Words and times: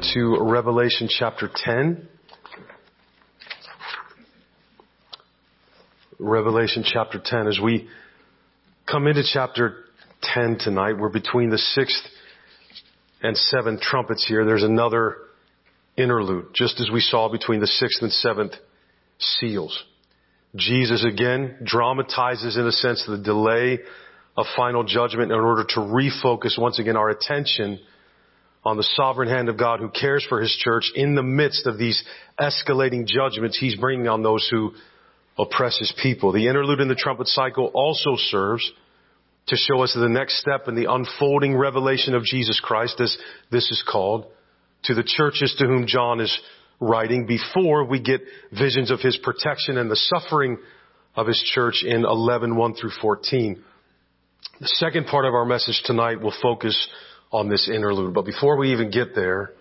to 0.00 0.38
Revelation 0.40 1.08
chapter 1.08 1.50
10. 1.52 2.08
Revelation 6.18 6.84
chapter 6.84 7.20
10. 7.24 7.46
As 7.48 7.58
we 7.62 7.88
come 8.90 9.06
into 9.06 9.22
chapter 9.32 9.84
10 10.22 10.58
tonight, 10.60 10.98
we're 10.98 11.08
between 11.08 11.50
the 11.50 11.58
sixth 11.58 12.02
and 13.22 13.36
seventh 13.36 13.80
trumpets 13.80 14.24
here. 14.26 14.44
There's 14.44 14.62
another 14.62 15.16
interlude, 15.96 16.46
just 16.54 16.80
as 16.80 16.90
we 16.90 17.00
saw 17.00 17.28
between 17.28 17.60
the 17.60 17.66
sixth 17.66 18.02
and 18.02 18.12
seventh 18.12 18.52
seals. 19.18 19.82
Jesus 20.54 21.04
again 21.04 21.58
dramatizes 21.64 22.56
in 22.56 22.66
a 22.66 22.72
sense 22.72 23.04
the 23.06 23.18
delay 23.18 23.80
of 24.36 24.46
final 24.56 24.84
judgment 24.84 25.32
in 25.32 25.38
order 25.38 25.64
to 25.64 25.80
refocus 25.80 26.58
once 26.58 26.78
again 26.78 26.96
our 26.96 27.10
attention 27.10 27.80
on 28.68 28.76
the 28.76 28.82
sovereign 28.96 29.30
hand 29.30 29.48
of 29.48 29.56
God 29.56 29.80
who 29.80 29.88
cares 29.88 30.26
for 30.28 30.42
his 30.42 30.54
church 30.62 30.92
in 30.94 31.14
the 31.14 31.22
midst 31.22 31.66
of 31.66 31.78
these 31.78 32.04
escalating 32.38 33.06
judgments 33.06 33.58
he's 33.58 33.76
bringing 33.76 34.08
on 34.08 34.22
those 34.22 34.46
who 34.50 34.72
oppress 35.38 35.78
his 35.78 35.90
people. 36.02 36.32
The 36.32 36.48
interlude 36.48 36.80
in 36.80 36.88
the 36.88 36.94
trumpet 36.94 37.28
cycle 37.28 37.70
also 37.72 38.16
serves 38.16 38.70
to 39.46 39.56
show 39.56 39.82
us 39.82 39.96
the 39.98 40.06
next 40.06 40.38
step 40.42 40.68
in 40.68 40.74
the 40.74 40.92
unfolding 40.92 41.56
revelation 41.56 42.14
of 42.14 42.24
Jesus 42.24 42.60
Christ, 42.62 43.00
as 43.00 43.16
this 43.50 43.70
is 43.70 43.82
called, 43.90 44.26
to 44.84 44.92
the 44.92 45.02
churches 45.02 45.56
to 45.58 45.64
whom 45.64 45.86
John 45.86 46.20
is 46.20 46.38
writing 46.78 47.26
before 47.26 47.84
we 47.84 48.00
get 48.00 48.20
visions 48.52 48.90
of 48.90 49.00
his 49.00 49.16
protection 49.16 49.78
and 49.78 49.90
the 49.90 49.96
suffering 49.96 50.58
of 51.16 51.26
his 51.26 51.42
church 51.54 51.82
in 51.86 52.04
11, 52.04 52.54
1 52.54 52.74
through 52.74 52.92
14. 53.00 53.64
The 54.60 54.68
second 54.68 55.06
part 55.06 55.24
of 55.24 55.32
our 55.32 55.46
message 55.46 55.80
tonight 55.86 56.20
will 56.20 56.34
focus 56.42 56.88
on 57.30 57.48
this 57.48 57.68
interlude. 57.72 58.14
But 58.14 58.24
before 58.24 58.56
we 58.56 58.72
even 58.72 58.90
get 58.90 59.14
there, 59.14 59.52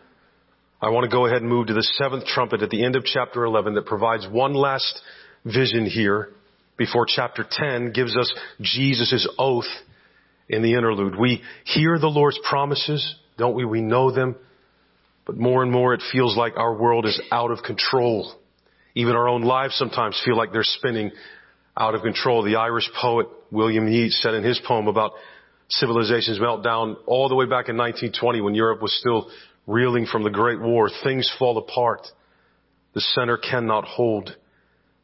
I 0.82 0.90
want 0.90 1.10
to 1.10 1.16
go 1.16 1.26
ahead 1.26 1.42
and 1.42 1.50
move 1.50 1.68
to 1.68 1.74
the 1.74 1.84
seventh 2.02 2.26
trumpet 2.26 2.62
at 2.62 2.70
the 2.70 2.84
end 2.84 2.96
of 2.96 3.04
chapter 3.04 3.44
11 3.46 3.76
that 3.76 3.86
provides 3.86 4.28
one 4.30 4.54
last 4.54 5.02
vision 5.44 5.86
here 5.86 6.30
before 6.78 7.06
chapter 7.08 7.46
10 7.50 7.92
gives 7.94 8.16
us 8.16 8.32
Jesus' 8.62 9.28
oath 9.40 9.66
in 10.48 10.62
the 10.62 10.74
interlude. 10.74 11.18
We 11.20 11.42
hear 11.66 11.98
the 12.00 12.08
Lord's 12.08 12.40
promises, 12.48 13.16
don't 13.38 13.56
we? 13.56 13.66
We 13.66 13.82
know 13.82 14.12
them. 14.12 14.36
But 15.26 15.38
more 15.38 15.62
and 15.62 15.72
more 15.72 15.94
it 15.94 16.02
feels 16.12 16.38
like 16.38 16.56
our 16.56 16.76
world 16.76 17.06
is 17.06 17.20
out 17.32 17.52
of 17.52 17.64
control. 17.64 18.34
Even 18.96 19.16
our 19.16 19.28
own 19.28 19.42
lives 19.42 19.76
sometimes 19.76 20.22
feel 20.24 20.38
like 20.38 20.54
they're 20.54 20.64
spinning 20.64 21.12
out 21.76 21.96
of 21.96 22.02
control. 22.02 22.44
The 22.44 22.56
Irish 22.56 22.90
poet 23.02 23.28
William 23.52 23.88
Yeats 23.88 24.22
said 24.22 24.36
in 24.36 24.44
his 24.44 24.60
poem 24.66 24.88
about 24.88 25.12
civilization's 25.70 26.40
meltdown 26.40 26.96
all 27.06 27.30
the 27.30 27.36
way 27.36 27.46
back 27.46 27.70
in 27.70 27.78
1920 27.78 28.42
when 28.42 28.56
Europe 28.56 28.82
was 28.82 28.98
still 29.00 29.30
reeling 29.66 30.06
from 30.06 30.24
the 30.24 30.30
Great 30.30 30.62
War. 30.62 30.90
Things 31.04 31.32
fall 31.38 31.58
apart. 31.58 32.08
The 32.94 33.02
center 33.02 33.38
cannot 33.38 33.86
hold. 33.86 34.36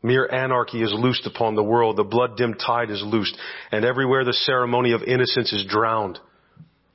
Mere 0.01 0.27
anarchy 0.29 0.81
is 0.81 0.93
loosed 0.93 1.25
upon 1.25 1.55
the 1.55 1.63
world. 1.63 1.97
The 1.97 2.03
blood 2.03 2.37
dimmed 2.37 2.59
tide 2.59 2.89
is 2.89 3.03
loosed. 3.05 3.37
And 3.71 3.85
everywhere 3.85 4.25
the 4.25 4.33
ceremony 4.33 4.93
of 4.93 5.03
innocence 5.03 5.53
is 5.53 5.65
drowned. 5.65 6.19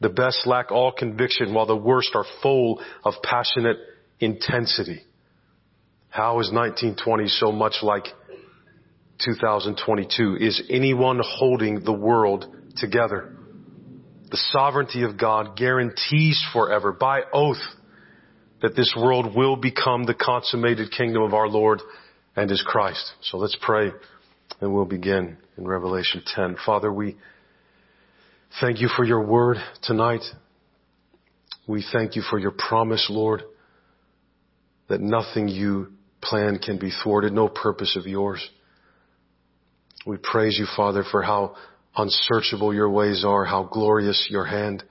The 0.01 0.09
best 0.09 0.47
lack 0.47 0.71
all 0.71 0.93
conviction 0.93 1.55
while 1.55 1.67
the 1.67 1.77
worst 1.77 2.11
are 2.15 2.25
full 2.43 2.83
of 3.05 3.15
passionate 3.23 3.79
intensity. 4.21 5.03
How 6.11 6.41
is 6.41 6.51
1920 6.53 7.29
so 7.29 7.53
much 7.53 7.77
like 7.83 8.05
2022? 9.25 10.37
Is 10.41 10.63
anyone 10.71 11.21
holding 11.23 11.85
the 11.85 11.93
world 11.93 12.47
together? 12.77 13.38
The 14.31 14.37
sovereignty 14.51 15.05
of 15.05 15.19
God 15.19 15.57
guarantees 15.57 16.43
forever 16.53 16.93
by 16.93 17.23
oath 17.33 17.63
that 18.61 18.77
this 18.77 18.95
world 18.97 19.35
will 19.35 19.57
become 19.57 20.05
the 20.05 20.15
consummated 20.15 20.91
kingdom 20.91 21.23
of 21.23 21.33
our 21.33 21.49
Lord 21.49 21.81
and 22.37 22.51
His 22.51 22.63
Christ. 22.67 23.13
So 23.23 23.39
let's 23.39 23.57
pray 23.61 23.91
and 24.61 24.75
we'll 24.75 24.85
begin 24.85 25.39
in 25.57 25.67
Revelation 25.67 26.23
10. 26.27 26.57
Father, 26.67 26.93
we 26.93 27.17
thank 28.61 28.81
you 28.81 28.89
for 28.95 29.05
your 29.05 29.25
word 29.25 29.59
tonight. 29.83 30.23
We 31.67 31.85
thank 31.93 32.17
you 32.17 32.23
for 32.23 32.39
your 32.39 32.51
promise, 32.51 33.07
Lord, 33.11 33.43
that 34.89 35.01
nothing 35.01 35.49
you 35.49 35.93
plan 36.21 36.59
can 36.59 36.79
be 36.79 36.91
thwarted, 37.03 37.33
no 37.33 37.49
purpose 37.49 37.97
of 37.97 38.07
yours. 38.07 38.47
We 40.07 40.17
praise 40.17 40.59
you, 40.59 40.67
Father, 40.77 41.05
for 41.11 41.23
how 41.23 41.57
unsearchable 41.99 42.73
your 42.73 42.89
ways 42.89 43.25
are, 43.27 43.45
how 43.45 43.65
glorious 43.65 44.29
your 44.31 44.45
hand. 44.45 44.85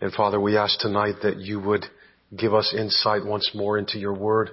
And 0.00 0.12
Father, 0.12 0.40
we 0.40 0.56
ask 0.56 0.78
tonight 0.80 1.16
that 1.22 1.38
you 1.38 1.60
would 1.60 1.84
give 2.36 2.54
us 2.54 2.74
insight 2.76 3.24
once 3.24 3.50
more 3.54 3.78
into 3.78 3.98
your 3.98 4.14
word. 4.14 4.50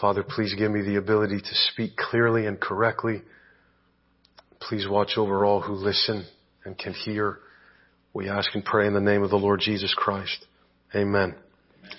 Father, 0.00 0.22
please 0.22 0.54
give 0.56 0.70
me 0.70 0.82
the 0.82 0.96
ability 0.96 1.40
to 1.40 1.54
speak 1.72 1.96
clearly 1.96 2.46
and 2.46 2.60
correctly. 2.60 3.22
Please 4.60 4.86
watch 4.88 5.12
over 5.16 5.44
all 5.44 5.60
who 5.60 5.72
listen 5.72 6.26
and 6.64 6.78
can 6.78 6.92
hear. 6.92 7.38
We 8.12 8.28
ask 8.28 8.54
and 8.54 8.64
pray 8.64 8.86
in 8.86 8.94
the 8.94 9.00
name 9.00 9.22
of 9.22 9.30
the 9.30 9.36
Lord 9.36 9.60
Jesus 9.60 9.94
Christ. 9.94 10.46
Amen. 10.94 11.34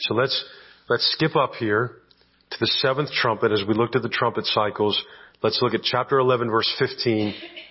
So 0.02 0.14
let's, 0.14 0.46
let's 0.90 1.10
skip 1.14 1.36
up 1.36 1.54
here 1.56 1.98
to 2.52 2.58
the 2.60 2.68
seventh 2.68 3.12
trumpet 3.12 3.52
as 3.52 3.64
we 3.68 3.74
looked 3.74 3.96
at 3.96 4.02
the 4.02 4.10
trumpet 4.10 4.46
cycles. 4.46 5.02
Let's 5.42 5.60
look 5.62 5.74
at 5.74 5.84
chapter 5.84 6.20
11 6.20 6.50
verse 6.50 6.72
15 6.78 7.34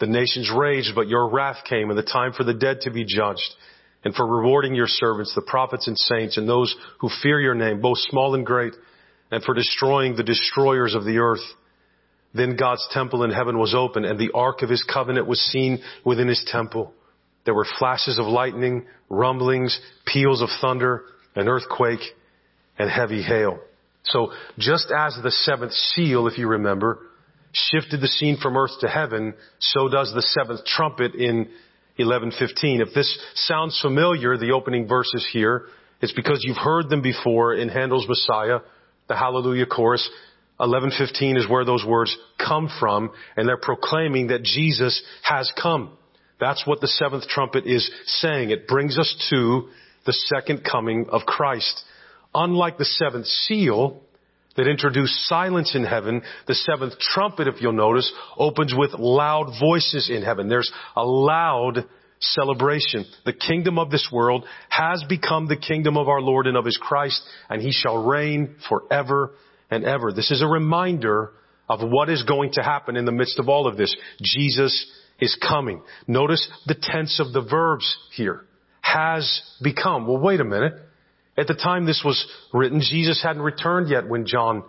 The 0.00 0.06
nations 0.06 0.50
raged, 0.54 0.92
but 0.94 1.08
your 1.08 1.28
wrath 1.28 1.58
came 1.68 1.90
and 1.90 1.98
the 1.98 2.02
time 2.02 2.32
for 2.32 2.44
the 2.44 2.54
dead 2.54 2.82
to 2.82 2.90
be 2.90 3.04
judged 3.04 3.54
and 4.04 4.14
for 4.14 4.26
rewarding 4.26 4.74
your 4.74 4.88
servants, 4.88 5.34
the 5.34 5.42
prophets 5.42 5.86
and 5.86 5.96
saints 5.96 6.36
and 6.36 6.48
those 6.48 6.74
who 7.00 7.08
fear 7.22 7.40
your 7.40 7.54
name, 7.54 7.80
both 7.80 7.98
small 7.98 8.34
and 8.34 8.44
great, 8.44 8.74
and 9.30 9.42
for 9.44 9.54
destroying 9.54 10.16
the 10.16 10.22
destroyers 10.22 10.94
of 10.94 11.04
the 11.04 11.18
earth. 11.18 11.44
Then 12.34 12.56
God's 12.56 12.86
temple 12.92 13.22
in 13.24 13.30
heaven 13.30 13.58
was 13.58 13.74
open 13.74 14.04
and 14.04 14.18
the 14.18 14.32
ark 14.34 14.62
of 14.62 14.70
his 14.70 14.82
covenant 14.82 15.26
was 15.26 15.40
seen 15.40 15.82
within 16.04 16.28
his 16.28 16.42
temple. 16.50 16.92
There 17.44 17.54
were 17.54 17.66
flashes 17.78 18.18
of 18.18 18.26
lightning, 18.26 18.86
rumblings, 19.08 19.78
peals 20.06 20.42
of 20.42 20.48
thunder, 20.60 21.02
an 21.34 21.48
earthquake, 21.48 22.00
and 22.78 22.90
heavy 22.90 23.22
hail. 23.22 23.58
So 24.04 24.32
just 24.58 24.92
as 24.96 25.16
the 25.22 25.30
seventh 25.30 25.72
seal, 25.72 26.26
if 26.26 26.38
you 26.38 26.48
remember, 26.48 26.98
shifted 27.52 28.00
the 28.00 28.08
scene 28.08 28.36
from 28.36 28.56
earth 28.56 28.78
to 28.80 28.88
heaven, 28.88 29.34
so 29.58 29.88
does 29.88 30.12
the 30.14 30.22
seventh 30.22 30.64
trumpet 30.64 31.14
in 31.14 31.48
11:15. 31.98 32.80
If 32.80 32.94
this 32.94 33.18
sounds 33.34 33.78
familiar, 33.80 34.36
the 34.36 34.52
opening 34.52 34.86
verses 34.88 35.26
here, 35.32 35.68
it's 36.00 36.12
because 36.12 36.42
you've 36.42 36.56
heard 36.56 36.88
them 36.88 37.02
before 37.02 37.54
in 37.54 37.68
Handel's 37.68 38.08
Messiah, 38.08 38.60
the 39.08 39.16
Hallelujah 39.16 39.66
chorus. 39.66 40.08
11:15 40.58 41.36
is 41.36 41.48
where 41.48 41.64
those 41.64 41.84
words 41.84 42.16
come 42.38 42.68
from, 42.80 43.10
and 43.36 43.48
they're 43.48 43.56
proclaiming 43.56 44.28
that 44.28 44.42
Jesus 44.42 45.02
has 45.22 45.50
come. 45.60 45.96
That's 46.38 46.66
what 46.66 46.80
the 46.80 46.88
seventh 46.88 47.28
trumpet 47.28 47.66
is 47.66 47.88
saying. 48.06 48.50
It 48.50 48.66
brings 48.66 48.98
us 48.98 49.14
to 49.30 49.68
the 50.04 50.12
second 50.12 50.64
coming 50.64 51.06
of 51.10 51.24
Christ. 51.26 51.84
Unlike 52.34 52.78
the 52.78 52.84
seventh 52.84 53.26
seal, 53.26 54.02
that 54.56 54.68
introduce 54.68 55.28
silence 55.28 55.74
in 55.74 55.84
heaven. 55.84 56.22
The 56.46 56.54
seventh 56.54 56.98
trumpet, 56.98 57.48
if 57.48 57.60
you'll 57.60 57.72
notice, 57.72 58.12
opens 58.36 58.74
with 58.76 58.92
loud 58.92 59.54
voices 59.60 60.10
in 60.10 60.22
heaven. 60.22 60.48
There's 60.48 60.70
a 60.96 61.04
loud 61.04 61.86
celebration. 62.20 63.04
The 63.24 63.32
kingdom 63.32 63.78
of 63.78 63.90
this 63.90 64.08
world 64.12 64.44
has 64.68 65.04
become 65.08 65.46
the 65.46 65.56
kingdom 65.56 65.96
of 65.96 66.08
our 66.08 66.20
Lord 66.20 66.46
and 66.46 66.56
of 66.56 66.64
his 66.64 66.78
Christ, 66.80 67.22
and 67.48 67.60
he 67.60 67.72
shall 67.72 68.04
reign 68.04 68.56
forever 68.68 69.32
and 69.70 69.84
ever. 69.84 70.12
This 70.12 70.30
is 70.30 70.42
a 70.42 70.46
reminder 70.46 71.32
of 71.68 71.80
what 71.82 72.10
is 72.10 72.22
going 72.22 72.52
to 72.52 72.62
happen 72.62 72.96
in 72.96 73.04
the 73.04 73.12
midst 73.12 73.38
of 73.38 73.48
all 73.48 73.66
of 73.66 73.76
this. 73.76 73.94
Jesus 74.22 74.86
is 75.20 75.36
coming. 75.36 75.82
Notice 76.06 76.46
the 76.66 76.76
tense 76.80 77.20
of 77.20 77.32
the 77.32 77.42
verbs 77.42 77.96
here. 78.14 78.44
Has 78.80 79.42
become. 79.62 80.06
Well, 80.06 80.18
wait 80.18 80.40
a 80.40 80.44
minute. 80.44 80.74
At 81.36 81.46
the 81.46 81.54
time 81.54 81.86
this 81.86 82.02
was 82.04 82.26
written, 82.52 82.80
Jesus 82.80 83.22
hadn't 83.22 83.42
returned 83.42 83.88
yet 83.88 84.08
when 84.08 84.26
John 84.26 84.64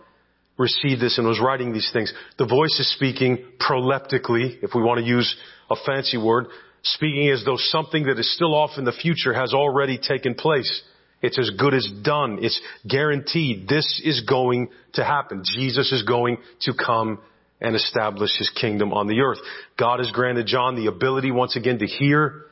received 0.58 1.02
this 1.02 1.18
and 1.18 1.28
was 1.28 1.42
writing 1.42 1.74
these 1.74 1.90
things. 1.92 2.14
The 2.38 2.46
voice 2.46 2.80
is 2.80 2.94
speaking 2.96 3.44
proleptically, 3.60 4.64
if 4.64 4.72
we 4.76 4.82
want 4.82 5.00
to 5.00 5.06
use 5.06 5.36
a 5.70 5.76
fancy 5.86 6.18
word, 6.18 6.46
speaking 6.84 7.30
as 7.30 7.44
though 7.46 7.58
something 7.58 8.06
that 8.06 8.20
is 8.20 8.34
still 8.36 8.54
off 8.54 8.78
in 8.78 8.86
the 8.86 8.92
future 8.92 9.34
has 9.34 9.54
already 9.54 9.98
taken 9.98 10.36
place 10.36 10.84
It's 11.24 11.40
as 11.40 11.50
good 11.58 11.74
as 11.74 11.90
done. 12.04 12.40
It's 12.42 12.60
guaranteed. 12.88 13.68
This 13.68 14.02
is 14.04 14.22
going 14.30 14.68
to 14.96 15.06
happen. 15.06 15.44
Jesus 15.56 15.92
is 15.92 16.04
going 16.04 16.38
to 16.62 16.74
come 16.74 17.20
and 17.62 17.78
establish 17.78 18.32
his 18.38 18.50
kingdom 18.50 18.92
on 18.92 19.08
the 19.08 19.22
earth. 19.22 19.40
God 19.80 20.00
has 20.00 20.12
granted 20.12 20.48
John 20.48 20.76
the 20.76 20.88
ability 20.88 21.32
once 21.32 21.56
again 21.56 21.80
to 21.80 21.88
hear 21.88 22.44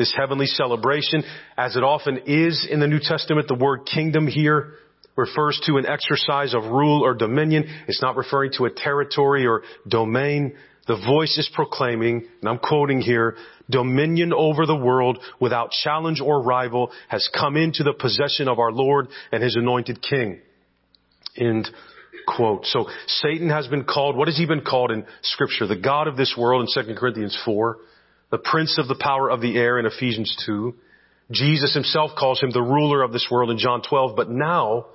this 0.00 0.14
heavenly 0.16 0.46
celebration. 0.46 1.22
As 1.58 1.76
it 1.76 1.84
often 1.84 2.22
is 2.24 2.66
in 2.68 2.80
the 2.80 2.86
New 2.86 3.00
Testament, 3.00 3.48
the 3.48 3.54
word 3.54 3.80
kingdom 3.84 4.26
here 4.26 4.72
refers 5.14 5.60
to 5.66 5.76
an 5.76 5.84
exercise 5.84 6.54
of 6.54 6.64
rule 6.64 7.04
or 7.04 7.14
dominion. 7.14 7.64
It's 7.86 8.00
not 8.00 8.16
referring 8.16 8.52
to 8.56 8.64
a 8.64 8.70
territory 8.70 9.46
or 9.46 9.62
domain. 9.86 10.54
The 10.86 10.96
voice 10.96 11.36
is 11.36 11.50
proclaiming, 11.54 12.26
and 12.40 12.48
I'm 12.48 12.58
quoting 12.58 13.02
here, 13.02 13.36
dominion 13.68 14.32
over 14.32 14.64
the 14.64 14.74
world 14.74 15.18
without 15.38 15.70
challenge 15.70 16.22
or 16.22 16.42
rival 16.42 16.90
has 17.08 17.28
come 17.38 17.58
into 17.58 17.82
the 17.84 17.92
possession 17.92 18.48
of 18.48 18.58
our 18.58 18.72
Lord 18.72 19.08
and 19.30 19.42
his 19.42 19.54
anointed 19.54 20.00
king. 20.00 20.40
End 21.36 21.68
quote. 22.26 22.64
So 22.64 22.86
Satan 23.06 23.50
has 23.50 23.68
been 23.68 23.84
called, 23.84 24.16
what 24.16 24.28
has 24.28 24.38
he 24.38 24.46
been 24.46 24.62
called 24.62 24.92
in 24.92 25.04
scripture? 25.20 25.66
The 25.66 25.76
God 25.76 26.08
of 26.08 26.16
this 26.16 26.34
world 26.38 26.66
in 26.74 26.84
2 26.84 26.94
Corinthians 26.94 27.38
4, 27.44 27.76
the 28.30 28.38
prince 28.38 28.78
of 28.78 28.88
the 28.88 28.98
power 28.98 29.30
of 29.30 29.40
the 29.40 29.56
air 29.56 29.78
in 29.78 29.86
Ephesians 29.86 30.36
2. 30.46 30.74
Jesus 31.30 31.74
himself 31.74 32.12
calls 32.18 32.40
him 32.40 32.50
the 32.50 32.62
ruler 32.62 33.02
of 33.02 33.12
this 33.12 33.26
world 33.30 33.50
in 33.50 33.58
John 33.58 33.82
12, 33.88 34.16
but 34.16 34.30
now, 34.30 34.86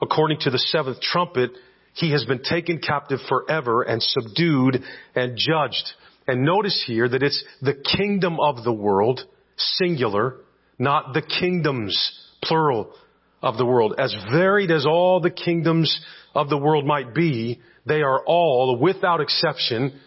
according 0.00 0.38
to 0.40 0.50
the 0.50 0.58
seventh 0.58 1.00
trumpet, 1.00 1.50
he 1.94 2.12
has 2.12 2.24
been 2.24 2.42
taken 2.42 2.78
captive 2.78 3.18
forever 3.28 3.82
and 3.82 4.02
subdued 4.02 4.82
and 5.14 5.36
judged. 5.36 5.92
And 6.26 6.44
notice 6.44 6.82
here 6.86 7.08
that 7.08 7.22
it's 7.22 7.44
the 7.60 7.74
kingdom 7.74 8.38
of 8.40 8.64
the 8.64 8.72
world, 8.72 9.20
singular, 9.56 10.36
not 10.78 11.14
the 11.14 11.22
kingdoms, 11.22 11.96
plural, 12.42 12.94
of 13.42 13.56
the 13.56 13.66
world. 13.66 13.94
As 13.98 14.14
varied 14.30 14.70
as 14.70 14.86
all 14.86 15.20
the 15.20 15.30
kingdoms 15.30 16.00
of 16.34 16.48
the 16.48 16.56
world 16.56 16.86
might 16.86 17.12
be, 17.12 17.60
they 17.84 18.02
are 18.02 18.24
all, 18.24 18.78
without 18.80 19.20
exception, 19.20 20.00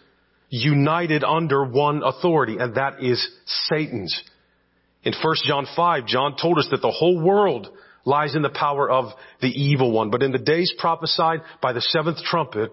united 0.48 1.24
under 1.24 1.64
one 1.64 2.02
authority, 2.04 2.56
and 2.58 2.76
that 2.76 3.02
is 3.02 3.26
Satan's. 3.68 4.22
In 5.02 5.12
1 5.12 5.34
John 5.44 5.66
5, 5.74 6.06
John 6.06 6.36
told 6.40 6.58
us 6.58 6.68
that 6.70 6.82
the 6.82 6.90
whole 6.90 7.20
world 7.20 7.68
lies 8.04 8.34
in 8.34 8.42
the 8.42 8.50
power 8.50 8.88
of 8.90 9.06
the 9.40 9.48
evil 9.48 9.92
one. 9.92 10.10
But 10.10 10.22
in 10.22 10.32
the 10.32 10.38
days 10.38 10.72
prophesied 10.78 11.40
by 11.60 11.72
the 11.72 11.80
seventh 11.80 12.18
trumpet, 12.24 12.72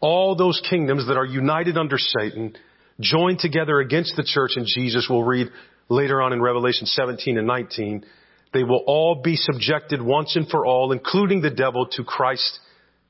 all 0.00 0.36
those 0.36 0.60
kingdoms 0.68 1.06
that 1.06 1.16
are 1.16 1.24
united 1.24 1.78
under 1.78 1.96
Satan, 1.96 2.54
joined 3.00 3.38
together 3.38 3.80
against 3.80 4.14
the 4.16 4.24
church 4.24 4.52
and 4.56 4.66
Jesus, 4.66 5.08
will 5.08 5.24
read 5.24 5.48
later 5.88 6.20
on 6.20 6.32
in 6.32 6.42
Revelation 6.42 6.86
17 6.86 7.38
and 7.38 7.46
19, 7.46 8.04
they 8.52 8.62
will 8.62 8.84
all 8.86 9.20
be 9.22 9.36
subjected 9.36 10.00
once 10.00 10.36
and 10.36 10.48
for 10.48 10.64
all, 10.64 10.92
including 10.92 11.40
the 11.40 11.50
devil, 11.50 11.86
to 11.92 12.04
Christ 12.04 12.60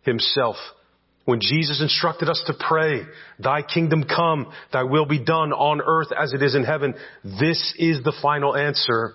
himself. 0.03 0.57
When 1.25 1.41
Jesus 1.41 1.81
instructed 1.81 2.29
us 2.29 2.43
to 2.47 2.55
pray, 2.55 3.03
thy 3.39 3.63
kingdom 3.63 4.05
come, 4.05 4.53
thy 4.73 4.83
will 4.83 5.07
be 5.07 5.19
done 5.19 5.53
on 5.53 5.81
earth 5.81 6.09
as 6.17 6.35
it 6.35 6.43
is 6.43 6.55
in 6.55 6.65
heaven, 6.65 6.95
this 7.25 7.75
is 7.79 8.03
the 8.03 8.15
final 8.21 8.55
answer, 8.55 9.15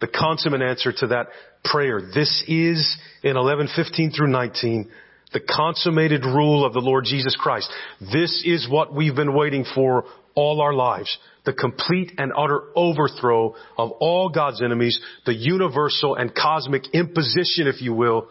the 0.00 0.08
consummate 0.08 0.62
answer 0.62 0.92
to 0.92 1.06
that 1.08 1.26
prayer. 1.64 2.00
This 2.14 2.42
is 2.48 2.96
in 3.22 3.36
11:15 3.36 4.10
through 4.16 4.28
19 4.28 4.90
the 5.32 5.40
consummated 5.40 6.24
rule 6.24 6.64
of 6.64 6.72
the 6.72 6.80
Lord 6.80 7.04
Jesus 7.04 7.36
Christ. 7.36 7.70
This 8.00 8.42
is 8.44 8.68
what 8.68 8.92
we've 8.92 9.14
been 9.14 9.34
waiting 9.34 9.64
for 9.64 10.04
all 10.34 10.60
our 10.60 10.72
lives. 10.72 11.16
The 11.44 11.52
complete 11.52 12.12
and 12.18 12.32
utter 12.36 12.62
overthrow 12.74 13.54
of 13.78 13.92
all 14.00 14.28
God's 14.28 14.60
enemies, 14.62 15.00
the 15.26 15.34
universal 15.34 16.16
and 16.16 16.34
cosmic 16.34 16.92
imposition, 16.92 17.66
if 17.68 17.80
you 17.80 17.94
will, 17.94 18.28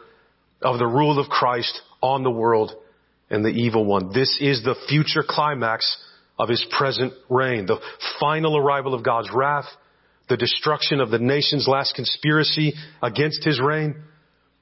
of 0.61 0.77
the 0.77 0.87
rule 0.87 1.19
of 1.19 1.29
Christ 1.29 1.81
on 2.01 2.23
the 2.23 2.31
world 2.31 2.75
and 3.29 3.43
the 3.43 3.49
evil 3.49 3.85
one. 3.85 4.11
This 4.13 4.37
is 4.41 4.63
the 4.63 4.75
future 4.87 5.23
climax 5.27 5.97
of 6.37 6.49
his 6.49 6.65
present 6.77 7.13
reign, 7.29 7.65
the 7.65 7.79
final 8.19 8.57
arrival 8.57 8.93
of 8.93 9.03
God's 9.03 9.29
wrath, 9.33 9.67
the 10.29 10.37
destruction 10.37 11.01
of 11.01 11.09
the 11.09 11.19
nation's 11.19 11.67
last 11.67 11.95
conspiracy 11.95 12.73
against 13.01 13.43
his 13.43 13.59
reign. 13.59 14.03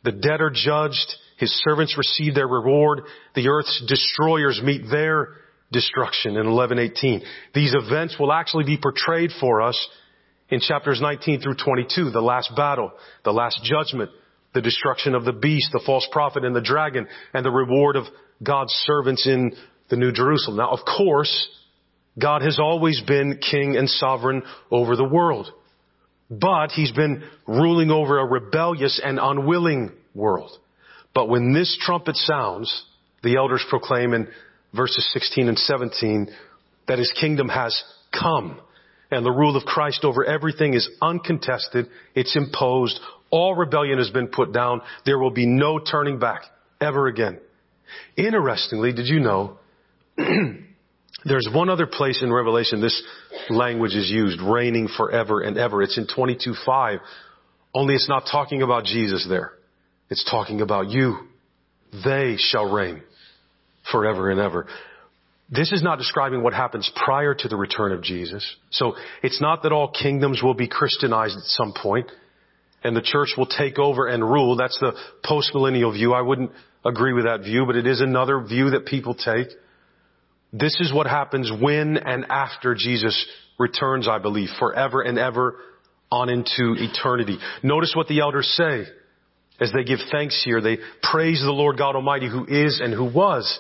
The 0.03 0.11
dead 0.11 0.41
are 0.41 0.51
judged. 0.51 1.15
His 1.37 1.51
servants 1.63 1.97
receive 1.97 2.33
their 2.33 2.47
reward. 2.47 3.01
The 3.35 3.47
earth's 3.47 3.83
destroyers 3.87 4.61
meet 4.63 4.89
their 4.89 5.29
destruction 5.71 6.31
in 6.31 6.49
1118. 6.49 7.21
These 7.53 7.75
events 7.75 8.15
will 8.19 8.31
actually 8.31 8.63
be 8.63 8.77
portrayed 8.77 9.31
for 9.39 9.61
us 9.61 9.87
in 10.49 10.61
chapters 10.61 11.01
19 11.01 11.41
through 11.41 11.55
22, 11.55 12.11
the 12.11 12.21
last 12.21 12.55
battle, 12.55 12.91
the 13.25 13.33
last 13.33 13.59
judgment, 13.63 14.09
the 14.53 14.61
destruction 14.61 15.13
of 15.13 15.25
the 15.25 15.33
beast, 15.33 15.69
the 15.73 15.83
false 15.85 16.07
prophet 16.11 16.45
and 16.45 16.55
the 16.55 16.61
dragon, 16.61 17.07
and 17.33 17.45
the 17.45 17.51
reward 17.51 17.97
of 17.97 18.05
God's 18.41 18.73
servants 18.85 19.27
in 19.27 19.53
the 19.89 19.95
New 19.95 20.11
Jerusalem. 20.11 20.57
Now, 20.57 20.69
of 20.69 20.79
course, 20.85 21.47
God 22.19 22.41
has 22.41 22.59
always 22.59 23.01
been 23.01 23.39
king 23.39 23.75
and 23.77 23.89
sovereign 23.89 24.43
over 24.71 24.95
the 24.95 25.07
world. 25.07 25.51
But 26.29 26.71
he's 26.71 26.91
been 26.91 27.23
ruling 27.47 27.89
over 27.89 28.19
a 28.19 28.25
rebellious 28.25 28.99
and 29.03 29.19
unwilling 29.21 29.91
world. 30.13 30.51
But 31.13 31.29
when 31.29 31.53
this 31.53 31.77
trumpet 31.79 32.15
sounds, 32.15 32.85
the 33.23 33.37
elders 33.37 33.65
proclaim 33.69 34.13
in 34.13 34.27
verses 34.75 35.09
16 35.13 35.47
and 35.47 35.57
17 35.57 36.27
that 36.87 36.99
his 36.99 37.11
kingdom 37.19 37.47
has 37.49 37.81
come 38.11 38.59
and 39.09 39.25
the 39.25 39.31
rule 39.31 39.55
of 39.55 39.63
Christ 39.63 40.03
over 40.03 40.25
everything 40.25 40.73
is 40.73 40.89
uncontested. 41.01 41.87
It's 42.13 42.35
imposed. 42.35 42.99
All 43.29 43.55
rebellion 43.55 43.99
has 43.99 44.09
been 44.09 44.27
put 44.27 44.51
down. 44.51 44.81
There 45.05 45.17
will 45.17 45.31
be 45.31 45.45
no 45.45 45.79
turning 45.79 46.19
back 46.19 46.41
ever 46.81 47.07
again. 47.07 47.39
Interestingly, 48.15 48.93
did 48.93 49.07
you 49.07 49.19
know 49.19 49.57
There's 51.25 51.49
one 51.51 51.69
other 51.69 51.87
place 51.87 52.21
in 52.21 52.31
Revelation 52.31 52.79
this 52.79 53.03
language 53.49 53.95
is 53.95 54.09
used, 54.09 54.39
reigning 54.41 54.87
forever 54.87 55.41
and 55.41 55.57
ever. 55.57 55.81
It's 55.81 55.97
in 55.97 56.07
22.5. 56.07 56.99
Only 57.73 57.95
it's 57.95 58.07
not 58.07 58.27
talking 58.31 58.61
about 58.61 58.85
Jesus 58.85 59.25
there. 59.27 59.51
It's 60.09 60.23
talking 60.29 60.61
about 60.61 60.89
you. 60.89 61.27
They 62.05 62.35
shall 62.37 62.71
reign 62.71 63.01
forever 63.91 64.29
and 64.29 64.39
ever. 64.39 64.67
This 65.49 65.71
is 65.71 65.81
not 65.81 65.97
describing 65.97 66.43
what 66.43 66.53
happens 66.53 66.91
prior 66.95 67.33
to 67.33 67.47
the 67.47 67.55
return 67.55 67.93
of 67.93 68.03
Jesus. 68.03 68.45
So 68.69 68.95
it's 69.23 69.41
not 69.41 69.63
that 69.63 69.71
all 69.71 69.89
kingdoms 69.89 70.41
will 70.43 70.53
be 70.53 70.67
Christianized 70.67 71.37
at 71.37 71.43
some 71.43 71.73
point 71.73 72.11
and 72.83 72.95
the 72.95 73.01
church 73.01 73.33
will 73.37 73.47
take 73.47 73.79
over 73.79 74.07
and 74.07 74.23
rule. 74.23 74.55
That's 74.55 74.79
the 74.79 74.93
postmillennial 75.25 75.93
view. 75.93 76.13
I 76.13 76.21
wouldn't 76.21 76.51
agree 76.85 77.13
with 77.13 77.25
that 77.25 77.41
view, 77.41 77.65
but 77.65 77.75
it 77.75 77.87
is 77.87 78.01
another 78.01 78.41
view 78.41 78.71
that 78.71 78.85
people 78.85 79.13
take. 79.13 79.47
This 80.53 80.79
is 80.79 80.93
what 80.93 81.07
happens 81.07 81.51
when 81.61 81.97
and 81.97 82.25
after 82.29 82.75
Jesus 82.75 83.25
returns, 83.59 84.07
I 84.07 84.19
believe, 84.19 84.49
forever 84.59 85.01
and 85.01 85.17
ever 85.17 85.55
on 86.11 86.29
into 86.29 86.75
eternity. 86.77 87.37
Notice 87.63 87.93
what 87.95 88.07
the 88.07 88.21
elders 88.21 88.47
say 88.55 88.85
as 89.59 89.71
they 89.73 89.83
give 89.83 89.99
thanks 90.11 90.41
here. 90.45 90.61
They 90.61 90.77
praise 91.03 91.41
the 91.41 91.51
Lord 91.51 91.77
God 91.77 91.95
Almighty 91.95 92.29
who 92.29 92.45
is 92.45 92.79
and 92.81 92.93
who 92.93 93.05
was. 93.05 93.59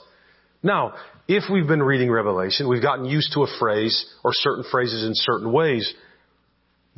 Now, 0.63 0.93
if 1.27 1.43
we've 1.51 1.67
been 1.67 1.83
reading 1.83 2.09
Revelation, 2.09 2.69
we've 2.69 2.81
gotten 2.81 3.05
used 3.05 3.33
to 3.33 3.43
a 3.43 3.59
phrase 3.59 4.05
or 4.23 4.31
certain 4.33 4.63
phrases 4.71 5.03
in 5.03 5.11
certain 5.13 5.51
ways. 5.51 5.93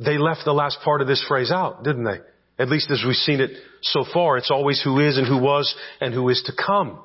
They 0.02 0.16
left 0.16 0.40
the 0.44 0.52
last 0.52 0.78
part 0.82 1.02
of 1.02 1.06
this 1.06 1.24
phrase 1.28 1.50
out, 1.50 1.84
didn't 1.84 2.04
they? 2.04 2.18
At 2.58 2.68
least 2.68 2.90
as 2.90 3.02
we've 3.06 3.14
seen 3.14 3.40
it 3.40 3.50
so 3.82 4.04
far, 4.12 4.36
it's 4.36 4.50
always 4.50 4.82
who 4.82 4.98
is 4.98 5.18
and 5.18 5.26
who 5.26 5.38
was 5.38 5.74
and 6.00 6.12
who 6.12 6.28
is 6.30 6.42
to 6.46 6.52
come. 6.52 6.98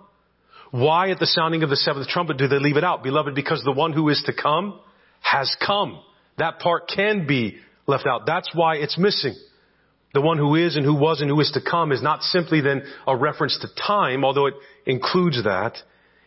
Why 0.72 1.12
at 1.12 1.20
the 1.20 1.26
sounding 1.26 1.64
of 1.64 1.70
the 1.70 1.76
seventh 1.76 2.08
trumpet 2.08 2.38
do 2.38 2.48
they 2.48 2.60
leave 2.60 2.78
it 2.78 2.84
out? 2.84 3.04
Beloved, 3.04 3.36
because 3.36 3.64
the 3.64 3.72
one 3.72 3.94
who 3.94 4.10
is 4.10 4.22
to 4.26 4.34
come 4.34 4.80
has 5.22 5.56
come. 5.66 6.00
That 6.38 6.60
part 6.60 6.90
can 6.94 7.28
be 7.28 7.58
left 7.88 8.06
out. 8.08 8.26
That's 8.26 8.50
why 8.54 8.76
it's 8.78 8.98
missing. 8.98 9.36
The 10.14 10.22
one 10.22 10.38
who 10.38 10.56
is 10.56 10.76
and 10.76 10.86
who 10.86 10.96
was 10.96 11.22
and 11.22 11.30
who 11.30 11.40
is 11.42 11.52
to 11.52 11.62
come 11.62 11.92
is 11.92 12.02
not 12.02 12.24
simply 12.24 12.62
then 12.62 12.84
a 13.06 13.16
reference 13.16 13.60
to 13.60 13.68
time, 13.82 14.24
although 14.24 14.48
it 14.48 14.54
includes 14.86 15.44
that. 15.44 15.78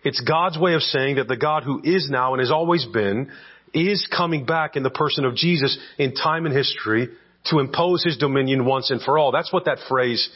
It's 0.04 0.20
God's 0.20 0.58
way 0.58 0.74
of 0.74 0.82
saying 0.82 1.16
that 1.16 1.28
the 1.28 1.36
God 1.36 1.64
who 1.64 1.80
is 1.82 2.08
now 2.10 2.32
and 2.32 2.40
has 2.40 2.50
always 2.50 2.84
been 2.86 3.30
is 3.74 4.06
coming 4.14 4.44
back 4.44 4.76
in 4.76 4.82
the 4.82 4.90
person 4.90 5.24
of 5.24 5.34
Jesus 5.34 5.78
in 5.98 6.14
time 6.14 6.46
and 6.46 6.54
history 6.54 7.08
to 7.46 7.58
impose 7.58 8.04
his 8.04 8.16
dominion 8.16 8.64
once 8.64 8.90
and 8.90 9.00
for 9.00 9.18
all. 9.18 9.32
That's 9.32 9.52
what 9.52 9.64
that 9.66 9.78
phrase 9.88 10.28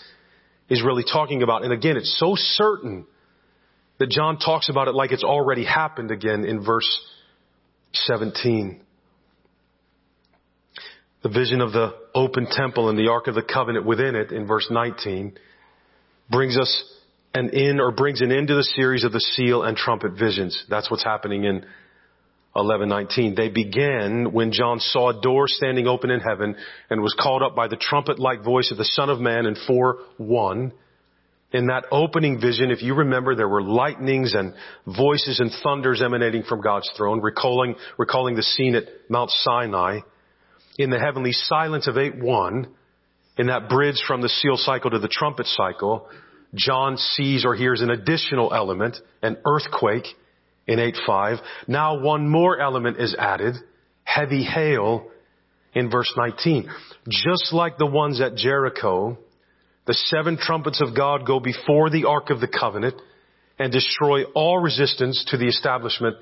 is 0.68 0.82
really 0.82 1.04
talking 1.04 1.42
about. 1.42 1.64
And 1.64 1.72
again, 1.72 1.96
it's 1.96 2.18
so 2.18 2.34
certain 2.36 3.06
that 3.98 4.10
John 4.10 4.38
talks 4.38 4.68
about 4.68 4.88
it 4.88 4.94
like 4.94 5.12
it's 5.12 5.24
already 5.24 5.64
happened 5.64 6.10
again 6.10 6.44
in 6.44 6.64
verse 6.64 6.88
17. 7.92 8.80
The 11.22 11.28
vision 11.28 11.60
of 11.60 11.72
the 11.72 11.94
open 12.14 12.46
temple 12.50 12.88
and 12.88 12.98
the 12.98 13.08
Ark 13.08 13.28
of 13.28 13.34
the 13.34 13.42
Covenant 13.42 13.86
within 13.86 14.16
it 14.16 14.32
in 14.32 14.46
verse 14.46 14.66
19 14.70 15.38
brings 16.30 16.58
us 16.58 16.84
an 17.34 17.50
end 17.50 17.80
or 17.80 17.92
brings 17.92 18.20
an 18.20 18.32
end 18.32 18.48
to 18.48 18.54
the 18.54 18.64
series 18.64 19.04
of 19.04 19.12
the 19.12 19.20
seal 19.20 19.62
and 19.62 19.76
trumpet 19.76 20.12
visions. 20.18 20.64
That's 20.68 20.90
what's 20.90 21.04
happening 21.04 21.44
in 21.44 21.64
11:19. 22.54 23.35
They 23.35 23.49
began 23.49 24.32
when 24.32 24.52
John 24.52 24.78
saw 24.78 25.09
a 25.11 25.21
door 25.21 25.49
standing 25.49 25.87
open 25.87 26.11
in 26.11 26.21
heaven 26.21 26.54
and 26.90 27.00
was 27.00 27.14
called 27.18 27.42
up 27.42 27.56
by 27.56 27.68
the 27.68 27.76
trumpet-like 27.76 28.42
voice 28.42 28.71
of 28.71 28.76
the 28.76 28.85
Son 28.85 29.09
of 29.09 29.21
Man 29.21 29.47
and 29.47 29.56
4:1. 29.56 30.73
In 31.52 31.66
that 31.66 31.85
opening 31.90 32.40
vision, 32.40 32.71
if 32.71 32.82
you 32.82 32.94
remember, 32.94 33.35
there 33.35 33.49
were 33.49 33.62
lightnings 33.62 34.35
and 34.35 34.54
voices 34.87 35.38
and 35.40 35.50
thunders 35.62 36.02
emanating 36.02 36.42
from 36.42 36.62
God's 36.62 36.90
throne, 36.97 37.21
recalling, 37.21 37.76
recalling 37.99 38.37
the 38.37 38.42
scene 38.42 38.75
at 38.75 38.85
Mount 39.09 39.30
Sinai. 39.30 40.00
In 40.78 40.88
the 40.88 40.99
heavenly 40.99 41.32
silence 41.32 41.87
of 41.87 41.97
8-1, 41.97 42.68
in 43.37 43.47
that 43.47 43.68
bridge 43.68 44.02
from 44.06 44.23
the 44.23 44.30
seal 44.30 44.56
cycle 44.56 44.90
to 44.90 44.99
the 44.99 45.09
trumpet 45.09 45.47
cycle, 45.47 46.09
John 46.54 46.97
sees 46.97 47.44
or 47.44 47.54
hears 47.54 47.82
an 47.82 47.90
additional 47.90 48.52
element, 48.54 48.99
an 49.23 49.37
earthquake 49.47 50.06
in 50.66 50.78
8.5. 50.78 51.38
Now 51.66 52.00
one 52.00 52.28
more 52.28 52.61
element 52.61 52.99
is 52.99 53.14
added, 53.19 53.57
heavy 54.04 54.45
hail 54.45 55.09
in 55.75 55.90
verse 55.90 56.12
19. 56.16 56.71
Just 57.09 57.52
like 57.52 57.78
the 57.78 57.87
ones 57.87 58.21
at 58.21 58.37
Jericho, 58.37 59.19
the 59.87 59.95
seven 59.95 60.37
trumpets 60.37 60.81
of 60.81 60.97
God 60.97 61.26
go 61.26 61.40
before 61.40 61.90
the 61.90 62.04
Ark 62.04 62.31
of 62.31 62.40
the 62.40 62.49
Covenant 62.49 62.95
and 63.59 63.73
destroy 63.73 64.25
all 64.35 64.59
resistance 64.59 65.25
to 65.28 65.37
the 65.37 65.47
establishment 65.47 66.16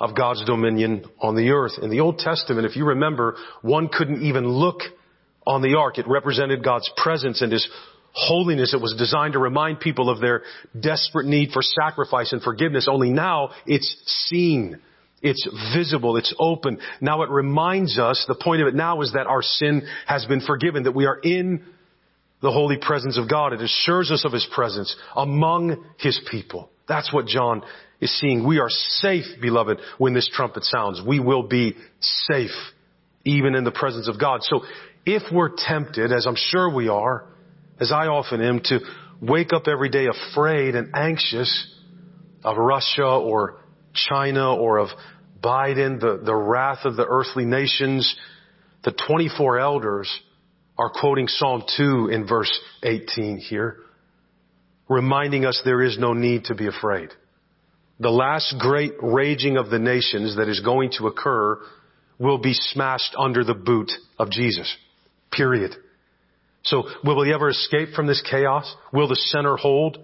of 0.00 0.16
God's 0.16 0.44
dominion 0.44 1.04
on 1.20 1.36
the 1.36 1.50
earth. 1.50 1.72
In 1.80 1.90
the 1.90 2.00
Old 2.00 2.18
Testament, 2.18 2.66
if 2.66 2.76
you 2.76 2.84
remember, 2.84 3.36
one 3.62 3.88
couldn't 3.88 4.22
even 4.22 4.46
look 4.46 4.80
on 5.46 5.62
the 5.62 5.76
ark. 5.76 5.98
It 5.98 6.08
represented 6.08 6.64
God's 6.64 6.90
presence 6.96 7.42
and 7.42 7.52
His 7.52 7.68
holiness. 8.14 8.72
It 8.72 8.80
was 8.80 8.94
designed 8.96 9.34
to 9.34 9.38
remind 9.38 9.80
people 9.80 10.08
of 10.08 10.20
their 10.20 10.42
desperate 10.78 11.26
need 11.26 11.50
for 11.50 11.62
sacrifice 11.62 12.32
and 12.32 12.40
forgiveness. 12.40 12.88
Only 12.88 13.10
now 13.10 13.50
it's 13.66 13.96
seen. 14.28 14.80
It's 15.20 15.46
visible. 15.76 16.16
It's 16.16 16.34
open. 16.38 16.78
Now 17.00 17.22
it 17.22 17.30
reminds 17.30 17.98
us, 17.98 18.24
the 18.28 18.34
point 18.34 18.62
of 18.62 18.68
it 18.68 18.74
now 18.74 19.00
is 19.00 19.12
that 19.14 19.26
our 19.26 19.42
sin 19.42 19.82
has 20.06 20.24
been 20.26 20.40
forgiven, 20.40 20.84
that 20.84 20.94
we 20.94 21.06
are 21.06 21.18
in 21.18 21.64
the 22.40 22.52
holy 22.52 22.76
presence 22.80 23.18
of 23.18 23.28
God. 23.28 23.52
It 23.52 23.62
assures 23.62 24.10
us 24.10 24.24
of 24.24 24.32
His 24.32 24.46
presence 24.54 24.94
among 25.16 25.84
His 25.98 26.20
people. 26.30 26.70
That's 26.86 27.12
what 27.12 27.26
John 27.26 27.62
is 28.00 28.16
seeing. 28.20 28.46
We 28.46 28.58
are 28.58 28.68
safe, 28.68 29.24
beloved, 29.40 29.78
when 29.98 30.12
this 30.12 30.30
trumpet 30.32 30.64
sounds. 30.64 31.00
We 31.04 31.20
will 31.20 31.48
be 31.48 31.74
safe, 32.00 32.54
even 33.24 33.54
in 33.54 33.64
the 33.64 33.70
presence 33.72 34.08
of 34.08 34.20
God. 34.20 34.42
So 34.42 34.60
if 35.06 35.22
we're 35.32 35.52
tempted, 35.56 36.12
as 36.12 36.26
I'm 36.26 36.36
sure 36.36 36.72
we 36.72 36.88
are, 36.88 37.24
as 37.80 37.92
I 37.92 38.06
often 38.06 38.40
am, 38.40 38.60
to 38.64 38.80
wake 39.20 39.52
up 39.52 39.64
every 39.66 39.88
day 39.88 40.06
afraid 40.06 40.74
and 40.74 40.94
anxious 40.94 41.74
of 42.44 42.56
Russia 42.56 43.06
or 43.06 43.60
China 43.94 44.54
or 44.54 44.78
of 44.78 44.88
Biden, 45.42 46.00
the, 46.00 46.20
the 46.24 46.34
wrath 46.34 46.84
of 46.84 46.96
the 46.96 47.06
earthly 47.06 47.44
nations, 47.44 48.16
the 48.84 48.92
24 48.92 49.58
elders 49.58 50.20
are 50.76 50.90
quoting 50.90 51.28
Psalm 51.28 51.62
2 51.76 52.08
in 52.08 52.26
verse 52.26 52.52
18 52.82 53.38
here, 53.38 53.78
reminding 54.88 55.44
us 55.44 55.60
there 55.64 55.82
is 55.82 55.98
no 55.98 56.12
need 56.12 56.44
to 56.44 56.54
be 56.54 56.66
afraid. 56.66 57.10
The 58.00 58.10
last 58.10 58.56
great 58.58 58.94
raging 59.00 59.56
of 59.56 59.70
the 59.70 59.78
nations 59.78 60.36
that 60.36 60.48
is 60.48 60.60
going 60.60 60.90
to 60.98 61.06
occur 61.06 61.60
will 62.18 62.38
be 62.38 62.54
smashed 62.54 63.14
under 63.16 63.44
the 63.44 63.54
boot 63.54 63.92
of 64.18 64.30
Jesus. 64.30 64.74
Period. 65.30 65.76
So 66.64 66.84
will 67.04 67.20
we 67.20 67.32
ever 67.32 67.50
escape 67.50 67.90
from 67.94 68.06
this 68.06 68.22
chaos? 68.28 68.74
Will 68.92 69.08
the 69.08 69.16
center 69.16 69.56
hold? 69.56 69.98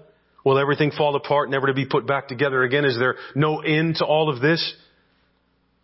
Will 0.44 0.58
everything 0.58 0.90
fall 0.90 1.16
apart, 1.16 1.50
never 1.50 1.66
to 1.66 1.74
be 1.74 1.86
put 1.86 2.06
back 2.06 2.28
together 2.28 2.62
again? 2.62 2.84
Is 2.84 2.98
there 2.98 3.16
no 3.34 3.60
end 3.60 3.96
to 3.96 4.06
all 4.06 4.30
of 4.30 4.40
this? 4.40 4.74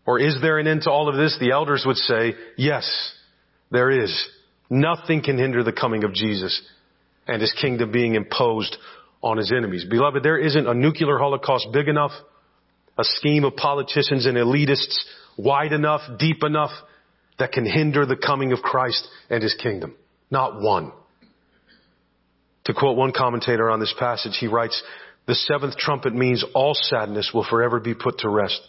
Or 0.07 0.19
is 0.21 0.39
there 0.41 0.59
an 0.59 0.67
end 0.67 0.83
to 0.83 0.91
all 0.91 1.09
of 1.09 1.17
this? 1.17 1.37
The 1.41 1.51
elders 1.51 1.85
would 1.87 1.97
say, 1.97 2.35
yes, 2.57 3.15
there 3.71 3.91
is. 3.91 4.29
Nothing 4.71 5.23
can 5.23 5.37
hinder 5.37 5.63
the 5.63 5.73
coming 5.73 6.05
of 6.05 6.15
Jesus 6.15 6.63
and 7.27 7.41
his 7.41 7.53
kingdom 7.61 7.91
being 7.91 8.15
imposed 8.15 8.77
on 9.23 9.37
his 9.37 9.53
enemies. 9.53 9.85
Beloved, 9.89 10.23
there 10.23 10.39
isn't 10.39 10.67
a 10.67 10.75
nuclear 10.75 11.19
holocaust 11.19 11.69
big 11.73 11.89
enough, 11.89 12.13
a 12.99 13.05
scheme 13.05 13.45
of 13.45 13.57
politicians 13.57 14.27
and 14.27 14.37
elitists 14.37 14.97
wide 15.37 15.73
enough, 15.73 16.03
deep 16.19 16.43
enough 16.45 16.71
that 17.39 17.53
can 17.53 17.67
hinder 17.67 18.07
the 18.07 18.17
coming 18.17 18.53
of 18.53 18.61
Christ 18.61 19.07
and 19.29 19.43
his 19.43 19.55
kingdom. 19.55 19.97
Not 20.31 20.61
one. 20.61 20.93
To 22.65 22.75
quote 22.75 22.97
one 22.97 23.13
commentator 23.13 23.71
on 23.71 23.81
this 23.81 23.95
passage, 23.99 24.37
he 24.39 24.49
writes, 24.49 24.83
the 25.27 25.35
seventh 25.35 25.77
trumpet 25.77 26.15
means 26.15 26.45
all 26.55 26.75
sadness 26.75 27.31
will 27.35 27.45
forever 27.45 27.81
be 27.81 27.95
put 27.95 28.19
to 28.19 28.29
rest, 28.29 28.61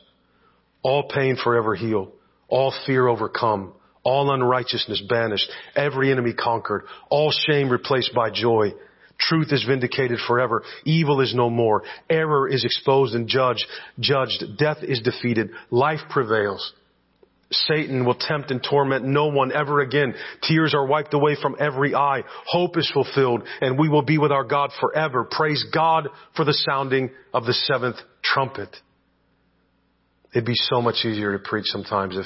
all 0.81 1.09
pain 1.09 1.37
forever 1.41 1.75
healed, 1.75 2.11
all 2.47 2.73
fear 2.85 3.07
overcome, 3.07 3.73
all 4.03 4.31
unrighteousness 4.31 5.03
banished, 5.07 5.49
every 5.75 6.11
enemy 6.11 6.33
conquered, 6.33 6.83
all 7.09 7.31
shame 7.31 7.69
replaced 7.69 8.13
by 8.15 8.29
joy. 8.31 8.73
Truth 9.19 9.51
is 9.51 9.65
vindicated 9.67 10.19
forever. 10.27 10.63
Evil 10.85 11.21
is 11.21 11.33
no 11.33 11.49
more. 11.49 11.83
Error 12.09 12.47
is 12.47 12.63
exposed 12.63 13.15
and 13.15 13.27
judged. 13.27 13.65
Judged. 13.99 14.57
Death 14.59 14.77
is 14.83 15.01
defeated. 15.01 15.49
Life 15.71 16.01
prevails. 16.09 16.71
Satan 17.51 18.05
will 18.05 18.15
tempt 18.15 18.51
and 18.51 18.61
torment 18.61 19.05
no 19.05 19.27
one 19.27 19.53
ever 19.53 19.79
again. 19.79 20.13
Tears 20.43 20.73
are 20.73 20.85
wiped 20.85 21.13
away 21.13 21.37
from 21.41 21.55
every 21.59 21.95
eye. 21.95 22.23
Hope 22.45 22.77
is 22.77 22.89
fulfilled 22.91 23.43
and 23.61 23.79
we 23.79 23.87
will 23.87 24.01
be 24.01 24.17
with 24.17 24.31
our 24.31 24.43
God 24.43 24.71
forever. 24.81 25.23
Praise 25.23 25.63
God 25.73 26.09
for 26.35 26.43
the 26.43 26.53
sounding 26.53 27.09
of 27.33 27.45
the 27.45 27.53
seventh 27.53 27.97
trumpet. 28.21 28.75
It'd 30.33 30.45
be 30.45 30.55
so 30.55 30.81
much 30.81 31.05
easier 31.05 31.37
to 31.37 31.39
preach 31.39 31.67
sometimes 31.67 32.17
if 32.17 32.25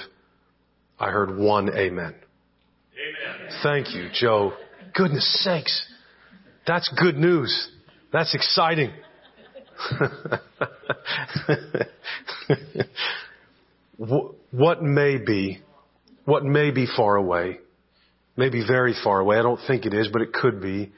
I 0.99 1.09
heard 1.11 1.37
one 1.37 1.69
amen. 1.69 2.15
Amen. 2.93 3.49
Thank 3.63 3.93
you, 3.93 4.09
Joe. 4.13 4.53
Goodness 4.95 5.43
sakes. 5.43 5.87
That's 6.65 6.91
good 6.99 7.17
news. 7.17 7.69
That's 8.11 8.33
exciting. 8.35 8.91
what 14.51 14.81
may 14.81 15.17
be, 15.17 15.61
what 16.25 16.43
may 16.43 16.71
be 16.71 16.87
far 16.87 17.15
away, 17.15 17.59
may 18.35 18.49
be 18.49 18.65
very 18.65 18.95
far 19.03 19.19
away. 19.19 19.37
I 19.37 19.43
don't 19.43 19.59
think 19.67 19.85
it 19.85 19.93
is, 19.93 20.09
but 20.11 20.21
it 20.21 20.33
could 20.33 20.61
be. 20.61 20.91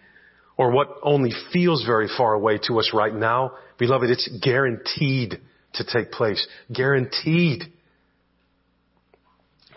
Or 0.55 0.71
what 0.71 0.87
only 1.01 1.31
feels 1.51 1.83
very 1.85 2.07
far 2.15 2.33
away 2.33 2.59
to 2.67 2.79
us 2.79 2.91
right 2.93 3.13
now, 3.13 3.53
beloved, 3.77 4.09
it's 4.09 4.29
guaranteed 4.41 5.39
to 5.73 5.83
take 5.83 6.11
place. 6.11 6.45
Guaranteed. 6.71 7.63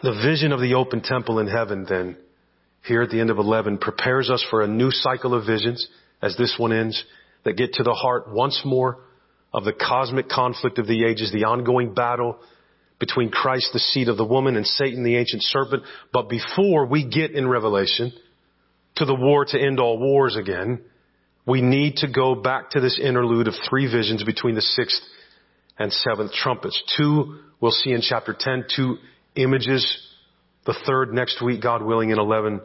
The 0.03 0.13
vision 0.13 0.53
of 0.53 0.61
the 0.61 0.75
open 0.75 1.01
temple 1.01 1.39
in 1.41 1.49
heaven 1.49 1.87
then, 1.89 2.17
here 2.85 3.03
at 3.03 3.11
the 3.11 3.21
end 3.21 3.31
of 3.31 3.39
11, 3.39 3.79
prepares 3.79 4.31
us 4.31 4.45
for 4.51 4.63
a 4.63 4.69
new 4.69 4.91
cycle 4.91 5.35
of 5.35 5.47
visions 5.47 5.89
as 6.23 6.37
this 6.37 6.55
one 6.59 6.73
ends 6.73 7.03
that 7.45 7.55
get 7.55 7.73
to 7.75 7.83
the 7.83 7.95
heart 7.95 8.33
once 8.33 8.61
more 8.65 8.99
of 9.53 9.65
the 9.65 9.73
cosmic 9.73 10.29
conflict 10.29 10.79
of 10.79 10.87
the 10.87 11.05
ages, 11.05 11.33
the 11.33 11.45
ongoing 11.45 11.95
battle 11.95 12.39
between 12.99 13.31
Christ, 13.31 13.71
the 13.73 13.79
seed 13.79 14.09
of 14.09 14.17
the 14.17 14.25
woman, 14.25 14.57
and 14.57 14.67
Satan, 14.67 15.05
the 15.05 15.17
ancient 15.17 15.43
serpent. 15.43 15.83
But 16.13 16.29
before 16.29 16.87
we 16.87 17.05
get 17.05 17.33
in 17.33 17.49
Revelation 17.49 18.13
to 18.97 19.05
the 19.05 19.15
war 19.15 19.45
to 19.45 19.61
end 19.61 19.79
all 19.81 19.99
wars 19.99 20.37
again, 20.37 20.81
we 21.47 21.61
need 21.61 21.97
to 21.97 22.09
go 22.09 22.35
back 22.35 22.71
to 22.71 22.81
this 22.81 22.99
interlude 23.03 23.49
of 23.49 23.55
three 23.69 23.87
visions 23.87 24.25
between 24.25 24.55
the 24.55 24.63
sixth 24.63 25.03
and 25.79 25.93
seventh 25.93 26.33
trumpets. 26.33 26.83
Two 26.97 27.39
we'll 27.61 27.71
see 27.71 27.93
in 27.93 28.01
chapter 28.01 28.35
10, 28.39 28.65
two 28.75 28.97
images. 29.35 30.03
The 30.65 30.77
third 30.87 31.13
next 31.13 31.43
week, 31.43 31.63
God 31.63 31.83
willing, 31.83 32.11
in 32.11 32.19
11, 32.19 32.61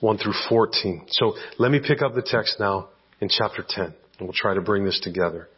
1 0.00 0.18
through 0.18 0.34
14. 0.48 1.06
So 1.10 1.34
let 1.58 1.70
me 1.70 1.80
pick 1.86 2.02
up 2.02 2.14
the 2.14 2.22
text 2.22 2.56
now 2.58 2.88
in 3.20 3.28
chapter 3.28 3.64
10, 3.66 3.84
and 3.84 3.94
we'll 4.20 4.32
try 4.32 4.54
to 4.54 4.60
bring 4.60 4.84
this 4.84 5.00
together. 5.00 5.48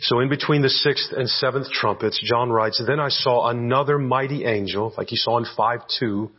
So 0.00 0.20
in 0.20 0.28
between 0.28 0.62
the 0.62 0.68
sixth 0.68 1.12
and 1.12 1.28
seventh 1.28 1.70
trumpets, 1.70 2.20
John 2.22 2.50
writes, 2.50 2.82
Then 2.84 3.00
I 3.00 3.08
saw 3.08 3.48
another 3.48 3.98
mighty 3.98 4.44
angel, 4.44 4.92
like 4.96 5.08
he 5.08 5.16
saw 5.16 5.38
in 5.38 5.46
5-2, 5.56 6.30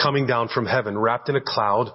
coming 0.00 0.26
down 0.26 0.48
from 0.48 0.66
heaven, 0.66 0.96
wrapped 0.96 1.28
in 1.28 1.36
a 1.36 1.40
cloud, 1.40 1.90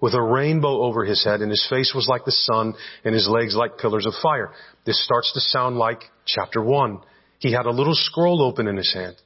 with 0.00 0.14
a 0.14 0.22
rainbow 0.22 0.82
over 0.82 1.04
his 1.04 1.24
head, 1.24 1.40
and 1.40 1.50
his 1.50 1.66
face 1.70 1.92
was 1.94 2.08
like 2.08 2.24
the 2.24 2.32
sun, 2.32 2.74
and 3.04 3.14
his 3.14 3.28
legs 3.28 3.54
like 3.54 3.78
pillars 3.78 4.06
of 4.06 4.14
fire. 4.20 4.52
This 4.84 5.02
starts 5.04 5.32
to 5.34 5.40
sound 5.40 5.76
like 5.76 6.02
chapter 6.24 6.62
1. 6.62 6.98
He 7.38 7.52
had 7.52 7.66
a 7.66 7.70
little 7.70 7.94
scroll 7.94 8.42
open 8.42 8.66
in 8.66 8.76
his 8.76 8.92
hand, 8.92 9.16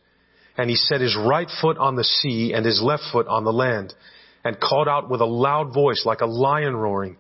and 0.57 0.69
he 0.69 0.77
set 0.77 1.01
his 1.01 1.17
right 1.17 1.49
foot 1.61 1.79
on 1.79 1.97
the 1.97 2.05
sea 2.05 2.53
and 2.55 2.65
his 2.65 2.81
left 2.83 3.05
foot 3.13 3.27
on 3.27 3.45
the 3.45 3.53
land, 3.53 3.95
and 4.45 4.61
called 4.61 4.89
out 4.89 5.11
with 5.11 5.21
a 5.21 5.27
loud 5.27 5.73
voice 5.73 6.03
like 6.05 6.21
a 6.21 6.27
lion 6.27 6.77
roaring. 6.77 7.17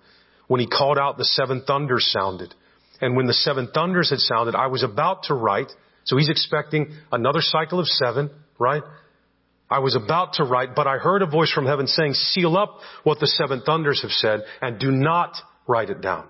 When 0.48 0.60
he 0.60 0.66
called 0.66 0.98
out, 0.98 1.18
the 1.18 1.24
seven 1.24 1.62
thunders 1.66 2.10
sounded. 2.12 2.54
And 3.00 3.16
when 3.16 3.26
the 3.26 3.34
seven 3.34 3.68
thunders 3.72 4.10
had 4.10 4.18
sounded, 4.18 4.54
I 4.54 4.68
was 4.68 4.82
about 4.82 5.24
to 5.24 5.34
write. 5.34 5.70
So 6.04 6.16
he's 6.16 6.28
expecting 6.28 6.92
another 7.12 7.40
cycle 7.40 7.78
of 7.80 7.86
seven, 7.86 8.30
right? 8.58 8.82
I 9.68 9.80
was 9.80 9.96
about 9.96 10.34
to 10.34 10.44
write, 10.44 10.74
but 10.76 10.86
I 10.86 10.98
heard 10.98 11.22
a 11.22 11.26
voice 11.26 11.52
from 11.52 11.66
heaven 11.66 11.86
saying, 11.88 12.14
seal 12.14 12.56
up 12.56 12.78
what 13.02 13.18
the 13.18 13.26
seven 13.26 13.62
thunders 13.66 14.02
have 14.02 14.12
said 14.12 14.40
and 14.62 14.78
do 14.78 14.92
not 14.92 15.36
write 15.66 15.90
it 15.90 16.00
down. 16.00 16.28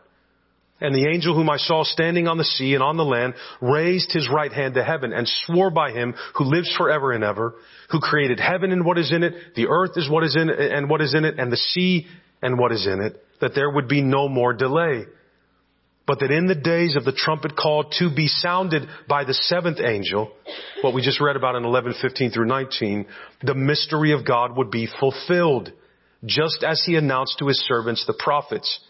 And 0.81 0.95
the 0.95 1.09
angel 1.09 1.35
whom 1.35 1.49
I 1.49 1.57
saw 1.57 1.85
standing 1.85 2.29
on 2.29 2.37
the 2.37 2.45
sea 2.45 2.75
and 2.75 2.83
on 2.83 2.99
the 2.99 3.05
land 3.05 3.35
raised 3.63 4.13
his 4.13 4.29
right 4.31 4.53
hand 4.53 4.75
to 4.75 4.85
heaven 4.85 5.13
and 5.13 5.27
swore 5.27 5.71
by 5.71 5.91
him 5.91 6.15
who 6.35 6.45
lives 6.45 6.75
forever 6.77 7.13
and 7.13 7.25
ever, 7.25 7.55
who 7.91 8.01
created 8.01 8.39
heaven 8.39 8.73
and 8.73 8.85
what 8.85 8.99
is 8.99 9.11
in 9.11 9.23
it, 9.23 9.55
the 9.55 9.69
earth 9.69 9.93
is 9.97 10.09
what 10.11 10.23
is 10.23 10.37
in 10.37 10.51
it 10.51 10.59
and 10.59 10.91
what 10.91 11.01
is 11.01 11.15
in 11.15 11.25
it, 11.25 11.39
and 11.39 11.51
the 11.51 11.57
sea 11.57 12.07
and 12.43 12.59
what 12.59 12.73
is 12.73 12.87
in 12.87 13.01
it, 13.01 13.23
that 13.41 13.55
there 13.55 13.71
would 13.71 13.89
be 13.89 14.03
no 14.03 14.29
more 14.29 14.53
delay. 14.53 15.05
But 16.07 16.21
that 16.21 16.31
in 16.31 16.47
the 16.47 16.55
days 16.55 16.95
of 16.95 17.05
the 17.05 17.13
trumpet 17.13 17.57
call 17.57 17.91
to 17.99 18.15
be 18.15 18.29
sounded 18.29 18.89
by 19.09 19.25
the 19.25 19.35
seventh 19.35 19.81
angel, 19.81 20.31
what 20.81 20.95
we 20.95 21.03
just 21.03 21.21
read 21.21 21.37
about 21.37 21.57
in 21.57 21.65
11:15 21.65 22.33
through 22.33 22.47
19, 22.47 23.07
the 23.43 23.55
mystery 23.55 24.13
of 24.13 24.25
God 24.25 24.57
would 24.57 24.71
be 24.71 24.87
fulfilled, 24.87 25.73
just 26.25 26.63
as 26.63 26.83
he 26.85 26.95
announced 26.95 27.39
to 27.41 27.49
his 27.49 27.59
servants 27.67 28.07
the 28.07 28.15
prophets. 28.15 28.81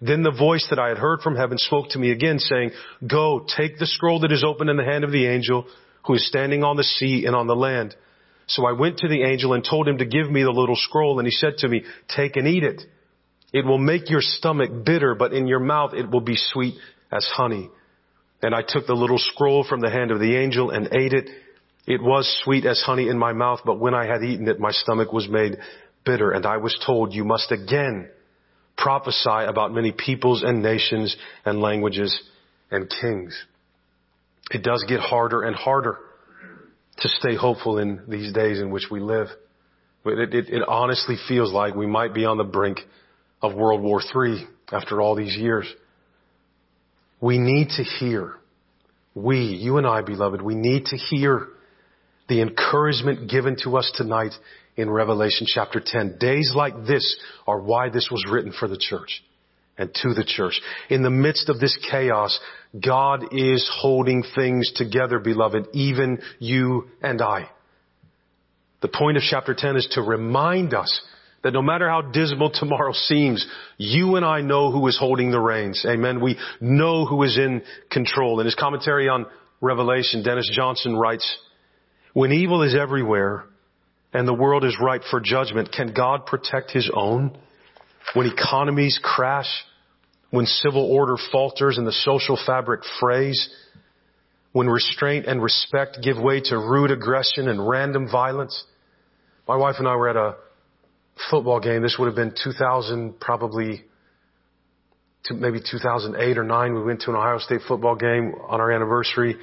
Then 0.00 0.22
the 0.22 0.32
voice 0.32 0.66
that 0.70 0.80
I 0.80 0.88
had 0.88 0.98
heard 0.98 1.20
from 1.20 1.36
heaven 1.36 1.58
spoke 1.58 1.90
to 1.90 1.98
me 1.98 2.10
again 2.10 2.38
saying, 2.38 2.72
go, 3.08 3.46
take 3.56 3.78
the 3.78 3.86
scroll 3.86 4.20
that 4.20 4.32
is 4.32 4.42
open 4.44 4.68
in 4.68 4.76
the 4.76 4.84
hand 4.84 5.04
of 5.04 5.12
the 5.12 5.26
angel 5.26 5.66
who 6.04 6.14
is 6.14 6.26
standing 6.26 6.64
on 6.64 6.76
the 6.76 6.84
sea 6.84 7.24
and 7.26 7.36
on 7.36 7.46
the 7.46 7.54
land. 7.54 7.94
So 8.48 8.66
I 8.66 8.72
went 8.72 8.98
to 8.98 9.08
the 9.08 9.22
angel 9.22 9.52
and 9.52 9.64
told 9.64 9.86
him 9.86 9.98
to 9.98 10.04
give 10.04 10.28
me 10.28 10.42
the 10.42 10.50
little 10.50 10.74
scroll 10.76 11.20
and 11.20 11.26
he 11.26 11.32
said 11.32 11.58
to 11.58 11.68
me, 11.68 11.84
take 12.08 12.34
and 12.36 12.48
eat 12.48 12.64
it. 12.64 12.82
It 13.52 13.66
will 13.66 13.78
make 13.78 14.08
your 14.08 14.22
stomach 14.22 14.70
bitter, 14.84 15.14
but 15.14 15.32
in 15.32 15.46
your 15.46 15.60
mouth 15.60 15.92
it 15.94 16.10
will 16.10 16.20
be 16.20 16.36
sweet 16.36 16.74
as 17.10 17.24
honey. 17.34 17.70
And 18.42 18.54
I 18.54 18.62
took 18.66 18.86
the 18.86 18.94
little 18.94 19.18
scroll 19.18 19.64
from 19.64 19.80
the 19.80 19.90
hand 19.90 20.10
of 20.10 20.18
the 20.18 20.36
angel 20.36 20.70
and 20.70 20.88
ate 20.92 21.12
it. 21.12 21.28
It 21.86 22.02
was 22.02 22.40
sweet 22.44 22.64
as 22.64 22.80
honey 22.80 23.08
in 23.08 23.18
my 23.18 23.32
mouth, 23.32 23.60
but 23.64 23.78
when 23.78 23.94
I 23.94 24.06
had 24.06 24.22
eaten 24.22 24.48
it, 24.48 24.58
my 24.58 24.70
stomach 24.70 25.12
was 25.12 25.28
made 25.28 25.58
bitter 26.04 26.30
and 26.30 26.46
I 26.46 26.56
was 26.56 26.78
told, 26.84 27.12
you 27.12 27.24
must 27.24 27.52
again 27.52 28.08
prophesy 28.76 29.46
about 29.46 29.72
many 29.72 29.92
peoples 29.92 30.42
and 30.42 30.62
nations 30.62 31.16
and 31.44 31.60
languages 31.60 32.20
and 32.70 32.88
kings. 32.88 33.40
It 34.50 34.62
does 34.62 34.84
get 34.88 35.00
harder 35.00 35.42
and 35.42 35.54
harder 35.54 35.98
to 36.98 37.08
stay 37.08 37.36
hopeful 37.36 37.78
in 37.78 38.02
these 38.08 38.32
days 38.32 38.60
in 38.60 38.70
which 38.70 38.88
we 38.90 39.00
live. 39.00 39.28
It, 40.04 40.34
it, 40.34 40.48
it 40.48 40.62
honestly 40.66 41.16
feels 41.28 41.52
like 41.52 41.74
we 41.74 41.86
might 41.86 42.14
be 42.14 42.24
on 42.24 42.38
the 42.38 42.44
brink 42.44 42.80
of 43.42 43.54
World 43.54 43.82
War 43.82 44.00
III 44.00 44.46
after 44.70 45.00
all 45.00 45.14
these 45.14 45.36
years. 45.36 45.66
We 47.20 47.38
need 47.38 47.68
to 47.76 47.84
hear, 47.84 48.34
we, 49.14 49.38
you 49.38 49.78
and 49.78 49.86
I, 49.86 50.02
beloved, 50.02 50.40
we 50.40 50.54
need 50.54 50.86
to 50.86 50.96
hear 50.96 51.48
the 52.28 52.40
encouragement 52.40 53.28
given 53.30 53.56
to 53.64 53.76
us 53.76 53.92
tonight 53.94 54.32
in 54.76 54.88
Revelation 54.88 55.46
chapter 55.46 55.82
10. 55.84 56.16
Days 56.18 56.52
like 56.54 56.86
this 56.86 57.16
are 57.46 57.60
why 57.60 57.90
this 57.90 58.08
was 58.10 58.24
written 58.30 58.52
for 58.58 58.68
the 58.68 58.78
church 58.78 59.22
and 59.76 59.92
to 60.02 60.14
the 60.14 60.24
church. 60.24 60.60
In 60.88 61.02
the 61.02 61.10
midst 61.10 61.48
of 61.48 61.60
this 61.60 61.78
chaos, 61.90 62.38
God 62.78 63.26
is 63.32 63.68
holding 63.80 64.24
things 64.34 64.72
together, 64.74 65.18
beloved, 65.18 65.68
even 65.72 66.20
you 66.38 66.88
and 67.02 67.20
I. 67.20 67.48
The 68.80 68.88
point 68.88 69.16
of 69.16 69.22
chapter 69.28 69.54
10 69.54 69.76
is 69.76 69.88
to 69.92 70.02
remind 70.02 70.74
us 70.74 71.02
that 71.42 71.52
no 71.52 71.62
matter 71.62 71.88
how 71.88 72.02
dismal 72.02 72.50
tomorrow 72.50 72.92
seems, 72.92 73.46
you 73.76 74.16
and 74.16 74.24
I 74.24 74.40
know 74.40 74.70
who 74.70 74.86
is 74.86 74.96
holding 74.98 75.30
the 75.30 75.40
reins. 75.40 75.84
Amen. 75.88 76.20
We 76.20 76.38
know 76.60 77.04
who 77.04 77.22
is 77.22 77.36
in 77.36 77.62
control. 77.90 78.38
In 78.40 78.46
his 78.46 78.54
commentary 78.54 79.08
on 79.08 79.26
Revelation, 79.60 80.22
Dennis 80.22 80.50
Johnson 80.52 80.96
writes, 80.96 81.38
when 82.12 82.32
evil 82.32 82.62
is 82.62 82.74
everywhere, 82.74 83.44
and 84.12 84.28
the 84.28 84.34
world 84.34 84.64
is 84.64 84.76
ripe 84.80 85.02
for 85.10 85.20
judgment, 85.20 85.72
can 85.72 85.94
God 85.94 86.26
protect 86.26 86.70
his 86.70 86.90
own? 86.94 87.36
When 88.14 88.26
economies 88.26 89.00
crash, 89.02 89.48
when 90.30 90.44
civil 90.46 90.84
order 90.90 91.16
falters 91.30 91.78
and 91.78 91.86
the 91.86 91.92
social 91.92 92.38
fabric 92.44 92.82
frays, 93.00 93.48
when 94.52 94.68
restraint 94.68 95.26
and 95.26 95.42
respect 95.42 95.98
give 96.02 96.18
way 96.18 96.40
to 96.40 96.56
rude 96.56 96.90
aggression 96.90 97.48
and 97.48 97.66
random 97.66 98.08
violence. 98.10 98.64
My 99.48 99.56
wife 99.56 99.76
and 99.78 99.88
I 99.88 99.96
were 99.96 100.08
at 100.10 100.16
a 100.16 100.36
football 101.30 101.60
game. 101.60 101.82
This 101.82 101.96
would 101.98 102.06
have 102.06 102.16
been 102.16 102.34
2000, 102.42 103.20
probably 103.20 103.84
maybe 105.30 105.60
2008 105.60 106.38
or 106.38 106.44
9. 106.44 106.74
We 106.74 106.82
went 106.82 107.00
to 107.02 107.10
an 107.10 107.16
Ohio 107.16 107.38
State 107.38 107.60
football 107.66 107.94
game 107.94 108.34
on 108.48 108.60
our 108.60 108.70
anniversary. 108.70 109.36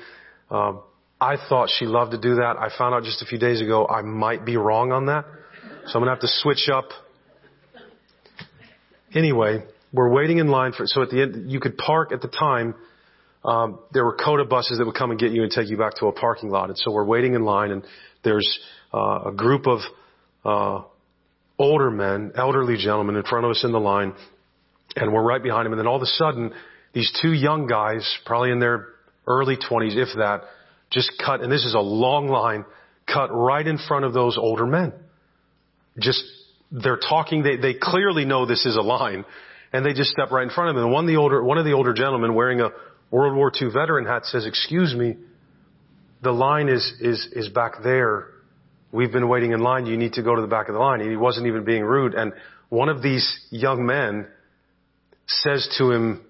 Um, 0.51 0.81
I 1.21 1.35
thought 1.49 1.69
she 1.77 1.85
loved 1.85 2.11
to 2.11 2.17
do 2.17 2.35
that. 2.35 2.55
I 2.57 2.69
found 2.77 2.95
out 2.95 3.03
just 3.03 3.21
a 3.21 3.25
few 3.25 3.37
days 3.37 3.61
ago 3.61 3.85
I 3.87 4.01
might 4.01 4.45
be 4.45 4.57
wrong 4.57 4.91
on 4.91 5.07
that. 5.07 5.25
So 5.87 5.95
I'm 5.95 6.03
going 6.03 6.05
to 6.05 6.11
have 6.11 6.19
to 6.21 6.27
switch 6.27 6.69
up. 6.71 6.89
Anyway, 9.13 9.63
we're 9.91 10.09
waiting 10.09 10.37
in 10.37 10.47
line 10.47 10.71
for, 10.73 10.85
so 10.85 11.01
at 11.01 11.09
the 11.09 11.21
end, 11.21 11.51
you 11.51 11.59
could 11.59 11.77
park 11.77 12.11
at 12.11 12.21
the 12.21 12.27
time. 12.27 12.75
Um, 13.43 13.79
there 13.91 14.05
were 14.05 14.15
COTA 14.15 14.45
buses 14.45 14.77
that 14.77 14.85
would 14.85 14.95
come 14.95 15.11
and 15.11 15.19
get 15.19 15.31
you 15.31 15.43
and 15.43 15.51
take 15.51 15.69
you 15.69 15.77
back 15.77 15.95
to 15.95 16.07
a 16.07 16.11
parking 16.11 16.49
lot. 16.49 16.69
And 16.69 16.77
so 16.77 16.91
we're 16.91 17.05
waiting 17.05 17.33
in 17.33 17.43
line 17.43 17.71
and 17.71 17.83
there's 18.23 18.59
uh, 18.93 19.23
a 19.27 19.31
group 19.31 19.65
of 19.65 19.79
uh, 20.45 20.85
older 21.59 21.91
men, 21.91 22.31
elderly 22.35 22.77
gentlemen 22.77 23.17
in 23.17 23.23
front 23.23 23.45
of 23.45 23.51
us 23.51 23.63
in 23.63 23.71
the 23.71 23.79
line. 23.79 24.13
And 24.95 25.13
we're 25.13 25.21
right 25.21 25.43
behind 25.43 25.65
them. 25.65 25.73
And 25.73 25.79
then 25.79 25.87
all 25.87 25.97
of 25.97 26.01
a 26.01 26.07
sudden, 26.07 26.53
these 26.93 27.11
two 27.21 27.33
young 27.33 27.67
guys, 27.67 28.17
probably 28.25 28.51
in 28.51 28.59
their 28.59 28.87
early 29.27 29.57
20s, 29.57 29.95
if 29.95 30.09
that, 30.17 30.43
just 30.89 31.11
cut, 31.23 31.41
and 31.41 31.51
this 31.51 31.65
is 31.65 31.75
a 31.75 31.79
long 31.79 32.27
line, 32.27 32.65
cut 33.05 33.27
right 33.27 33.65
in 33.65 33.77
front 33.77 34.05
of 34.05 34.13
those 34.13 34.37
older 34.37 34.65
men. 34.65 34.93
Just, 35.99 36.23
they're 36.71 36.97
talking, 36.97 37.43
they, 37.43 37.57
they 37.57 37.75
clearly 37.79 38.25
know 38.25 38.45
this 38.45 38.65
is 38.65 38.75
a 38.75 38.81
line, 38.81 39.25
and 39.71 39.85
they 39.85 39.93
just 39.93 40.09
step 40.09 40.31
right 40.31 40.43
in 40.43 40.49
front 40.49 40.69
of 40.69 40.75
them. 40.75 40.85
And 40.85 40.93
one 40.93 41.03
of 41.03 41.07
the 41.07 41.17
older, 41.17 41.43
one 41.43 41.57
of 41.57 41.65
the 41.65 41.73
older 41.73 41.93
gentlemen 41.93 42.33
wearing 42.33 42.61
a 42.61 42.69
World 43.11 43.35
War 43.35 43.51
II 43.53 43.69
veteran 43.71 44.05
hat 44.05 44.25
says, 44.25 44.45
excuse 44.45 44.95
me, 44.95 45.17
the 46.21 46.31
line 46.31 46.69
is, 46.69 46.93
is, 46.99 47.27
is 47.33 47.49
back 47.49 47.83
there. 47.83 48.29
We've 48.91 49.11
been 49.11 49.27
waiting 49.29 49.51
in 49.51 49.59
line. 49.59 49.85
You 49.85 49.97
need 49.97 50.13
to 50.13 50.23
go 50.23 50.35
to 50.35 50.41
the 50.41 50.47
back 50.47 50.67
of 50.67 50.73
the 50.73 50.79
line. 50.79 50.99
he 51.01 51.15
wasn't 51.15 51.47
even 51.47 51.63
being 51.63 51.83
rude. 51.83 52.15
And 52.15 52.33
one 52.69 52.89
of 52.89 53.01
these 53.01 53.39
young 53.51 53.85
men 53.85 54.27
says 55.27 55.75
to 55.77 55.91
him, 55.91 56.25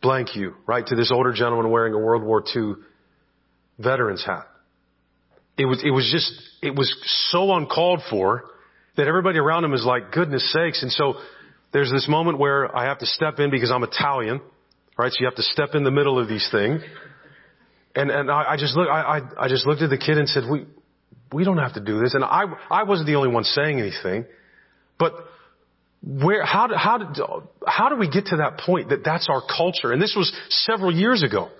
blank 0.00 0.36
you, 0.36 0.54
right? 0.66 0.86
To 0.86 0.94
this 0.94 1.10
older 1.12 1.32
gentleman 1.32 1.70
wearing 1.70 1.94
a 1.94 1.98
World 1.98 2.22
War 2.22 2.42
II 2.54 2.74
veteran's 3.78 4.24
hat. 4.24 4.46
It 5.58 5.66
was, 5.66 5.82
it 5.84 5.90
was 5.90 6.08
just, 6.10 6.32
it 6.62 6.74
was 6.74 6.94
so 7.30 7.52
uncalled 7.54 8.00
for 8.08 8.44
that 8.96 9.08
everybody 9.08 9.38
around 9.38 9.64
him 9.64 9.74
is 9.74 9.84
like, 9.84 10.12
goodness 10.12 10.52
sakes. 10.52 10.82
And 10.82 10.90
so 10.92 11.14
there's 11.72 11.90
this 11.90 12.06
moment 12.08 12.38
where 12.38 12.74
I 12.76 12.84
have 12.84 12.98
to 13.00 13.06
step 13.06 13.38
in 13.38 13.50
because 13.50 13.70
I'm 13.70 13.82
Italian, 13.82 14.40
right? 14.96 15.12
So 15.12 15.16
you 15.20 15.26
have 15.26 15.36
to 15.36 15.42
step 15.42 15.70
in 15.74 15.84
the 15.84 15.90
middle 15.90 16.18
of 16.18 16.28
these 16.28 16.48
things. 16.50 16.82
And, 17.94 18.10
and 18.10 18.30
I, 18.30 18.52
I 18.52 18.56
just 18.56 18.76
look, 18.76 18.88
I, 18.88 19.18
I, 19.18 19.44
I 19.44 19.48
just 19.48 19.66
looked 19.66 19.82
at 19.82 19.90
the 19.90 19.98
kid 19.98 20.16
and 20.16 20.28
said, 20.28 20.44
we, 20.50 20.66
we 21.32 21.44
don't 21.44 21.58
have 21.58 21.74
to 21.74 21.80
do 21.80 22.00
this. 22.00 22.14
And 22.14 22.24
I, 22.24 22.44
I 22.70 22.82
wasn't 22.84 23.06
the 23.06 23.14
only 23.16 23.30
one 23.30 23.44
saying 23.44 23.80
anything, 23.80 24.26
but 24.98 25.14
where, 26.02 26.44
how, 26.44 26.68
how, 26.74 27.48
how 27.66 27.88
do 27.88 27.96
we 27.96 28.08
get 28.08 28.26
to 28.26 28.36
that 28.38 28.58
point 28.58 28.88
that 28.88 29.04
that's 29.04 29.28
our 29.30 29.42
culture? 29.42 29.92
And 29.92 30.00
this 30.00 30.14
was 30.16 30.32
several 30.48 30.94
years 30.94 31.22
ago. 31.22 31.50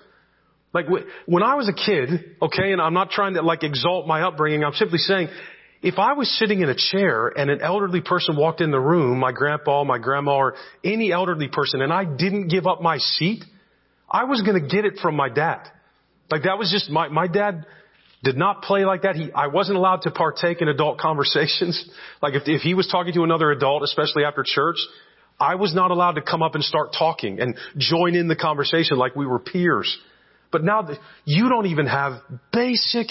Like 0.73 0.85
when 1.25 1.43
I 1.43 1.55
was 1.55 1.67
a 1.69 1.73
kid, 1.73 2.37
okay, 2.41 2.71
and 2.71 2.81
I'm 2.81 2.93
not 2.93 3.09
trying 3.09 3.33
to 3.33 3.41
like 3.41 3.63
exalt 3.63 4.07
my 4.07 4.21
upbringing, 4.21 4.63
I'm 4.63 4.73
simply 4.73 4.99
saying, 4.99 5.27
if 5.81 5.97
I 5.97 6.13
was 6.13 6.29
sitting 6.37 6.61
in 6.61 6.69
a 6.69 6.75
chair 6.75 7.27
and 7.27 7.49
an 7.49 7.59
elderly 7.61 8.01
person 8.01 8.37
walked 8.37 8.61
in 8.61 8.71
the 8.71 8.79
room, 8.79 9.19
my 9.19 9.31
grandpa, 9.31 9.83
my 9.83 9.97
grandma, 9.97 10.35
or 10.35 10.55
any 10.83 11.11
elderly 11.11 11.49
person, 11.49 11.81
and 11.81 11.91
I 11.91 12.05
didn't 12.05 12.47
give 12.47 12.67
up 12.67 12.81
my 12.81 12.97
seat, 12.97 13.43
I 14.09 14.25
was 14.25 14.43
gonna 14.43 14.65
get 14.65 14.85
it 14.85 14.99
from 15.01 15.15
my 15.15 15.27
dad. 15.27 15.67
Like 16.29 16.43
that 16.43 16.57
was 16.57 16.71
just 16.71 16.89
my, 16.89 17.09
my 17.09 17.27
dad 17.27 17.65
did 18.23 18.37
not 18.37 18.61
play 18.61 18.85
like 18.85 19.01
that. 19.01 19.15
He, 19.15 19.31
I 19.31 19.47
wasn't 19.47 19.77
allowed 19.77 20.03
to 20.03 20.11
partake 20.11 20.61
in 20.61 20.67
adult 20.67 20.99
conversations. 20.99 21.89
Like 22.21 22.35
if, 22.35 22.43
if 22.45 22.61
he 22.61 22.75
was 22.75 22.87
talking 22.87 23.13
to 23.13 23.23
another 23.23 23.49
adult, 23.49 23.81
especially 23.81 24.25
after 24.25 24.43
church, 24.45 24.77
I 25.39 25.55
was 25.55 25.73
not 25.73 25.89
allowed 25.89 26.13
to 26.13 26.21
come 26.21 26.43
up 26.43 26.53
and 26.53 26.63
start 26.63 26.95
talking 26.95 27.39
and 27.39 27.57
join 27.77 28.13
in 28.13 28.27
the 28.27 28.35
conversation 28.35 28.97
like 28.97 29.15
we 29.15 29.25
were 29.25 29.39
peers. 29.39 29.97
But 30.51 30.63
now 30.63 30.83
that 30.83 30.99
you 31.25 31.49
don't 31.49 31.65
even 31.65 31.87
have 31.87 32.21
basic 32.53 33.07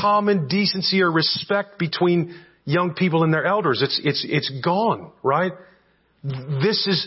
common 0.00 0.48
decency 0.48 1.02
or 1.02 1.12
respect 1.12 1.78
between 1.78 2.34
young 2.64 2.94
people 2.94 3.24
and 3.24 3.32
their 3.32 3.44
elders. 3.44 3.82
It's, 3.82 4.00
it's, 4.02 4.26
it's 4.28 4.50
gone, 4.64 5.12
right? 5.22 5.52
This 6.22 6.86
is, 6.86 7.06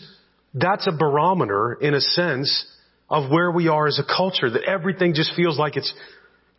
that's 0.54 0.88
a 0.88 0.92
barometer 0.92 1.74
in 1.74 1.94
a 1.94 2.02
sense 2.02 2.66
of 3.10 3.32
where 3.32 3.52
we 3.52 3.68
are 3.68 3.88
as 3.88 4.00
a 4.00 4.04
culture, 4.04 4.50
that 4.50 4.64
everything 4.64 5.14
just 5.14 5.34
feels 5.36 5.58
like 5.58 5.78
it's 5.78 5.94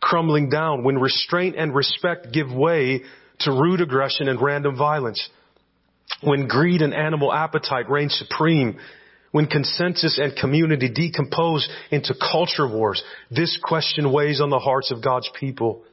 crumbling 0.01 0.49
down 0.49 0.83
when 0.83 0.97
restraint 0.97 1.55
and 1.57 1.73
respect 1.73 2.31
give 2.31 2.51
way 2.51 3.03
to 3.39 3.51
rude 3.51 3.81
aggression 3.81 4.27
and 4.27 4.41
random 4.41 4.77
violence. 4.77 5.29
When 6.21 6.47
greed 6.47 6.81
and 6.81 6.93
animal 6.93 7.33
appetite 7.33 7.89
reign 7.89 8.09
supreme 8.09 8.77
when 9.31 9.47
consensus 9.47 10.17
and 10.17 10.35
community 10.35 10.89
decompose 10.89 11.67
into 11.91 12.13
culture 12.15 12.67
wars, 12.67 13.03
this 13.29 13.59
question 13.61 14.11
weighs 14.11 14.41
on 14.41 14.49
the 14.49 14.59
hearts 14.59 14.91
of 14.91 15.03
God's 15.03 15.29
people. 15.39 15.83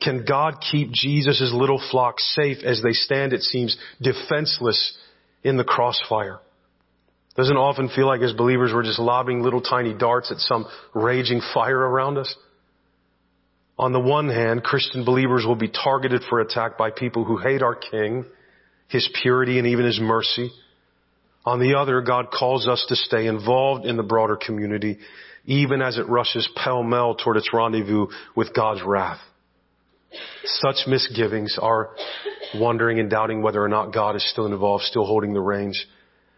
Can 0.00 0.24
God 0.24 0.56
keep 0.70 0.92
Jesus' 0.92 1.50
little 1.52 1.82
flock 1.90 2.20
safe 2.20 2.58
as 2.64 2.82
they 2.82 2.92
stand, 2.92 3.32
it 3.32 3.42
seems, 3.42 3.76
defenseless 4.00 4.96
in 5.42 5.56
the 5.56 5.64
crossfire? 5.64 6.40
Doesn't 7.36 7.56
often 7.56 7.88
feel 7.88 8.06
like 8.06 8.20
as 8.20 8.32
believers 8.32 8.70
we're 8.72 8.84
just 8.84 9.00
lobbing 9.00 9.42
little 9.42 9.60
tiny 9.60 9.94
darts 9.94 10.30
at 10.30 10.38
some 10.38 10.66
raging 10.94 11.40
fire 11.52 11.78
around 11.78 12.18
us? 12.18 12.34
On 13.78 13.92
the 13.92 14.00
one 14.00 14.28
hand, 14.28 14.62
Christian 14.62 15.04
believers 15.04 15.44
will 15.46 15.56
be 15.56 15.68
targeted 15.68 16.22
for 16.28 16.40
attack 16.40 16.78
by 16.78 16.90
people 16.90 17.24
who 17.24 17.38
hate 17.38 17.62
our 17.62 17.74
King, 17.74 18.24
His 18.88 19.08
purity 19.20 19.58
and 19.58 19.66
even 19.66 19.84
His 19.84 20.00
mercy. 20.00 20.52
On 21.44 21.58
the 21.58 21.76
other, 21.76 22.00
God 22.00 22.30
calls 22.30 22.68
us 22.68 22.84
to 22.88 22.96
stay 22.96 23.26
involved 23.26 23.84
in 23.84 23.96
the 23.96 24.02
broader 24.02 24.36
community, 24.36 24.98
even 25.44 25.82
as 25.82 25.98
it 25.98 26.08
rushes 26.08 26.48
pell-mell 26.54 27.16
toward 27.16 27.36
its 27.36 27.52
rendezvous 27.52 28.06
with 28.36 28.54
God's 28.54 28.82
wrath. 28.82 29.20
Such 30.44 30.86
misgivings 30.86 31.58
are 31.60 31.90
wondering 32.54 33.00
and 33.00 33.10
doubting 33.10 33.42
whether 33.42 33.62
or 33.62 33.68
not 33.68 33.92
God 33.92 34.14
is 34.14 34.30
still 34.30 34.46
involved, 34.46 34.84
still 34.84 35.04
holding 35.04 35.34
the 35.34 35.40
reins, 35.40 35.84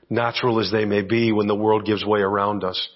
natural 0.08 0.58
as 0.58 0.72
they 0.72 0.86
may 0.86 1.02
be 1.02 1.32
when 1.32 1.46
the 1.46 1.54
world 1.54 1.84
gives 1.84 2.04
way 2.04 2.20
around 2.20 2.64
us 2.64 2.88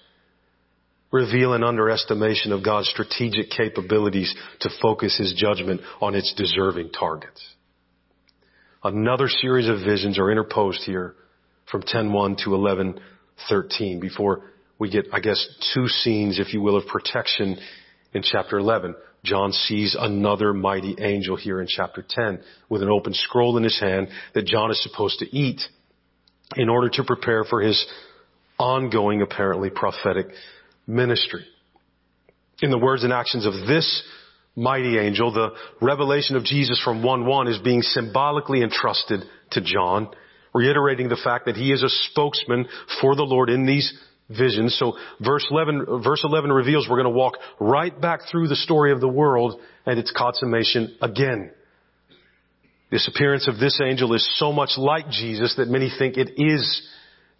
reveal 1.11 1.53
an 1.53 1.63
underestimation 1.63 2.51
of 2.51 2.63
God's 2.63 2.89
strategic 2.89 3.49
capabilities 3.49 4.33
to 4.61 4.69
focus 4.81 5.17
his 5.17 5.33
judgment 5.33 5.81
on 5.99 6.15
its 6.15 6.33
deserving 6.35 6.91
targets. 6.91 7.41
Another 8.83 9.27
series 9.27 9.69
of 9.69 9.79
visions 9.79 10.17
are 10.17 10.31
interposed 10.31 10.81
here 10.83 11.15
from 11.69 11.83
10.1 11.83 12.37
to 12.43 12.49
11.13 12.49 14.01
before 14.01 14.43
we 14.79 14.89
get, 14.89 15.05
I 15.13 15.19
guess, 15.19 15.47
two 15.73 15.87
scenes, 15.87 16.39
if 16.39 16.53
you 16.53 16.61
will, 16.61 16.75
of 16.75 16.87
protection 16.87 17.57
in 18.13 18.23
chapter 18.23 18.57
11. 18.57 18.95
John 19.23 19.51
sees 19.51 19.95
another 19.99 20.53
mighty 20.53 20.95
angel 20.99 21.35
here 21.35 21.61
in 21.61 21.67
chapter 21.69 22.03
10 22.07 22.41
with 22.69 22.81
an 22.81 22.89
open 22.89 23.13
scroll 23.13 23.57
in 23.57 23.63
his 23.63 23.79
hand 23.79 24.07
that 24.33 24.47
John 24.47 24.71
is 24.71 24.81
supposed 24.81 25.19
to 25.19 25.37
eat 25.37 25.61
in 26.55 26.69
order 26.69 26.89
to 26.89 27.03
prepare 27.03 27.43
for 27.43 27.61
his 27.61 27.85
ongoing, 28.57 29.21
apparently 29.21 29.69
prophetic 29.69 30.27
ministry. 30.87 31.45
In 32.61 32.69
the 32.69 32.77
words 32.77 33.03
and 33.03 33.13
actions 33.13 33.45
of 33.45 33.53
this 33.67 34.03
mighty 34.55 34.97
angel, 34.97 35.31
the 35.31 35.49
revelation 35.81 36.35
of 36.35 36.43
Jesus 36.43 36.81
from 36.83 37.01
1-1 37.01 37.49
is 37.49 37.59
being 37.59 37.81
symbolically 37.81 38.61
entrusted 38.61 39.21
to 39.51 39.61
John, 39.61 40.09
reiterating 40.53 41.09
the 41.09 41.19
fact 41.23 41.45
that 41.45 41.55
he 41.55 41.71
is 41.71 41.81
a 41.83 41.89
spokesman 41.89 42.67
for 42.99 43.15
the 43.15 43.23
Lord 43.23 43.49
in 43.49 43.65
these 43.65 43.93
visions. 44.29 44.77
So 44.77 44.97
verse 45.23 45.47
11, 45.49 46.03
verse 46.03 46.23
11 46.23 46.51
reveals 46.51 46.87
we're 46.89 47.01
going 47.01 47.13
to 47.13 47.17
walk 47.17 47.35
right 47.59 47.99
back 47.99 48.21
through 48.29 48.47
the 48.47 48.55
story 48.55 48.91
of 48.91 49.01
the 49.01 49.07
world 49.07 49.59
and 49.85 49.97
its 49.97 50.13
consummation 50.15 50.97
again. 51.01 51.51
This 52.91 53.07
appearance 53.07 53.47
of 53.47 53.57
this 53.57 53.79
angel 53.81 54.13
is 54.13 54.37
so 54.37 54.51
much 54.51 54.71
like 54.77 55.09
Jesus 55.09 55.55
that 55.55 55.69
many 55.69 55.89
think 55.97 56.17
it 56.17 56.33
is 56.35 56.87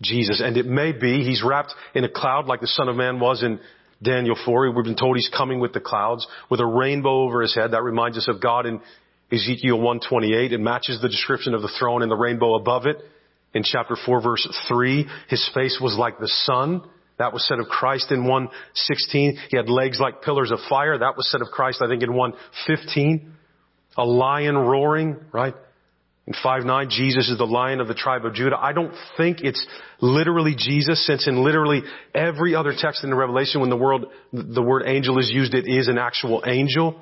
Jesus. 0.02 0.42
And 0.44 0.58
it 0.58 0.66
may 0.66 0.92
be 0.92 1.24
he's 1.24 1.44
wrapped 1.44 1.74
in 1.94 2.04
a 2.04 2.10
cloud 2.10 2.48
like 2.48 2.62
the 2.62 2.68
Son 2.68 2.90
of 2.90 2.96
Man 2.96 3.20
was 3.20 3.44
in 3.44 3.60
Daniel 4.02 4.36
4. 4.46 4.72
We've 4.72 4.84
been 4.84 4.96
told 4.96 5.16
he's 5.16 5.32
coming 5.36 5.60
with 5.60 5.74
the 5.74 5.80
clouds 5.80 6.28
with 6.50 6.60
a 6.60 6.66
rainbow 6.66 7.24
over 7.24 7.42
his 7.42 7.54
head. 7.54 7.72
That 7.72 7.84
reminds 7.84 8.18
us 8.18 8.28
of 8.28 8.42
God 8.42 8.66
in 8.66 8.82
Ezekiel 9.32 9.78
128. 9.78 10.54
It 10.54 10.60
matches 10.60 11.00
the 11.02 11.10
description 11.10 11.54
of 11.54 11.62
the 11.62 11.72
throne 11.80 12.02
and 12.02 12.12
the 12.12 12.16
rainbow 12.16 12.56
above 12.56 12.86
it. 12.86 12.98
In 13.54 13.64
chapter 13.64 13.96
4 14.06 14.22
verse 14.22 14.48
3, 14.68 15.08
his 15.30 15.50
face 15.54 15.78
was 15.82 15.96
like 15.98 16.20
the 16.20 16.28
sun. 16.28 16.82
That 17.18 17.34
was 17.34 17.48
said 17.48 17.60
of 17.60 17.68
Christ 17.68 18.12
in 18.12 18.26
116. 18.26 19.38
He 19.50 19.58
had 19.58 19.70
legs 19.70 20.00
like 20.00 20.24
pillars 20.24 20.52
of 20.52 20.60
fire. 20.68 20.98
That 20.98 21.18
was 21.18 21.30
said 21.30 21.42
of 21.42 21.50
Christ, 21.50 21.82
I 21.84 21.88
think, 21.88 22.02
in 22.02 22.14
115. 22.14 23.34
A 23.98 24.06
lion 24.06 24.58
roaring, 24.58 25.18
right? 25.32 25.54
In 26.28 26.34
5-9, 26.34 26.90
Jesus 26.90 27.30
is 27.30 27.38
the 27.38 27.48
lion 27.48 27.80
of 27.80 27.88
the 27.88 27.96
tribe 27.96 28.26
of 28.26 28.34
Judah. 28.34 28.58
I 28.58 28.74
don't 28.74 28.94
think 29.18 29.42
it's 29.42 29.66
literally 30.02 30.56
Jesus, 30.56 31.06
since 31.06 31.28
in 31.28 31.44
literally 31.44 31.82
every 32.14 32.54
other 32.54 32.74
text 32.78 33.04
in 33.04 33.10
the 33.10 33.16
Revelation, 33.16 33.60
when 33.60 33.72
the 33.72 33.78
word, 33.78 34.04
the 34.32 34.62
word 34.62 34.84
angel 34.86 35.18
is 35.18 35.32
used, 35.32 35.56
it 35.56 35.68
is 35.68 35.88
an 35.88 35.98
actual 35.98 36.44
angel, 36.46 37.02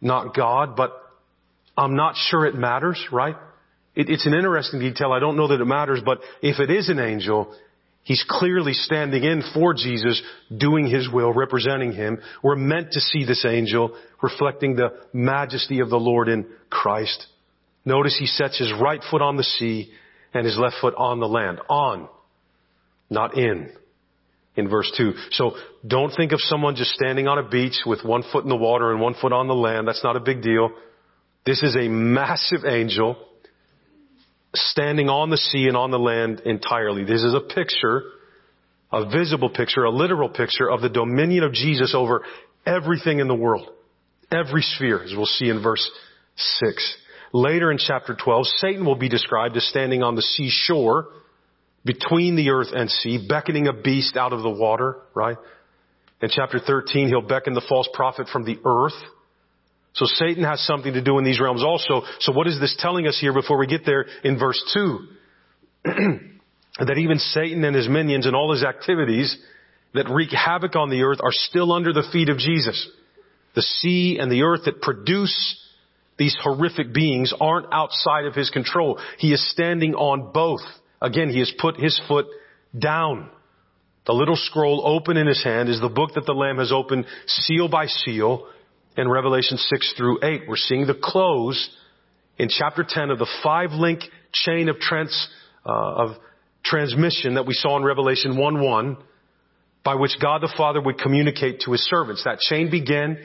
not 0.00 0.34
God, 0.34 0.74
but 0.74 0.92
I'm 1.76 1.96
not 1.96 2.14
sure 2.16 2.46
it 2.46 2.54
matters, 2.54 2.98
right? 3.12 3.36
It, 3.94 4.08
it's 4.08 4.26
an 4.26 4.32
interesting 4.32 4.80
detail. 4.80 5.12
I 5.12 5.20
don't 5.20 5.36
know 5.36 5.48
that 5.48 5.60
it 5.60 5.66
matters, 5.66 6.00
but 6.02 6.20
if 6.40 6.60
it 6.60 6.70
is 6.70 6.88
an 6.88 6.98
angel, 6.98 7.54
He's 8.04 8.24
clearly 8.26 8.72
standing 8.72 9.22
in 9.22 9.42
for 9.52 9.74
Jesus, 9.74 10.22
doing 10.56 10.86
His 10.86 11.10
will, 11.12 11.30
representing 11.30 11.92
Him. 11.92 12.18
We're 12.42 12.56
meant 12.56 12.92
to 12.92 13.00
see 13.00 13.26
this 13.26 13.44
angel 13.44 13.94
reflecting 14.22 14.76
the 14.76 14.98
majesty 15.12 15.80
of 15.80 15.90
the 15.90 15.98
Lord 15.98 16.28
in 16.28 16.46
Christ. 16.70 17.26
Notice 17.88 18.18
he 18.18 18.26
sets 18.26 18.58
his 18.58 18.70
right 18.78 19.00
foot 19.10 19.22
on 19.22 19.38
the 19.38 19.42
sea 19.42 19.90
and 20.34 20.44
his 20.44 20.58
left 20.58 20.76
foot 20.78 20.92
on 20.98 21.20
the 21.20 21.26
land. 21.26 21.58
On, 21.70 22.06
not 23.08 23.38
in. 23.38 23.72
In 24.56 24.68
verse 24.68 24.92
2. 24.94 25.14
So 25.30 25.52
don't 25.86 26.10
think 26.14 26.32
of 26.32 26.40
someone 26.42 26.76
just 26.76 26.90
standing 26.90 27.28
on 27.28 27.38
a 27.38 27.48
beach 27.48 27.80
with 27.86 28.04
one 28.04 28.24
foot 28.30 28.44
in 28.44 28.50
the 28.50 28.56
water 28.56 28.92
and 28.92 29.00
one 29.00 29.14
foot 29.14 29.32
on 29.32 29.48
the 29.48 29.54
land. 29.54 29.88
That's 29.88 30.04
not 30.04 30.16
a 30.16 30.20
big 30.20 30.42
deal. 30.42 30.68
This 31.46 31.62
is 31.62 31.76
a 31.76 31.88
massive 31.88 32.66
angel 32.66 33.16
standing 34.54 35.08
on 35.08 35.30
the 35.30 35.38
sea 35.38 35.66
and 35.66 35.76
on 35.76 35.90
the 35.90 35.98
land 35.98 36.40
entirely. 36.40 37.04
This 37.04 37.24
is 37.24 37.32
a 37.32 37.40
picture, 37.40 38.02
a 38.92 39.08
visible 39.08 39.48
picture, 39.48 39.84
a 39.84 39.90
literal 39.90 40.28
picture 40.28 40.70
of 40.70 40.82
the 40.82 40.90
dominion 40.90 41.42
of 41.42 41.54
Jesus 41.54 41.94
over 41.96 42.22
everything 42.66 43.20
in 43.20 43.28
the 43.28 43.34
world. 43.34 43.70
Every 44.30 44.60
sphere, 44.60 45.02
as 45.02 45.14
we'll 45.16 45.24
see 45.24 45.48
in 45.48 45.62
verse 45.62 45.90
6. 46.36 46.96
Later 47.32 47.70
in 47.70 47.78
chapter 47.78 48.14
12, 48.14 48.46
Satan 48.46 48.84
will 48.86 48.96
be 48.96 49.08
described 49.08 49.56
as 49.56 49.66
standing 49.68 50.02
on 50.02 50.14
the 50.14 50.22
seashore 50.22 51.08
between 51.84 52.36
the 52.36 52.50
earth 52.50 52.68
and 52.72 52.90
sea, 52.90 53.24
beckoning 53.28 53.66
a 53.66 53.72
beast 53.72 54.16
out 54.16 54.32
of 54.32 54.42
the 54.42 54.50
water, 54.50 54.96
right? 55.14 55.36
In 56.20 56.30
chapter 56.30 56.58
13, 56.58 57.08
he'll 57.08 57.20
beckon 57.22 57.54
the 57.54 57.64
false 57.68 57.88
prophet 57.92 58.28
from 58.32 58.44
the 58.44 58.58
earth. 58.64 58.96
So 59.94 60.06
Satan 60.06 60.44
has 60.44 60.64
something 60.64 60.92
to 60.92 61.02
do 61.02 61.18
in 61.18 61.24
these 61.24 61.40
realms 61.40 61.62
also. 61.62 62.02
So 62.20 62.32
what 62.32 62.46
is 62.46 62.58
this 62.60 62.76
telling 62.78 63.06
us 63.06 63.18
here 63.20 63.32
before 63.32 63.58
we 63.58 63.66
get 63.66 63.84
there 63.84 64.06
in 64.24 64.38
verse 64.38 64.62
2? 64.74 64.98
that 65.84 66.98
even 66.98 67.18
Satan 67.18 67.64
and 67.64 67.74
his 67.74 67.88
minions 67.88 68.26
and 68.26 68.36
all 68.36 68.52
his 68.52 68.64
activities 68.64 69.36
that 69.94 70.08
wreak 70.08 70.30
havoc 70.30 70.76
on 70.76 70.90
the 70.90 71.02
earth 71.02 71.18
are 71.22 71.32
still 71.32 71.72
under 71.72 71.92
the 71.92 72.06
feet 72.12 72.28
of 72.28 72.38
Jesus. 72.38 72.88
The 73.54 73.62
sea 73.62 74.18
and 74.20 74.30
the 74.30 74.42
earth 74.42 74.62
that 74.66 74.82
produce 74.82 75.64
these 76.18 76.36
horrific 76.42 76.92
beings 76.92 77.32
aren't 77.40 77.72
outside 77.72 78.26
of 78.26 78.34
his 78.34 78.50
control. 78.50 79.00
He 79.18 79.32
is 79.32 79.50
standing 79.50 79.94
on 79.94 80.32
both. 80.32 80.62
Again, 81.00 81.30
he 81.30 81.38
has 81.38 81.52
put 81.58 81.76
his 81.76 82.00
foot 82.08 82.26
down. 82.76 83.30
The 84.06 84.14
little 84.14 84.36
scroll 84.36 84.82
open 84.84 85.16
in 85.16 85.26
his 85.26 85.42
hand 85.44 85.68
is 85.68 85.80
the 85.80 85.88
book 85.88 86.10
that 86.14 86.26
the 86.26 86.32
Lamb 86.32 86.58
has 86.58 86.72
opened 86.72 87.06
seal 87.26 87.68
by 87.68 87.86
seal 87.86 88.48
in 88.96 89.08
Revelation 89.08 89.58
6 89.58 89.94
through 89.96 90.18
8. 90.22 90.42
We're 90.48 90.56
seeing 90.56 90.86
the 90.86 90.98
close 91.00 91.70
in 92.36 92.48
chapter 92.48 92.84
10 92.88 93.10
of 93.10 93.18
the 93.18 93.28
five 93.42 93.72
link 93.72 94.00
chain 94.32 94.68
of 94.68 94.78
trans, 94.78 95.28
uh, 95.64 95.70
of 95.70 96.16
transmission 96.64 97.34
that 97.34 97.46
we 97.46 97.54
saw 97.54 97.76
in 97.76 97.84
Revelation 97.84 98.36
1 98.36 98.60
1 98.60 98.96
by 99.84 99.94
which 99.94 100.16
God 100.20 100.40
the 100.40 100.52
Father 100.56 100.80
would 100.80 100.98
communicate 100.98 101.60
to 101.60 101.72
his 101.72 101.82
servants. 101.82 102.24
That 102.24 102.40
chain 102.40 102.70
began 102.70 103.18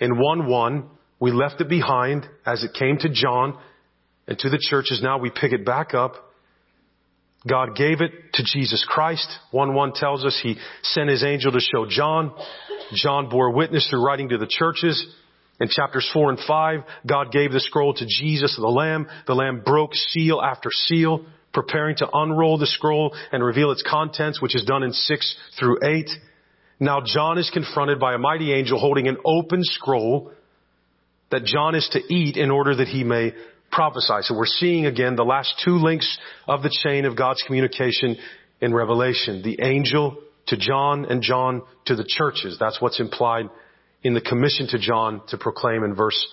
in 0.00 0.18
1 0.18 0.46
1 0.46 0.90
we 1.20 1.32
left 1.32 1.60
it 1.60 1.68
behind 1.68 2.26
as 2.46 2.62
it 2.62 2.74
came 2.78 2.98
to 2.98 3.08
John 3.08 3.58
and 4.26 4.38
to 4.38 4.50
the 4.50 4.58
churches. 4.60 5.00
Now 5.02 5.18
we 5.18 5.30
pick 5.30 5.52
it 5.52 5.64
back 5.64 5.94
up. 5.94 6.14
God 7.46 7.76
gave 7.76 8.00
it 8.00 8.10
to 8.34 8.42
Jesus 8.44 8.84
Christ. 8.88 9.28
1-1 9.52 9.94
tells 9.94 10.24
us 10.24 10.38
he 10.42 10.56
sent 10.82 11.08
his 11.08 11.24
angel 11.24 11.52
to 11.52 11.60
show 11.60 11.86
John. 11.88 12.34
John 12.94 13.28
bore 13.28 13.52
witness 13.52 13.86
through 13.88 14.04
writing 14.04 14.28
to 14.30 14.38
the 14.38 14.48
churches. 14.48 15.06
In 15.60 15.68
chapters 15.68 16.08
4 16.12 16.30
and 16.30 16.38
5, 16.46 16.80
God 17.06 17.32
gave 17.32 17.52
the 17.52 17.60
scroll 17.60 17.94
to 17.94 18.06
Jesus, 18.06 18.56
the 18.56 18.68
Lamb. 18.68 19.08
The 19.26 19.34
Lamb 19.34 19.62
broke 19.64 19.94
seal 19.94 20.40
after 20.40 20.70
seal, 20.70 21.24
preparing 21.52 21.96
to 21.96 22.08
unroll 22.12 22.58
the 22.58 22.66
scroll 22.66 23.14
and 23.32 23.42
reveal 23.42 23.72
its 23.72 23.84
contents, 23.88 24.40
which 24.40 24.54
is 24.54 24.64
done 24.64 24.82
in 24.82 24.92
6 24.92 25.36
through 25.58 25.78
8. 25.82 26.10
Now 26.80 27.00
John 27.04 27.38
is 27.38 27.50
confronted 27.50 27.98
by 27.98 28.14
a 28.14 28.18
mighty 28.18 28.52
angel 28.52 28.78
holding 28.78 29.08
an 29.08 29.16
open 29.24 29.60
scroll 29.62 30.32
that 31.30 31.44
John 31.44 31.74
is 31.74 31.88
to 31.92 32.00
eat 32.12 32.36
in 32.36 32.50
order 32.50 32.74
that 32.76 32.88
he 32.88 33.04
may 33.04 33.32
prophesy. 33.70 34.22
So 34.22 34.36
we're 34.36 34.46
seeing 34.46 34.86
again 34.86 35.16
the 35.16 35.24
last 35.24 35.60
two 35.64 35.76
links 35.76 36.18
of 36.46 36.62
the 36.62 36.74
chain 36.82 37.04
of 37.04 37.16
God's 37.16 37.42
communication 37.46 38.16
in 38.60 38.74
Revelation. 38.74 39.42
The 39.42 39.58
angel 39.62 40.18
to 40.46 40.56
John 40.56 41.04
and 41.04 41.22
John 41.22 41.62
to 41.86 41.94
the 41.94 42.04
churches. 42.06 42.56
That's 42.58 42.80
what's 42.80 43.00
implied 43.00 43.50
in 44.02 44.14
the 44.14 44.20
commission 44.20 44.68
to 44.68 44.78
John 44.78 45.22
to 45.28 45.38
proclaim 45.38 45.84
in 45.84 45.94
verse 45.94 46.26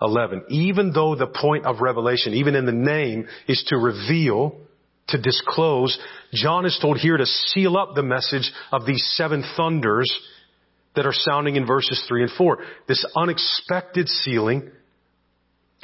11. 0.00 0.44
Even 0.48 0.92
though 0.92 1.14
the 1.14 1.26
point 1.26 1.66
of 1.66 1.80
Revelation, 1.80 2.34
even 2.34 2.54
in 2.54 2.66
the 2.66 2.72
name, 2.72 3.28
is 3.46 3.62
to 3.68 3.76
reveal, 3.76 4.56
to 5.08 5.20
disclose, 5.20 5.98
John 6.32 6.64
is 6.64 6.78
told 6.80 6.98
here 6.98 7.16
to 7.16 7.26
seal 7.26 7.76
up 7.76 7.94
the 7.94 8.02
message 8.02 8.50
of 8.72 8.86
these 8.86 9.04
seven 9.14 9.44
thunders 9.56 10.10
that 10.94 11.06
are 11.06 11.12
sounding 11.12 11.56
in 11.56 11.66
verses 11.66 12.04
3 12.08 12.22
and 12.24 12.32
4. 12.36 12.58
This 12.86 13.04
unexpected 13.16 14.08
sealing 14.08 14.70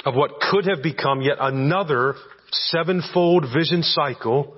of 0.05 0.15
what 0.15 0.39
could 0.39 0.65
have 0.65 0.81
become 0.83 1.21
yet 1.21 1.37
another 1.39 2.15
sevenfold 2.51 3.45
vision 3.53 3.83
cycle 3.83 4.55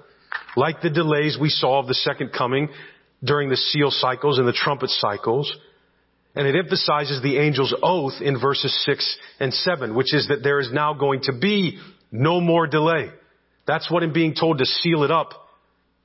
Like 0.56 0.82
the 0.82 0.90
delays 0.90 1.38
we 1.40 1.50
saw 1.50 1.80
of 1.80 1.88
the 1.88 1.94
second 1.94 2.32
coming 2.38 2.70
during 3.24 3.50
the 3.50 3.58
seal 3.58 3.92
cycles 3.92 4.40
and 4.40 4.48
the 4.48 4.54
trumpet 4.54 4.90
cycles. 4.90 5.54
And 6.36 6.48
it 6.48 6.56
emphasizes 6.56 7.22
the 7.22 7.40
angel's 7.40 7.76
oath 7.84 8.22
in 8.22 8.40
verses 8.40 8.74
6 8.86 9.18
and 9.40 9.54
7, 9.54 9.96
which 9.96 10.14
is 10.14 10.28
that 10.30 10.44
there 10.44 10.60
is 10.60 10.70
now 10.72 10.94
going 10.94 11.22
to 11.24 11.34
be 11.34 11.80
no 12.12 12.40
more 12.40 12.68
delay. 12.68 13.10
That's 13.68 13.92
what 13.92 14.04
in 14.04 14.14
being 14.14 14.34
told 14.34 14.58
to 14.58 14.66
seal 14.66 15.04
it 15.04 15.12
up 15.12 15.32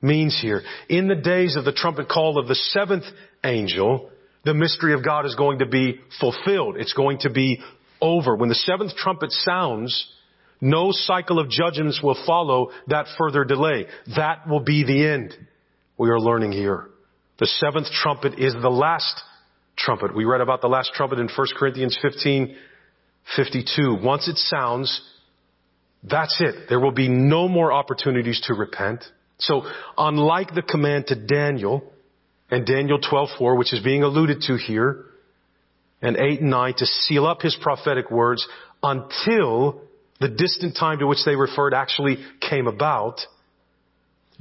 means 0.01 0.37
here. 0.41 0.63
In 0.89 1.07
the 1.07 1.15
days 1.15 1.55
of 1.55 1.65
the 1.65 1.71
trumpet 1.71 2.07
call 2.07 2.37
of 2.37 2.47
the 2.47 2.55
seventh 2.55 3.05
angel, 3.43 4.09
the 4.47 4.53
mystery 4.53 4.93
of 4.93 5.03
God 5.03 5.25
is 5.25 5.35
going 5.35 5.59
to 5.59 5.65
be 5.65 5.99
fulfilled. 6.21 6.77
It's 6.77 6.93
going 6.93 7.17
to 7.19 7.29
be 7.29 7.59
over. 7.99 8.33
When 8.33 8.47
the 8.47 8.55
seventh 8.55 8.95
trumpet 8.95 9.33
sounds, 9.33 10.07
no 10.61 10.93
cycle 10.93 11.37
of 11.37 11.49
judgments 11.49 11.99
will 12.01 12.17
follow 12.25 12.71
that 12.87 13.07
further 13.17 13.43
delay. 13.43 13.87
That 14.15 14.47
will 14.47 14.61
be 14.61 14.85
the 14.85 15.05
end. 15.05 15.35
We 15.97 16.09
are 16.09 16.19
learning 16.19 16.53
here. 16.53 16.87
The 17.39 17.45
seventh 17.45 17.87
trumpet 17.91 18.39
is 18.39 18.53
the 18.53 18.69
last 18.69 19.21
trumpet. 19.75 20.15
We 20.15 20.23
read 20.23 20.39
about 20.39 20.61
the 20.61 20.69
last 20.69 20.93
trumpet 20.93 21.19
in 21.19 21.27
1 21.27 21.47
Corinthians 21.57 21.99
15, 22.01 22.55
52. 23.35 23.97
Once 24.01 24.29
it 24.29 24.37
sounds, 24.37 25.01
that's 26.03 26.37
it. 26.39 26.69
There 26.69 26.79
will 26.79 26.93
be 26.93 27.09
no 27.09 27.49
more 27.49 27.73
opportunities 27.73 28.39
to 28.45 28.53
repent. 28.53 29.03
So 29.39 29.63
unlike 29.97 30.55
the 30.55 30.61
command 30.61 31.07
to 31.07 31.15
Daniel 31.15 31.83
and 32.49 32.65
Daniel 32.65 32.99
12:4, 32.99 33.57
which 33.57 33.73
is 33.73 33.81
being 33.81 34.03
alluded 34.03 34.41
to 34.43 34.55
here, 34.55 35.05
and 36.01 36.17
8 36.17 36.41
and 36.41 36.49
9 36.49 36.73
to 36.77 36.85
seal 36.85 37.25
up 37.25 37.41
his 37.41 37.55
prophetic 37.61 38.11
words 38.11 38.47
until 38.83 39.81
the 40.19 40.29
distant 40.29 40.75
time 40.75 40.99
to 40.99 41.07
which 41.07 41.23
they 41.25 41.35
referred 41.35 41.73
actually 41.73 42.17
came 42.41 42.67
about, 42.67 43.19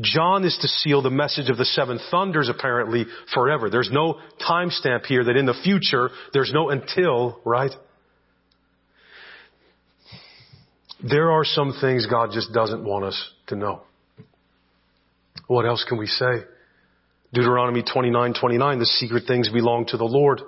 John 0.01 0.45
is 0.45 0.57
to 0.61 0.69
seal 0.69 1.01
the 1.01 1.11
message 1.11 1.49
of 1.49 1.57
the 1.57 1.64
seven 1.64 1.99
thunders 2.11 2.49
apparently 2.49 3.07
forever. 3.33 3.71
There's 3.71 3.90
no 3.90 4.21
timestamp 4.47 5.07
here 5.07 5.25
that 5.25 5.37
in 5.37 5.47
the 5.47 5.55
future 5.55 6.11
there's 6.35 6.53
no 6.53 6.69
until, 6.69 7.40
right? 7.45 7.73
There 11.03 11.31
are 11.31 11.45
some 11.45 11.75
things 11.81 12.07
God 12.07 12.31
just 12.33 12.53
doesn't 12.53 12.85
want 12.85 13.05
us 13.07 13.31
to 13.49 13.57
know. 13.57 13.83
What 15.47 15.64
else 15.66 15.85
can 15.88 15.99
we 15.99 16.07
say? 16.07 16.45
Deuteronomy 17.33 17.83
29, 17.83 18.35
29, 18.35 18.79
the 18.79 18.87
secret 18.87 19.25
things 19.27 19.49
belong 19.49 19.87
to 19.87 19.97
the 19.97 20.05
Lord, 20.05 20.41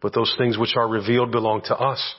but 0.00 0.14
those 0.14 0.34
things 0.38 0.58
which 0.58 0.76
are 0.76 0.88
revealed 0.88 1.30
belong 1.30 1.62
to 1.66 1.76
us. 1.76 2.14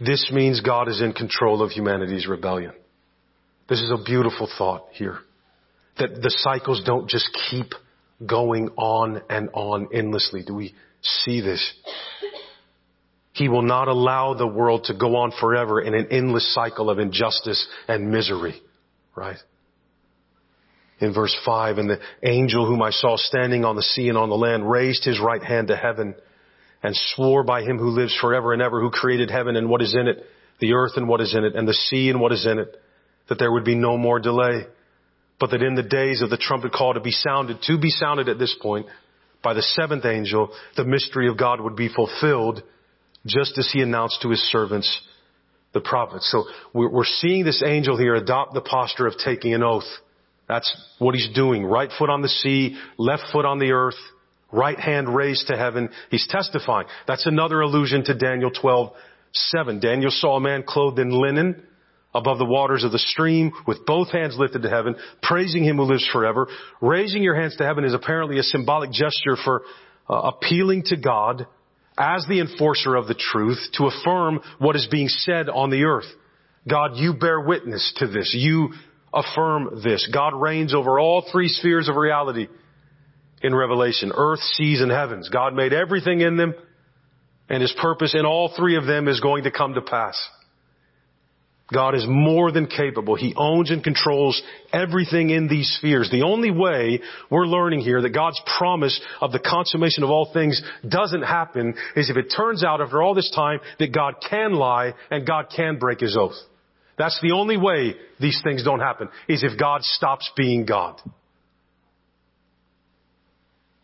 This 0.00 0.30
means 0.32 0.60
God 0.60 0.88
is 0.88 1.00
in 1.00 1.12
control 1.12 1.62
of 1.62 1.70
humanity's 1.70 2.26
rebellion. 2.26 2.72
This 3.68 3.80
is 3.80 3.90
a 3.90 4.02
beautiful 4.02 4.48
thought 4.58 4.86
here. 4.92 5.18
That 5.98 6.22
the 6.22 6.30
cycles 6.30 6.82
don't 6.84 7.08
just 7.08 7.28
keep 7.50 7.72
going 8.26 8.70
on 8.76 9.22
and 9.28 9.48
on 9.52 9.88
endlessly. 9.92 10.42
Do 10.42 10.54
we 10.54 10.74
see 11.02 11.40
this? 11.40 11.72
He 13.32 13.48
will 13.48 13.62
not 13.62 13.88
allow 13.88 14.34
the 14.34 14.46
world 14.46 14.84
to 14.84 14.94
go 14.94 15.16
on 15.16 15.32
forever 15.40 15.80
in 15.80 15.94
an 15.94 16.08
endless 16.10 16.52
cycle 16.52 16.90
of 16.90 16.98
injustice 16.98 17.66
and 17.88 18.10
misery. 18.10 18.60
Right? 19.14 19.38
In 21.00 21.14
verse 21.14 21.34
5, 21.46 21.78
and 21.78 21.88
the 21.88 22.00
angel 22.22 22.66
whom 22.66 22.82
I 22.82 22.90
saw 22.90 23.16
standing 23.16 23.64
on 23.64 23.74
the 23.74 23.82
sea 23.82 24.08
and 24.08 24.18
on 24.18 24.28
the 24.28 24.36
land 24.36 24.70
raised 24.70 25.04
his 25.04 25.18
right 25.18 25.42
hand 25.42 25.68
to 25.68 25.76
heaven 25.76 26.14
and 26.82 26.94
swore 27.14 27.42
by 27.42 27.62
him 27.62 27.78
who 27.78 27.88
lives 27.88 28.16
forever 28.20 28.52
and 28.52 28.60
ever, 28.60 28.80
who 28.80 28.90
created 28.90 29.30
heaven 29.30 29.56
and 29.56 29.68
what 29.68 29.80
is 29.82 29.94
in 29.94 30.08
it, 30.08 30.24
the 30.60 30.74
earth 30.74 30.92
and 30.96 31.08
what 31.08 31.20
is 31.20 31.34
in 31.34 31.44
it, 31.44 31.54
and 31.54 31.66
the 31.66 31.74
sea 31.74 32.10
and 32.10 32.20
what 32.20 32.32
is 32.32 32.46
in 32.46 32.58
it, 32.58 32.76
that 33.28 33.38
there 33.38 33.50
would 33.50 33.64
be 33.64 33.74
no 33.74 33.96
more 33.96 34.20
delay, 34.20 34.66
but 35.38 35.50
that 35.50 35.62
in 35.62 35.74
the 35.74 35.82
days 35.82 36.20
of 36.20 36.28
the 36.28 36.36
trumpet 36.36 36.72
call 36.72 36.92
to 36.92 37.00
be 37.00 37.12
sounded, 37.12 37.62
to 37.62 37.78
be 37.78 37.90
sounded 37.90 38.28
at 38.28 38.38
this 38.38 38.54
point, 38.60 38.86
by 39.42 39.54
the 39.54 39.62
seventh 39.62 40.04
angel, 40.04 40.50
the 40.76 40.84
mystery 40.84 41.28
of 41.28 41.38
God 41.38 41.62
would 41.62 41.76
be 41.76 41.88
fulfilled 41.88 42.62
just 43.26 43.56
as 43.58 43.70
he 43.72 43.80
announced 43.80 44.20
to 44.22 44.30
his 44.30 44.40
servants, 44.50 45.00
the 45.72 45.80
prophets. 45.80 46.30
So 46.30 46.44
we're 46.74 47.04
seeing 47.04 47.44
this 47.44 47.62
angel 47.64 47.96
here 47.96 48.14
adopt 48.14 48.54
the 48.54 48.60
posture 48.60 49.06
of 49.06 49.14
taking 49.22 49.54
an 49.54 49.62
oath. 49.62 49.84
That's 50.50 50.76
what 50.98 51.14
he's 51.14 51.28
doing. 51.32 51.64
Right 51.64 51.90
foot 51.96 52.10
on 52.10 52.22
the 52.22 52.28
sea, 52.28 52.76
left 52.98 53.22
foot 53.32 53.44
on 53.44 53.60
the 53.60 53.70
earth, 53.70 53.94
right 54.50 54.78
hand 54.78 55.14
raised 55.14 55.46
to 55.46 55.56
heaven. 55.56 55.90
He's 56.10 56.26
testifying. 56.28 56.88
That's 57.06 57.24
another 57.24 57.60
allusion 57.60 58.02
to 58.06 58.18
Daniel 58.18 58.50
12, 58.50 58.92
7. 59.32 59.78
Daniel 59.78 60.10
saw 60.10 60.38
a 60.38 60.40
man 60.40 60.64
clothed 60.66 60.98
in 60.98 61.10
linen 61.10 61.62
above 62.12 62.38
the 62.38 62.44
waters 62.44 62.82
of 62.82 62.90
the 62.90 62.98
stream 62.98 63.52
with 63.64 63.86
both 63.86 64.10
hands 64.10 64.36
lifted 64.36 64.62
to 64.62 64.68
heaven, 64.68 64.96
praising 65.22 65.62
him 65.62 65.76
who 65.76 65.84
lives 65.84 66.08
forever. 66.12 66.48
Raising 66.80 67.22
your 67.22 67.40
hands 67.40 67.56
to 67.58 67.64
heaven 67.64 67.84
is 67.84 67.94
apparently 67.94 68.40
a 68.40 68.42
symbolic 68.42 68.90
gesture 68.90 69.36
for 69.44 69.62
uh, 70.08 70.32
appealing 70.34 70.82
to 70.86 70.96
God 70.96 71.46
as 71.96 72.26
the 72.28 72.40
enforcer 72.40 72.96
of 72.96 73.06
the 73.06 73.14
truth 73.14 73.60
to 73.74 73.84
affirm 73.84 74.40
what 74.58 74.74
is 74.74 74.88
being 74.90 75.06
said 75.06 75.48
on 75.48 75.70
the 75.70 75.84
earth. 75.84 76.12
God, 76.68 76.96
you 76.96 77.14
bear 77.14 77.40
witness 77.40 77.94
to 77.98 78.08
this. 78.08 78.34
You 78.36 78.70
affirm 79.12 79.80
this. 79.82 80.08
God 80.12 80.34
reigns 80.34 80.74
over 80.74 80.98
all 80.98 81.24
three 81.30 81.48
spheres 81.48 81.88
of 81.88 81.96
reality 81.96 82.48
in 83.42 83.54
Revelation. 83.54 84.12
Earth, 84.14 84.40
seas, 84.40 84.80
and 84.80 84.90
heavens. 84.90 85.28
God 85.28 85.54
made 85.54 85.72
everything 85.72 86.20
in 86.20 86.36
them 86.36 86.54
and 87.50 87.60
His 87.60 87.74
purpose 87.82 88.14
in 88.14 88.24
all 88.24 88.52
three 88.56 88.76
of 88.76 88.86
them 88.86 89.08
is 89.08 89.20
going 89.20 89.44
to 89.44 89.50
come 89.50 89.74
to 89.74 89.82
pass. 89.82 90.16
God 91.72 91.94
is 91.94 92.04
more 92.08 92.50
than 92.50 92.66
capable. 92.66 93.14
He 93.14 93.34
owns 93.36 93.70
and 93.70 93.84
controls 93.84 94.40
everything 94.72 95.30
in 95.30 95.46
these 95.46 95.72
spheres. 95.78 96.10
The 96.10 96.22
only 96.22 96.50
way 96.50 97.00
we're 97.30 97.46
learning 97.46 97.80
here 97.80 98.02
that 98.02 98.10
God's 98.10 98.40
promise 98.58 99.00
of 99.20 99.30
the 99.30 99.38
consummation 99.38 100.02
of 100.02 100.10
all 100.10 100.32
things 100.32 100.60
doesn't 100.88 101.22
happen 101.22 101.74
is 101.94 102.10
if 102.10 102.16
it 102.16 102.32
turns 102.36 102.64
out 102.64 102.80
after 102.80 103.00
all 103.00 103.14
this 103.14 103.30
time 103.34 103.60
that 103.78 103.94
God 103.94 104.14
can 104.28 104.54
lie 104.54 104.94
and 105.12 105.26
God 105.26 105.46
can 105.54 105.78
break 105.78 106.00
His 106.00 106.16
oath. 106.16 106.34
That's 107.00 107.18
the 107.22 107.32
only 107.32 107.56
way 107.56 107.94
these 108.20 108.42
things 108.44 108.62
don't 108.62 108.80
happen, 108.80 109.08
is 109.26 109.42
if 109.42 109.58
God 109.58 109.82
stops 109.82 110.30
being 110.36 110.66
God. 110.66 111.00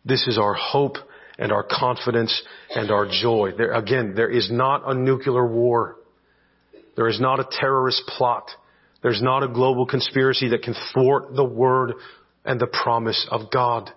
This 0.05 0.27
is 0.27 0.37
our 0.37 0.53
hope 0.53 0.97
and 1.39 1.51
our 1.51 1.63
confidence 1.67 2.43
and 2.69 2.91
our 2.91 3.07
joy. 3.09 3.53
There, 3.57 3.71
again, 3.71 4.13
there 4.15 4.29
is 4.29 4.51
not 4.51 4.83
a 4.85 4.93
nuclear 4.93 5.47
war. 5.47 5.95
There 6.95 7.07
is 7.07 7.19
not 7.19 7.39
a 7.39 7.47
terrorist 7.49 8.03
plot. 8.05 8.51
There's 9.01 9.23
not 9.23 9.41
a 9.41 9.47
global 9.47 9.87
conspiracy 9.87 10.49
that 10.49 10.61
can 10.61 10.75
thwart 10.93 11.35
the 11.35 11.43
word 11.43 11.93
and 12.45 12.59
the 12.59 12.67
promise 12.67 13.27
of 13.31 13.49
God. 13.49 13.89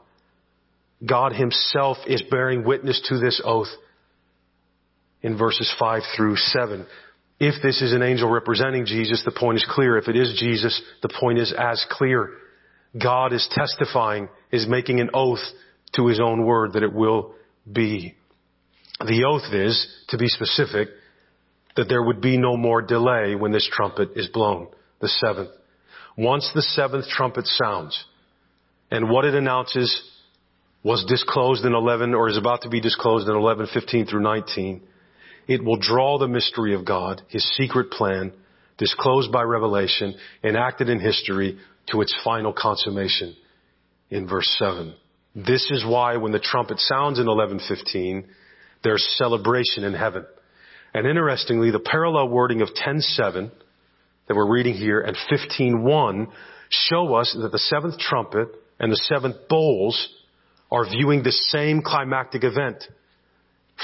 God 1.06 1.34
himself 1.34 1.98
is 2.06 2.22
bearing 2.30 2.64
witness 2.64 3.06
to 3.10 3.18
this 3.18 3.42
oath 3.44 3.68
in 5.20 5.36
verses 5.36 5.70
5 5.78 6.04
through 6.16 6.36
7. 6.36 6.86
If 7.40 7.62
this 7.62 7.80
is 7.80 7.94
an 7.94 8.02
angel 8.02 8.28
representing 8.28 8.84
Jesus, 8.84 9.22
the 9.24 9.32
point 9.32 9.56
is 9.56 9.66
clear. 9.68 9.96
If 9.96 10.08
it 10.08 10.16
is 10.16 10.36
Jesus, 10.38 10.80
the 11.02 11.08
point 11.08 11.38
is 11.38 11.54
as 11.58 11.84
clear. 11.90 12.32
God 13.02 13.32
is 13.32 13.48
testifying, 13.50 14.28
is 14.52 14.68
making 14.68 15.00
an 15.00 15.10
oath 15.14 15.40
to 15.96 16.06
his 16.06 16.20
own 16.20 16.44
word 16.44 16.74
that 16.74 16.82
it 16.82 16.92
will 16.92 17.34
be. 17.70 18.14
The 19.00 19.24
oath 19.24 19.54
is, 19.54 19.86
to 20.10 20.18
be 20.18 20.28
specific, 20.28 20.88
that 21.76 21.88
there 21.88 22.02
would 22.02 22.20
be 22.20 22.36
no 22.36 22.58
more 22.58 22.82
delay 22.82 23.34
when 23.34 23.52
this 23.52 23.68
trumpet 23.72 24.10
is 24.16 24.26
blown, 24.28 24.68
the 25.00 25.08
seventh. 25.08 25.50
Once 26.18 26.50
the 26.54 26.60
seventh 26.60 27.06
trumpet 27.08 27.46
sounds, 27.46 28.04
and 28.90 29.08
what 29.08 29.24
it 29.24 29.34
announces 29.34 30.02
was 30.82 31.04
disclosed 31.08 31.64
in 31.64 31.74
11 31.74 32.12
or 32.12 32.28
is 32.28 32.36
about 32.36 32.62
to 32.62 32.68
be 32.68 32.80
disclosed 32.80 33.28
in 33.28 33.34
11, 33.34 33.68
15 33.72 34.06
through 34.06 34.22
19, 34.22 34.82
it 35.50 35.64
will 35.64 35.76
draw 35.76 36.16
the 36.16 36.28
mystery 36.28 36.74
of 36.74 36.84
God, 36.84 37.22
His 37.28 37.44
secret 37.56 37.90
plan, 37.90 38.32
disclosed 38.78 39.32
by 39.32 39.42
revelation, 39.42 40.14
enacted 40.44 40.88
in 40.88 41.00
history 41.00 41.58
to 41.90 42.02
its 42.02 42.14
final 42.22 42.52
consummation 42.52 43.34
in 44.10 44.28
verse 44.28 44.48
7. 44.60 44.94
This 45.34 45.68
is 45.72 45.84
why 45.84 46.18
when 46.18 46.30
the 46.30 46.38
trumpet 46.38 46.78
sounds 46.78 47.18
in 47.18 47.26
11:15, 47.26 48.26
there's 48.84 49.04
celebration 49.18 49.82
in 49.82 49.92
heaven. 49.92 50.24
And 50.94 51.04
interestingly, 51.04 51.72
the 51.72 51.80
parallel 51.80 52.28
wording 52.28 52.62
of 52.62 52.68
10.7 52.72 53.50
that 54.28 54.36
we're 54.36 54.52
reading 54.52 54.74
here 54.74 55.00
and 55.00 55.16
15.1 55.28 56.28
show 56.68 57.14
us 57.14 57.36
that 57.40 57.50
the 57.50 57.58
seventh 57.58 57.98
trumpet 57.98 58.48
and 58.78 58.92
the 58.92 58.96
seventh 58.96 59.48
bowls 59.48 59.96
are 60.70 60.84
viewing 60.84 61.24
the 61.24 61.32
same 61.32 61.82
climactic 61.82 62.44
event 62.44 62.86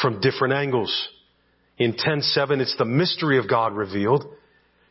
from 0.00 0.20
different 0.20 0.55
angles. 0.55 1.09
In 1.78 1.92
10.7, 1.92 2.60
it's 2.60 2.76
the 2.76 2.84
mystery 2.84 3.38
of 3.38 3.48
God 3.48 3.74
revealed. 3.74 4.24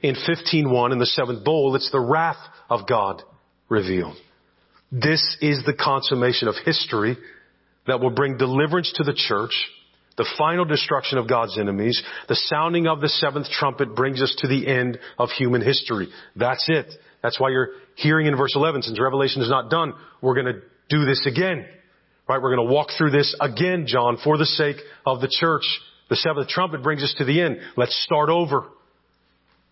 In 0.02 0.16
15.1, 0.16 0.92
in 0.92 1.00
the 1.00 1.06
seventh 1.06 1.44
bowl, 1.44 1.76
it's 1.76 1.92
the 1.92 2.00
wrath 2.00 2.38
of 2.70 2.88
God 2.88 3.24
revealed. 3.70 4.16
This 4.92 5.38
is 5.42 5.64
the 5.66 5.74
consummation 5.74 6.48
of 6.48 6.56
history 6.64 7.18
that 7.88 8.00
will 8.00 8.12
bring 8.12 8.38
deliverance 8.38 8.94
to 8.98 9.04
the 9.04 9.14
church 9.16 9.54
The 10.18 10.28
final 10.38 10.64
destruction 10.64 11.18
of 11.18 11.28
God's 11.28 11.58
enemies, 11.58 12.02
the 12.30 12.36
sounding 12.36 12.88
of 12.88 13.02
the 13.02 13.10
seventh 13.10 13.48
trumpet 13.50 13.96
brings 13.96 14.22
us 14.22 14.34
to 14.40 14.48
the 14.48 14.66
end 14.66 14.98
of 15.20 15.30
human 15.32 15.62
history. 15.62 16.08
That's 16.36 16.66
it. 16.70 16.88
That's 17.22 17.40
why 17.40 17.50
you're 17.50 17.72
hearing 17.96 18.28
in 18.28 18.38
verse 18.38 18.56
11, 18.56 18.84
since 18.84 19.00
Revelation 19.00 19.42
is 19.42 19.50
not 19.50 19.70
done, 19.70 19.94
we're 20.22 20.36
going 20.36 20.54
to 20.54 20.62
do 20.90 21.06
this 21.06 21.26
again. 21.26 21.66
Right? 22.30 22.42
We're 22.42 22.56
going 22.56 22.68
to 22.68 22.74
walk 22.74 22.90
through 22.98 23.12
this 23.12 23.36
again, 23.42 23.86
John, 23.88 24.18
for 24.24 24.38
the 24.38 24.46
sake 24.46 24.78
of 25.06 25.20
the 25.20 25.28
church. 25.30 25.66
The 26.10 26.16
seventh 26.16 26.48
trumpet 26.48 26.84
brings 26.84 27.04
us 27.04 27.16
to 27.18 27.26
the 27.26 27.42
end. 27.42 27.60
Let's 27.76 27.96
start 28.04 28.30
over. 28.30 28.66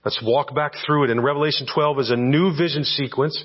Let's 0.03 0.21
walk 0.23 0.53
back 0.53 0.73
through 0.85 1.05
it. 1.05 1.09
And 1.09 1.23
Revelation 1.23 1.67
12 1.73 1.99
is 1.99 2.09
a 2.09 2.15
new 2.15 2.55
vision 2.55 2.83
sequence 2.83 3.43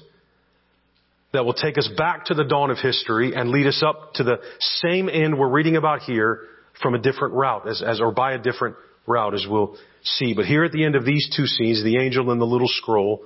that 1.33 1.45
will 1.45 1.55
take 1.55 1.77
us 1.77 1.89
back 1.97 2.27
to 2.27 2.35
the 2.35 2.45
dawn 2.45 2.71
of 2.71 2.79
history 2.79 3.35
and 3.35 3.51
lead 3.51 3.67
us 3.67 3.83
up 3.87 4.15
to 4.15 4.25
the 4.25 4.39
same 4.59 5.09
end 5.09 5.39
we're 5.39 5.49
reading 5.49 5.77
about 5.77 6.01
here 6.01 6.41
from 6.81 6.95
a 6.95 6.99
different 6.99 7.35
route, 7.35 7.69
as, 7.69 7.83
as 7.83 8.01
or 8.01 8.13
by 8.13 8.33
a 8.33 8.39
different 8.39 8.77
route, 9.07 9.35
as 9.35 9.47
we'll 9.49 9.77
see. 10.03 10.33
But 10.35 10.47
here 10.47 10.65
at 10.65 10.73
the 10.73 10.85
end 10.85 10.97
of 10.97 11.05
these 11.05 11.29
two 11.37 11.47
scenes, 11.47 11.83
the 11.85 11.99
angel 11.99 12.31
and 12.31 12.41
the 12.41 12.47
little 12.47 12.69
scroll, 12.69 13.25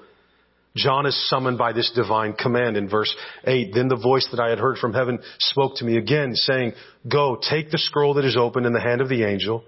John 0.74 1.04
is 1.04 1.28
summoned 1.28 1.58
by 1.58 1.72
this 1.72 1.92
divine 1.94 2.32
command 2.32 2.76
in 2.76 2.88
verse 2.88 3.14
8. 3.44 3.72
Then 3.74 3.88
the 3.88 3.96
voice 3.96 4.26
that 4.30 4.40
I 4.40 4.48
had 4.48 4.58
heard 4.58 4.78
from 4.78 4.94
heaven 4.94 5.18
spoke 5.38 5.76
to 5.76 5.84
me 5.84 5.98
again, 5.98 6.34
saying, 6.34 6.72
Go, 7.10 7.36
take 7.36 7.70
the 7.70 7.78
scroll 7.78 8.14
that 8.14 8.24
is 8.24 8.36
open 8.38 8.64
in 8.64 8.72
the 8.72 8.80
hand 8.80 9.00
of 9.02 9.08
the 9.08 9.24
angel, 9.24 9.64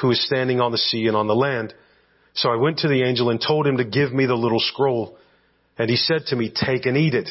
who 0.00 0.10
is 0.10 0.24
standing 0.24 0.60
on 0.60 0.72
the 0.72 0.78
sea 0.78 1.06
and 1.08 1.16
on 1.16 1.26
the 1.26 1.34
land. 1.34 1.74
So 2.34 2.50
I 2.50 2.56
went 2.56 2.78
to 2.78 2.88
the 2.88 3.02
angel 3.02 3.30
and 3.30 3.40
told 3.40 3.66
him 3.66 3.78
to 3.78 3.84
give 3.84 4.12
me 4.12 4.26
the 4.26 4.34
little 4.34 4.60
scroll. 4.60 5.18
And 5.78 5.90
he 5.90 5.96
said 5.96 6.26
to 6.28 6.36
me, 6.36 6.50
Take 6.54 6.86
and 6.86 6.96
eat 6.96 7.14
it. 7.14 7.28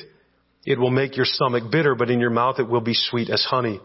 It 0.65 0.79
will 0.79 0.91
make 0.91 1.15
your 1.15 1.25
stomach 1.25 1.71
bitter, 1.71 1.95
but 1.95 2.09
in 2.09 2.19
your 2.19 2.31
mouth 2.31 2.59
it 2.59 2.67
will 2.67 2.81
be 2.81 2.95
sweet 2.95 3.29
as 3.29 3.43
honey. 3.43 3.79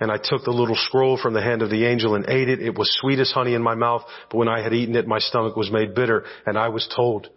And 0.00 0.10
I 0.10 0.16
took 0.16 0.44
the 0.44 0.50
little 0.50 0.76
scroll 0.76 1.18
from 1.22 1.34
the 1.34 1.42
hand 1.42 1.62
of 1.62 1.70
the 1.70 1.86
angel 1.86 2.14
and 2.14 2.28
ate 2.28 2.48
it. 2.48 2.60
It 2.60 2.76
was 2.76 2.94
sweet 3.00 3.18
as 3.20 3.30
honey 3.30 3.54
in 3.54 3.62
my 3.62 3.74
mouth, 3.74 4.02
but 4.30 4.38
when 4.38 4.48
I 4.48 4.62
had 4.62 4.72
eaten 4.72 4.96
it, 4.96 5.06
my 5.06 5.18
stomach 5.18 5.56
was 5.56 5.70
made 5.70 5.94
bitter. 5.94 6.24
And 6.46 6.58
I 6.58 6.68
was 6.68 6.88
told, 6.94 7.28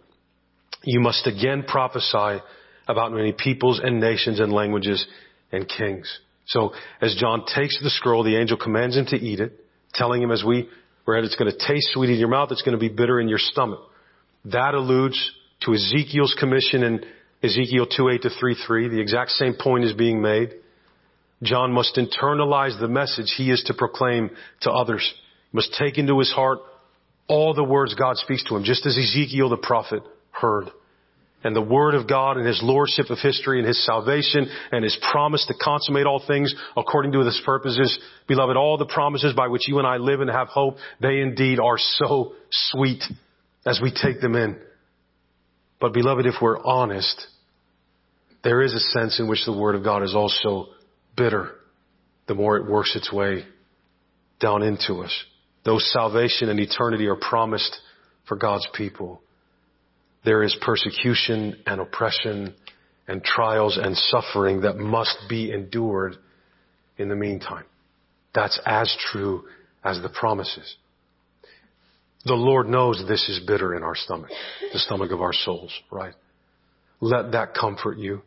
you 0.88 1.00
must 1.00 1.26
again 1.26 1.64
prophesy 1.68 2.42
about 2.88 3.12
many 3.12 3.32
peoples 3.32 3.78
and 3.78 4.00
nations 4.00 4.40
and 4.40 4.50
languages 4.50 5.06
and 5.52 5.68
kings. 5.68 6.20
So 6.46 6.72
as 7.02 7.14
John 7.14 7.44
takes 7.44 7.78
the 7.82 7.90
scroll, 7.90 8.24
the 8.24 8.36
angel 8.36 8.56
commands 8.56 8.96
him 8.96 9.04
to 9.06 9.16
eat 9.16 9.40
it, 9.40 9.52
telling 9.92 10.22
him 10.22 10.30
as 10.30 10.42
we 10.42 10.66
read, 11.04 11.24
it's 11.24 11.36
going 11.36 11.52
to 11.52 11.58
taste 11.58 11.90
sweet 11.92 12.08
in 12.08 12.18
your 12.18 12.28
mouth, 12.28 12.48
it's 12.52 12.62
going 12.62 12.76
to 12.76 12.80
be 12.80 12.88
bitter 12.88 13.20
in 13.20 13.28
your 13.28 13.38
stomach. 13.38 13.80
That 14.46 14.72
alludes 14.72 15.30
to 15.64 15.74
Ezekiel's 15.74 16.34
commission 16.40 16.82
in 16.82 17.04
Ezekiel 17.42 17.86
2:8 17.86 18.22
to 18.22 18.30
3:3. 18.30 18.88
The 18.88 19.00
exact 19.00 19.32
same 19.32 19.54
point 19.60 19.84
is 19.84 19.92
being 19.92 20.22
made. 20.22 20.54
John 21.42 21.70
must 21.70 21.96
internalize 21.96 22.80
the 22.80 22.88
message 22.88 23.34
he 23.36 23.50
is 23.50 23.62
to 23.64 23.74
proclaim 23.74 24.30
to 24.62 24.72
others. 24.72 25.02
He 25.52 25.56
must 25.56 25.74
take 25.74 25.98
into 25.98 26.18
his 26.18 26.32
heart 26.32 26.60
all 27.26 27.52
the 27.52 27.62
words 27.62 27.94
God 27.94 28.16
speaks 28.16 28.42
to 28.44 28.56
him, 28.56 28.64
just 28.64 28.86
as 28.86 28.96
Ezekiel 28.96 29.50
the 29.50 29.58
prophet 29.58 30.02
heard. 30.40 30.70
And 31.44 31.54
the 31.54 31.62
word 31.62 31.94
of 31.94 32.08
God 32.08 32.36
and 32.36 32.46
his 32.46 32.60
lordship 32.62 33.10
of 33.10 33.18
history 33.18 33.58
and 33.58 33.66
his 33.66 33.84
salvation 33.86 34.48
and 34.72 34.82
his 34.82 34.98
promise 35.12 35.46
to 35.46 35.54
consummate 35.54 36.06
all 36.06 36.22
things 36.26 36.52
according 36.76 37.12
to 37.12 37.20
his 37.20 37.40
purposes. 37.46 37.96
Beloved, 38.26 38.56
all 38.56 38.76
the 38.76 38.86
promises 38.86 39.34
by 39.34 39.46
which 39.46 39.68
you 39.68 39.78
and 39.78 39.86
I 39.86 39.98
live 39.98 40.20
and 40.20 40.28
have 40.30 40.48
hope, 40.48 40.78
they 41.00 41.20
indeed 41.20 41.60
are 41.60 41.78
so 41.78 42.32
sweet 42.50 43.04
as 43.64 43.80
we 43.80 43.92
take 43.92 44.20
them 44.20 44.34
in. 44.34 44.58
But 45.80 45.92
beloved, 45.92 46.26
if 46.26 46.34
we're 46.42 46.64
honest, 46.64 47.26
there 48.42 48.62
is 48.62 48.74
a 48.74 48.80
sense 48.80 49.20
in 49.20 49.28
which 49.28 49.44
the 49.46 49.56
Word 49.56 49.76
of 49.76 49.84
God 49.84 50.02
is 50.02 50.14
also 50.14 50.66
bitter 51.16 51.52
the 52.26 52.34
more 52.34 52.56
it 52.56 52.70
works 52.70 52.94
its 52.94 53.12
way 53.12 53.44
down 54.40 54.62
into 54.62 55.02
us. 55.02 55.24
Though 55.64 55.78
salvation 55.78 56.48
and 56.48 56.60
eternity 56.60 57.06
are 57.06 57.16
promised 57.16 57.76
for 58.26 58.36
God's 58.36 58.66
people, 58.74 59.22
there 60.24 60.42
is 60.42 60.56
persecution 60.60 61.62
and 61.66 61.80
oppression 61.80 62.54
and 63.06 63.22
trials 63.24 63.78
and 63.80 63.96
suffering 63.96 64.62
that 64.62 64.76
must 64.76 65.16
be 65.28 65.52
endured 65.52 66.16
in 66.98 67.08
the 67.08 67.16
meantime. 67.16 67.64
That's 68.34 68.60
as 68.66 68.94
true 69.10 69.44
as 69.82 70.00
the 70.02 70.08
promises. 70.08 70.76
The 72.24 72.34
Lord 72.34 72.68
knows 72.68 73.02
this 73.08 73.28
is 73.28 73.40
bitter 73.46 73.74
in 73.74 73.82
our 73.82 73.94
stomach, 73.94 74.30
the 74.72 74.78
stomach 74.78 75.12
of 75.12 75.22
our 75.22 75.32
souls, 75.32 75.72
right? 75.90 76.14
Let 77.00 77.32
that 77.32 77.54
comfort 77.54 77.96
you. 77.96 78.22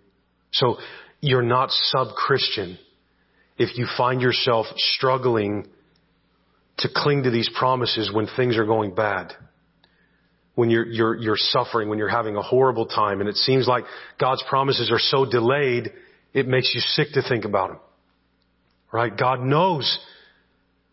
So 0.51 0.77
you're 1.19 1.41
not 1.41 1.71
sub-Christian 1.71 2.79
if 3.57 3.77
you 3.77 3.85
find 3.97 4.21
yourself 4.21 4.65
struggling 4.77 5.67
to 6.79 6.89
cling 6.93 7.23
to 7.23 7.29
these 7.29 7.49
promises 7.55 8.11
when 8.11 8.27
things 8.35 8.57
are 8.57 8.65
going 8.65 8.95
bad. 8.95 9.33
When 10.61 10.69
you're, 10.69 10.85
you're, 10.85 11.15
you're 11.15 11.37
suffering, 11.37 11.89
when 11.89 11.97
you're 11.97 12.07
having 12.07 12.35
a 12.35 12.41
horrible 12.43 12.85
time, 12.85 13.19
and 13.19 13.27
it 13.27 13.35
seems 13.35 13.67
like 13.67 13.83
God's 14.19 14.43
promises 14.47 14.91
are 14.91 14.99
so 14.99 15.25
delayed, 15.25 15.91
it 16.35 16.47
makes 16.47 16.71
you 16.75 16.81
sick 16.81 17.13
to 17.15 17.27
think 17.27 17.45
about 17.45 17.69
them. 17.69 17.79
Right? 18.91 19.11
God 19.17 19.41
knows 19.41 19.97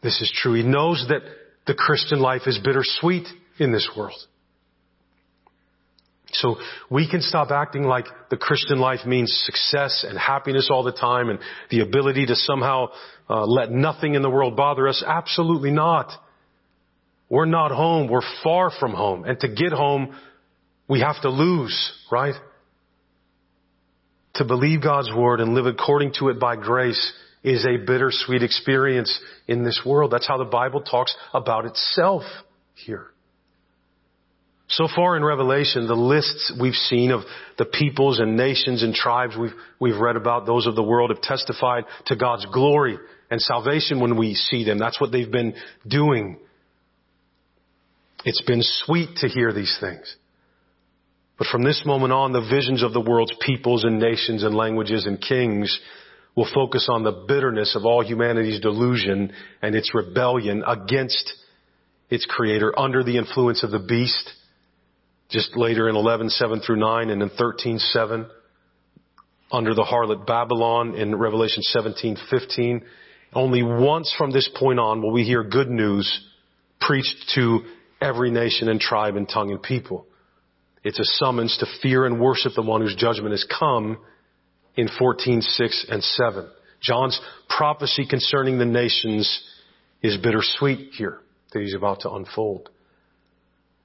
this 0.02 0.22
is 0.22 0.33
true. 0.35 0.54
He 0.54 0.62
knows 0.62 1.04
that 1.11 1.20
the 1.66 1.74
Christian 1.74 2.18
life 2.18 2.46
is 2.46 2.59
bittersweet 2.64 3.26
in 3.59 3.70
this 3.70 3.87
world. 3.94 4.16
So 6.33 6.57
we 6.90 7.07
can 7.07 7.20
stop 7.20 7.50
acting 7.50 7.83
like 7.83 8.07
the 8.31 8.38
Christian 8.38 8.78
life 8.78 9.04
means 9.04 9.31
success 9.44 10.02
and 10.09 10.18
happiness 10.18 10.70
all 10.72 10.83
the 10.83 10.92
time 10.92 11.28
and 11.28 11.40
the 11.70 11.81
ability 11.81 12.24
to 12.24 12.37
somehow 12.37 12.87
uh, 13.28 13.44
let 13.44 13.70
nothing 13.70 14.14
in 14.14 14.22
the 14.22 14.31
world 14.31 14.57
bother 14.57 14.88
us. 14.88 15.04
Absolutely 15.07 15.72
not. 15.72 16.11
We're 17.28 17.46
not 17.46 17.70
home. 17.70 18.08
We're 18.08 18.20
far 18.42 18.70
from 18.78 18.92
home. 18.92 19.24
And 19.24 19.38
to 19.40 19.48
get 19.48 19.72
home, 19.72 20.16
we 20.88 21.00
have 21.00 21.20
to 21.22 21.30
lose, 21.30 21.92
right? 22.10 22.34
To 24.34 24.44
believe 24.44 24.82
God's 24.82 25.12
word 25.14 25.40
and 25.40 25.54
live 25.54 25.66
according 25.66 26.14
to 26.20 26.28
it 26.28 26.40
by 26.40 26.56
grace 26.56 27.12
is 27.42 27.64
a 27.64 27.76
bittersweet 27.76 28.42
experience 28.42 29.18
in 29.46 29.64
this 29.64 29.80
world. 29.84 30.12
That's 30.12 30.26
how 30.26 30.38
the 30.38 30.44
Bible 30.44 30.80
talks 30.80 31.14
about 31.34 31.66
itself 31.66 32.22
here. 32.74 33.08
So 34.70 34.86
far 34.94 35.16
in 35.16 35.24
Revelation, 35.24 35.86
the 35.86 35.94
lists 35.94 36.52
we've 36.60 36.74
seen 36.74 37.10
of 37.10 37.22
the 37.56 37.64
peoples 37.64 38.20
and 38.20 38.36
nations 38.36 38.82
and 38.82 38.94
tribes 38.94 39.34
we've, 39.38 39.54
we've 39.80 39.96
read 39.96 40.16
about, 40.16 40.44
those 40.44 40.66
of 40.66 40.76
the 40.76 40.82
world 40.82 41.10
have 41.10 41.22
testified 41.22 41.84
to 42.06 42.16
God's 42.16 42.44
glory 42.52 42.98
and 43.30 43.40
salvation 43.40 43.98
when 44.00 44.16
we 44.18 44.34
see 44.34 44.64
them. 44.64 44.78
That's 44.78 45.00
what 45.00 45.10
they've 45.10 45.30
been 45.30 45.54
doing. 45.86 46.38
It's 48.24 48.42
been 48.42 48.62
sweet 48.62 49.16
to 49.16 49.28
hear 49.28 49.52
these 49.52 49.76
things. 49.81 50.16
But 51.38 51.46
from 51.46 51.62
this 51.62 51.83
moment 51.87 52.12
on, 52.12 52.33
the 52.33 52.40
visions 52.40 52.83
of 52.83 52.92
the 52.92 53.00
world's 53.00 53.35
peoples 53.40 53.85
and 53.85 54.00
nations 54.00 54.42
and 54.42 54.54
languages 54.54 55.07
and 55.07 55.20
kings 55.20 55.78
will 56.35 56.48
focus 56.52 56.88
on 56.90 57.04
the 57.04 57.24
bitterness 57.26 57.76
of 57.76 57.85
all 57.85 58.04
humanity's 58.04 58.61
delusion 58.61 59.33
and 59.62 59.74
its 59.74 59.94
rebellion 59.94 60.64
against 60.66 61.33
its 62.11 62.26
creator 62.26 62.76
under 62.78 63.02
the 63.02 63.18
influence 63.18 63.62
of 63.62 63.70
the 63.70 63.78
beast 63.78 64.33
just 65.28 65.57
later 65.57 65.88
in 65.88 65.94
11:7 65.94 66.64
through 66.64 66.76
9 66.76 67.11
and 67.11 67.22
in 67.22 67.31
13:7 67.31 68.31
under 69.52 69.74
the 69.74 69.83
harlot 69.83 70.26
Babylon 70.26 70.94
in 70.94 71.14
Revelation 71.14 71.62
17:15 71.62 72.83
only 73.35 73.62
once 73.62 74.12
from 74.16 74.31
this 74.31 74.48
point 74.48 74.78
on 74.78 75.02
will 75.02 75.12
we 75.12 75.24
hear 75.24 75.42
good 75.44 75.68
news 75.68 76.20
preached 76.81 77.31
to 77.35 77.64
every 78.00 78.30
nation 78.30 78.68
and 78.68 78.80
tribe 78.80 79.16
and 79.16 79.28
tongue 79.28 79.50
and 79.50 79.62
people. 79.62 80.06
It's 80.84 80.98
a 80.98 81.04
summons 81.04 81.56
to 81.58 81.66
fear 81.82 82.06
and 82.06 82.20
worship 82.20 82.52
the 82.54 82.62
one 82.62 82.80
whose 82.80 82.94
judgment 82.94 83.32
has 83.32 83.44
come 83.58 83.98
in 84.76 84.88
14:6 84.88 85.84
and 85.90 86.02
7 86.02 86.48
John's 86.80 87.20
prophecy 87.48 88.06
concerning 88.06 88.58
the 88.58 88.64
nations 88.64 89.44
is 90.02 90.16
bittersweet 90.16 90.92
here 90.92 91.18
that 91.52 91.61
he's 91.61 91.74
about 91.74 92.00
to 92.00 92.11
unfold. 92.11 92.68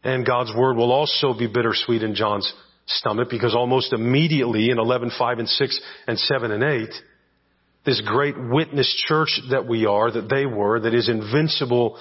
And 0.04 0.26
God's 0.26 0.54
word 0.56 0.78
will 0.78 0.92
also 0.92 1.34
be 1.38 1.48
bittersweet 1.48 2.04
in 2.04 2.14
John's 2.14 2.52
stomach 2.86 3.30
because 3.30 3.56
almost 3.56 3.94
immediately 3.94 4.70
in 4.70 4.78
11, 4.78 5.12
5 5.18 5.40
and 5.40 5.50
6 5.50 5.82
and 6.08 6.20
7 6.20 6.52
and 6.52 6.64
8, 6.64 6.90
this 7.86 8.02
great 8.06 8.36
witness 8.38 8.94
church 9.08 9.40
that 9.50 9.66
we 9.66 9.86
are, 9.86 10.12
that 10.12 10.30
they 10.30 10.46
were, 10.46 10.82
that 10.82 10.94
is 10.94 11.10
invincible 11.10 11.98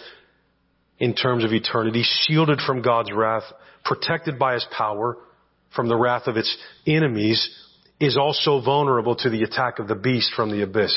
in 1.03 1.15
terms 1.15 1.43
of 1.43 1.53
eternity, 1.53 2.05
shielded 2.05 2.61
from 2.65 2.81
God's 2.81 3.11
wrath, 3.13 3.43
protected 3.85 4.39
by 4.39 4.55
His 4.55 4.65
power 4.71 5.17
from 5.75 5.89
the 5.89 5.97
wrath 5.97 6.29
of 6.29 6.37
its 6.37 6.57
enemies, 6.87 7.51
is 7.99 8.17
also 8.17 8.63
vulnerable 8.65 9.17
to 9.17 9.29
the 9.29 9.43
attack 9.43 9.81
of 9.81 9.89
the 9.89 9.97
beast 9.97 10.33
from 10.37 10.53
the 10.53 10.63
abyss, 10.63 10.97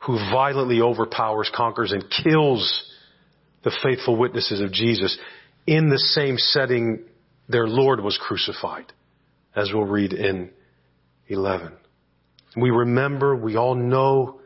who 0.00 0.18
violently 0.30 0.82
overpowers, 0.82 1.50
conquers, 1.54 1.92
and 1.92 2.04
kills 2.22 2.90
the 3.64 3.74
faithful 3.82 4.16
witnesses 4.18 4.60
of 4.60 4.70
Jesus 4.70 5.16
in 5.66 5.88
the 5.88 5.98
same 5.98 6.36
setting 6.36 7.04
their 7.48 7.66
Lord 7.66 8.02
was 8.02 8.18
crucified, 8.20 8.92
as 9.56 9.70
we'll 9.72 9.86
read 9.86 10.12
in 10.12 10.50
11. 11.28 11.72
We 12.58 12.68
remember, 12.68 13.34
we 13.34 13.56
all 13.56 13.76
know 13.76 14.41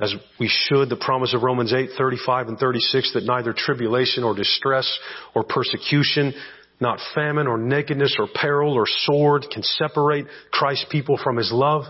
as 0.00 0.14
we 0.38 0.48
should, 0.48 0.88
the 0.88 0.96
promise 0.96 1.34
of 1.34 1.42
Romans 1.42 1.72
8, 1.72 1.90
35 1.96 2.48
and 2.48 2.58
36 2.58 3.14
that 3.14 3.24
neither 3.24 3.52
tribulation 3.52 4.24
or 4.24 4.34
distress 4.34 4.98
or 5.34 5.44
persecution, 5.44 6.32
not 6.80 6.98
famine 7.14 7.46
or 7.46 7.58
nakedness 7.58 8.16
or 8.18 8.26
peril 8.34 8.72
or 8.72 8.84
sword 8.86 9.46
can 9.52 9.62
separate 9.62 10.26
Christ's 10.50 10.86
people 10.90 11.18
from 11.22 11.36
his 11.36 11.52
love. 11.52 11.84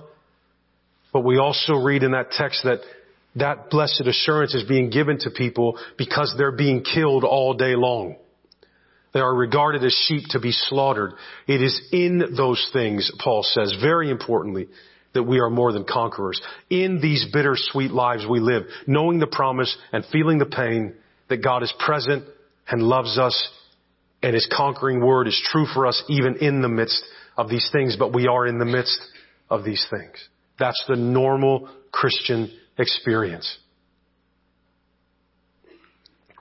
But 1.13 1.25
we 1.25 1.39
also 1.39 1.75
read 1.75 2.03
in 2.03 2.13
that 2.13 2.33
text 2.33 2.65
that 2.65 2.81
that 3.37 3.71
blessed 3.71 4.03
assurance 4.07 4.55
is 4.55 4.65
being 4.65 4.91
given 4.91 5.19
to 5.21 5.31
people 5.31 5.79
because 5.97 6.35
they're 6.37 6.51
being 6.51 6.83
killed 6.83 7.23
all 7.23 7.55
day 7.55 7.77
long. 7.77 8.17
They 9.13 9.21
are 9.21 9.35
regarded 9.35 9.85
as 9.85 9.93
sheep 10.07 10.25
to 10.31 10.41
be 10.41 10.53
slaughtered. 10.53 11.13
It 11.47 11.63
is 11.63 11.81
in 11.93 12.35
those 12.37 12.71
things, 12.73 13.11
Paul 13.23 13.43
says, 13.45 13.75
very 13.81 14.11
importantly, 14.11 14.69
that 15.15 15.25
we 15.25 15.41
are 15.41 15.51
more 15.51 15.73
than 15.73 15.85
conquerors. 15.85 16.41
In 16.69 17.01
these 17.01 17.27
bittersweet 17.33 17.91
lives 17.91 18.25
we 18.29 18.41
live, 18.41 18.65
knowing 18.87 19.19
the 19.19 19.27
promise 19.27 19.77
and 19.93 20.05
feeling 20.13 20.39
the 20.39 20.47
pain 20.47 20.95
that 21.29 21.43
God 21.43 21.63
is 21.63 21.75
present 21.79 22.25
and 22.69 22.83
loves 22.83 23.19
us 23.19 23.51
and 24.23 24.35
His 24.35 24.49
conquering 24.55 25.01
word 25.01 25.27
is 25.27 25.41
true 25.51 25.67
for 25.67 25.87
us 25.87 26.03
even 26.09 26.37
in 26.37 26.63
the 26.63 26.69
midst 26.69 27.03
of 27.37 27.49
these 27.49 27.69
things, 27.73 27.97
but 27.99 28.15
we 28.15 28.27
are 28.27 28.47
in 28.47 28.59
the 28.59 28.65
midst 28.65 29.01
of 29.49 29.65
these 29.65 29.87
things. 29.91 30.17
That's 30.59 30.83
the 30.89 30.97
normal 30.97 31.69
Christian 31.91 32.51
experience. 32.79 33.59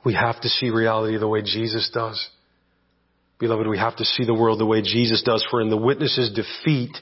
We 0.04 0.14
have 0.14 0.42
to 0.42 0.50
see 0.50 0.70
reality 0.70 1.18
the 1.18 1.28
way 1.28 1.42
Jesus 1.42 1.90
does. 1.94 2.30
Beloved, 3.40 3.68
we 3.68 3.78
have 3.78 3.96
to 3.98 4.06
see 4.06 4.26
the 4.26 4.34
world 4.34 4.60
the 4.60 4.66
way 4.66 4.82
Jesus 4.82 5.24
does, 5.24 5.46
for 5.50 5.62
in 5.62 5.70
the 5.70 5.78
witness's 5.78 6.34
defeat, 6.34 6.98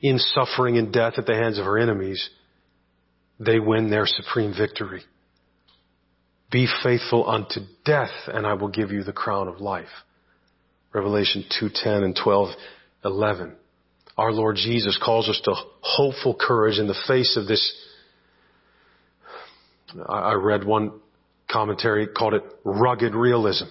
in 0.00 0.18
suffering 0.18 0.78
and 0.78 0.92
death 0.92 1.14
at 1.18 1.26
the 1.26 1.34
hands 1.34 1.58
of 1.58 1.66
our 1.66 1.78
enemies, 1.78 2.30
they 3.38 3.58
win 3.58 3.90
their 3.90 4.06
supreme 4.06 4.54
victory. 4.56 5.02
Be 6.50 6.66
faithful 6.82 7.28
unto 7.28 7.60
death, 7.84 8.10
and 8.26 8.46
I 8.46 8.54
will 8.54 8.68
give 8.68 8.90
you 8.90 9.04
the 9.04 9.12
crown 9.12 9.48
of 9.48 9.60
life. 9.60 9.88
Revelation 10.92 11.44
2:10 11.48 12.02
and 12.02 12.16
12:11. 12.16 13.56
Our 14.18 14.32
Lord 14.32 14.56
Jesus 14.56 14.98
calls 14.98 15.28
us 15.28 15.40
to 15.44 15.54
hopeful 15.80 16.34
courage 16.34 16.78
in 16.78 16.86
the 16.86 16.94
face 17.06 17.36
of 17.36 17.46
this. 17.46 17.72
I 20.08 20.34
read 20.34 20.64
one 20.64 21.00
commentary 21.48 22.06
called 22.06 22.34
it 22.34 22.44
rugged 22.64 23.14
realism. 23.14 23.66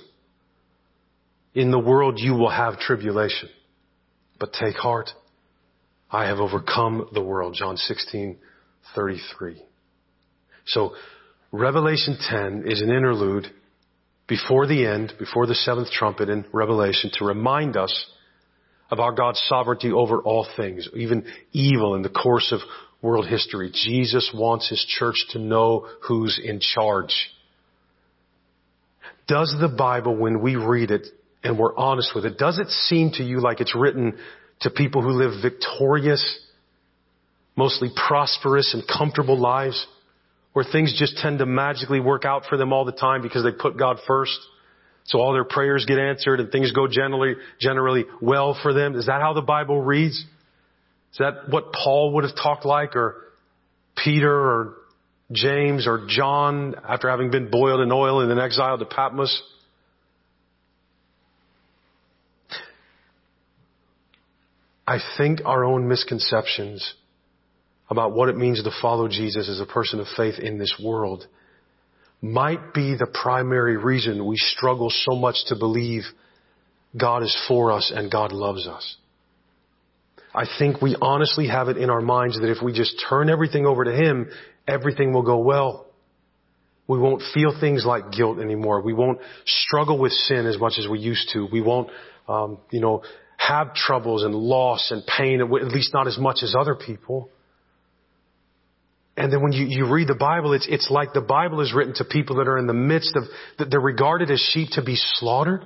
In 1.54 1.72
the 1.72 1.80
world 1.80 2.20
you 2.20 2.34
will 2.34 2.50
have 2.50 2.80
tribulation, 2.80 3.50
but 4.40 4.54
take 4.54 4.76
heart. 4.76 5.14
I 6.12 6.26
have 6.26 6.40
overcome 6.40 7.08
the 7.14 7.22
world. 7.22 7.54
John 7.54 7.78
16, 7.78 8.38
33. 8.96 9.64
So 10.66 10.94
Revelation 11.52 12.18
10 12.20 12.64
is 12.66 12.82
an 12.82 12.90
interlude 12.90 13.48
before 14.28 14.68
the 14.68 14.86
end, 14.86 15.14
before 15.18 15.48
the 15.48 15.56
seventh 15.56 15.90
trumpet 15.92 16.30
in 16.30 16.46
Revelation 16.54 17.12
to 17.14 17.26
remind 17.26 17.76
us 17.76 18.06
of 18.92 19.00
our 19.00 19.12
God's 19.12 19.44
sovereignty 19.48 19.92
over 19.92 20.22
all 20.22 20.48
things, 20.58 20.88
even 20.96 21.26
evil 21.52 21.96
in 21.96 22.02
the 22.02 22.10
course 22.10 22.52
of 22.52 22.60
world 23.02 23.28
history. 23.28 23.72
Jesus 23.72 24.32
wants 24.34 24.70
His 24.70 24.84
church 24.86 25.26
to 25.32 25.40
know 25.40 25.88
who's 26.08 26.40
in 26.44 26.60
charge. 26.60 27.32
Does 29.28 29.56
the 29.60 29.70
Bible, 29.70 30.16
when 30.16 30.42
we 30.42 30.56
read 30.56 30.92
it 30.92 31.08
and 31.44 31.58
we're 31.58 31.76
honest 31.78 32.14
with 32.16 32.26
it, 32.26 32.38
does 32.38 32.58
it 32.58 32.68
seem 32.68 33.12
to 33.12 33.24
you 33.24 33.42
like 33.42 33.62
it's 33.62 33.76
written 33.76 34.18
to 34.62 34.70
people 34.70 35.02
who 35.02 35.12
live 35.12 35.42
victorious, 35.42 36.40
mostly 37.56 37.90
prosperous 38.08 38.74
and 38.74 38.84
comfortable 38.88 39.40
lives, 39.40 39.86
where 40.54 40.66
things 40.70 40.96
just 40.98 41.18
tend 41.18 41.40
to 41.40 41.46
magically 41.46 42.00
work 42.00 42.26
out 42.26 42.44
for 42.50 42.58
them 42.58 42.74
all 42.74 42.86
the 42.86 42.92
time 42.92 43.22
because 43.22 43.44
they 43.44 43.52
put 43.52 43.78
God 43.78 43.98
first. 44.08 44.38
So 45.06 45.20
all 45.20 45.34
their 45.34 45.44
prayers 45.44 45.86
get 45.88 45.98
answered 45.98 46.40
and 46.40 46.52
things 46.52 46.72
go 46.72 46.88
generally, 46.88 47.36
generally 47.60 48.06
well 48.22 48.58
for 48.62 48.74
them. 48.74 48.96
Is 48.96 49.08
that 49.08 49.22
how 49.22 49.34
the 49.34 49.42
Bible 49.42 49.82
reads? 49.82 50.18
Is 51.12 51.18
that 51.18 51.50
what 51.50 51.72
Paul 51.74 52.14
would 52.14 52.24
have 52.24 52.36
talked 52.36 52.66
like 52.66 52.96
or 52.96 53.16
Peter 54.04 54.32
or 54.32 54.76
James 55.32 55.88
or 55.88 56.06
John 56.08 56.76
after 56.88 57.10
having 57.10 57.32
been 57.32 57.50
boiled 57.50 57.82
in 57.82 57.92
oil 57.92 58.22
and 58.22 58.30
then 58.30 58.40
exiled 58.40 58.82
to 58.82 58.86
Patmos? 58.86 59.42
I 64.90 64.98
think 65.20 65.42
our 65.46 65.64
own 65.64 65.88
misconceptions 65.88 66.96
about 67.92 68.12
what 68.14 68.28
it 68.28 68.36
means 68.36 68.64
to 68.64 68.72
follow 68.82 69.08
Jesus 69.08 69.48
as 69.48 69.60
a 69.60 69.66
person 69.68 70.00
of 70.00 70.08
faith 70.18 70.40
in 70.40 70.58
this 70.58 70.82
world 70.84 71.28
might 72.24 72.74
be 72.74 72.96
the 72.96 73.06
primary 73.06 73.78
reason 73.78 74.26
we 74.26 74.36
struggle 74.36 74.90
so 74.90 75.16
much 75.16 75.36
to 75.50 75.56
believe 75.56 76.02
God 77.00 77.22
is 77.22 77.38
for 77.48 77.72
us 77.72 77.92
and 77.96 78.12
God 78.12 78.32
loves 78.32 78.66
us. 78.66 78.98
I 80.34 80.46
think 80.58 80.82
we 80.82 80.96
honestly 81.00 81.48
have 81.48 81.70
it 81.70 81.78
in 81.78 81.92
our 81.92 82.02
minds 82.02 82.40
that 82.42 82.50
if 82.50 82.64
we 82.64 82.74
just 82.74 83.00
turn 83.08 83.30
everything 83.30 83.68
over 83.68 83.84
to 83.84 83.92
Him, 83.92 84.32
everything 84.68 85.14
will 85.14 85.22
go 85.22 85.38
well. 85.38 85.86
We 86.88 86.98
won't 86.98 87.22
feel 87.36 87.54
things 87.60 87.86
like 87.86 88.12
guilt 88.12 88.40
anymore. 88.40 88.82
We 88.82 88.94
won't 88.94 89.20
struggle 89.46 90.00
with 90.00 90.14
sin 90.14 90.48
as 90.48 90.58
much 90.58 90.80
as 90.80 90.88
we 90.88 90.98
used 90.98 91.30
to. 91.34 91.48
We 91.52 91.62
won't, 91.62 91.92
um, 92.28 92.58
you 92.72 92.82
know, 92.82 93.04
have 93.40 93.74
troubles 93.74 94.24
and 94.24 94.36
loss 94.36 94.92
and 94.92 95.02
pain, 95.06 95.42
at 95.42 95.50
least 95.50 95.94
not 95.94 96.08
as 96.08 96.18
much 96.20 96.40
as 96.44 96.54
other 96.60 96.76
people. 96.76 97.30
And 99.16 99.32
then 99.32 99.42
when 99.42 99.54
you, 99.54 99.66
you 99.66 99.92
read 99.92 100.10
the 100.10 100.16
Bible, 100.16 100.54
it's, 100.54 100.68
it's 100.70 100.90
like 100.92 101.14
the 101.14 101.22
Bible 101.22 101.62
is 101.62 101.74
written 101.74 101.94
to 101.96 102.06
people 102.06 102.36
that 102.38 102.48
are 102.48 102.58
in 102.58 102.68
the 102.68 102.74
midst 102.74 103.16
of, 103.16 103.24
that 103.58 103.72
they're 103.72 103.80
regarded 103.80 104.30
as 104.30 104.40
sheep 104.54 104.70
to 104.74 104.84
be 104.84 104.96
slaughtered. 104.96 105.64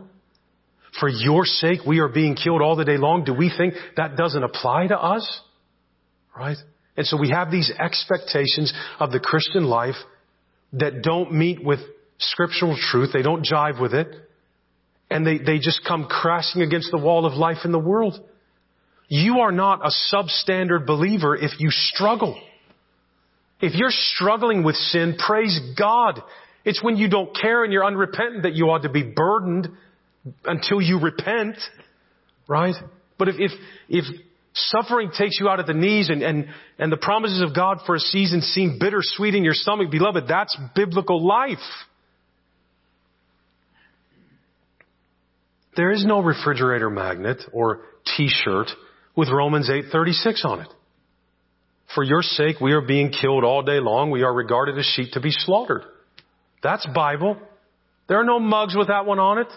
For 1.00 1.10
your 1.10 1.46
sake, 1.46 1.80
we 1.86 2.00
are 2.00 2.08
being 2.08 2.36
killed 2.36 2.62
all 2.62 2.76
the 2.76 2.86
day 2.86 2.98
long. 2.98 3.26
Do 3.26 3.34
we 3.34 3.52
think 3.56 3.74
that 3.98 4.16
doesn't 4.16 4.44
apply 4.44 4.88
to 4.88 4.98
us? 4.98 5.42
Right? 6.38 6.58
And 6.96 7.08
so 7.08 7.18
we 7.20 7.32
have 7.32 7.50
these 7.50 7.72
expectations 7.72 8.72
of 9.00 9.12
the 9.12 9.20
Christian 9.20 9.66
life 9.66 9.96
that 10.74 11.02
don't 11.02 11.34
meet 11.34 11.64
with 11.64 11.80
scriptural 12.20 12.78
truth. 12.78 13.10
They 13.14 13.24
don't 13.24 13.44
jive 13.44 13.82
with 13.82 13.96
it 13.96 14.08
and 15.14 15.28
they, 15.28 15.38
they 15.38 15.60
just 15.60 15.86
come 15.88 16.06
crashing 16.06 16.64
against 16.64 16.90
the 16.90 16.98
wall 16.98 17.28
of 17.28 17.34
life 17.34 17.66
in 17.66 17.72
the 17.72 17.78
world. 17.78 18.20
You 19.08 19.42
are 19.42 19.52
not 19.52 19.82
a 19.86 19.92
substandard 20.12 20.88
believer 20.88 21.36
if 21.36 21.52
you 21.60 21.70
struggle. 21.70 22.36
If 23.62 23.76
you're 23.76 23.92
struggling 23.92 24.64
with 24.64 24.76
sin, 24.76 25.16
praise 25.24 25.60
God. 25.78 26.20
It's 26.66 26.84
when 26.84 26.98
you 26.98 27.10
don't 27.10 27.38
care 27.40 27.64
and 27.64 27.72
you're 27.72 27.86
unrepentant 27.86 28.42
that 28.42 28.56
you 28.56 28.66
ought 28.72 28.82
to 28.84 28.90
be 28.90 29.04
burdened 29.04 29.70
until 30.46 30.82
you 30.82 31.00
repent, 31.00 31.58
right? 32.48 32.74
But 33.20 33.30
if, 33.30 33.36
if, 33.38 33.52
if 33.90 34.06
suffering 34.56 35.12
takes 35.16 35.40
you 35.40 35.48
out 35.48 35.60
at 35.60 35.68
the 35.68 35.76
knees 35.76 36.10
and, 36.10 36.24
and, 36.24 36.48
and 36.80 36.92
the 36.92 36.98
promises 36.98 37.44
of 37.44 37.56
God 37.56 37.82
for 37.86 37.94
a 37.94 38.00
season 38.00 38.42
seem 38.42 38.80
bittersweet 38.80 39.36
in 39.36 39.44
your 39.44 39.54
stomach, 39.54 39.92
beloved, 39.92 40.24
that's 40.28 40.58
biblical 40.76 41.24
life. 41.24 41.60
There 45.76 45.92
is 45.92 46.06
no 46.06 46.22
refrigerator 46.22 46.90
magnet 46.90 47.42
or 47.52 47.82
t-shirt 48.16 48.68
with 49.16 49.30
Romans 49.30 49.70
8:36 49.70 50.46
on 50.46 50.62
it. 50.62 50.68
For 51.94 52.04
your 52.04 52.22
sake 52.22 52.60
we 52.60 52.74
are 52.74 52.82
being 52.82 53.12
killed 53.12 53.44
all 53.44 53.62
day 53.64 53.80
long. 53.80 54.12
We 54.12 54.24
are 54.24 54.34
regarded 54.34 54.78
as 54.78 54.86
sheep 54.86 55.12
to 55.14 55.20
be 55.20 55.32
slaughtered. 55.32 55.84
That's 56.62 56.86
Bible. 56.88 57.38
There 58.08 58.20
are 58.20 58.24
no 58.24 58.40
mugs 58.40 58.76
with 58.76 58.88
that 58.88 59.06
one 59.06 59.20
on 59.20 59.40
it. 59.40 59.48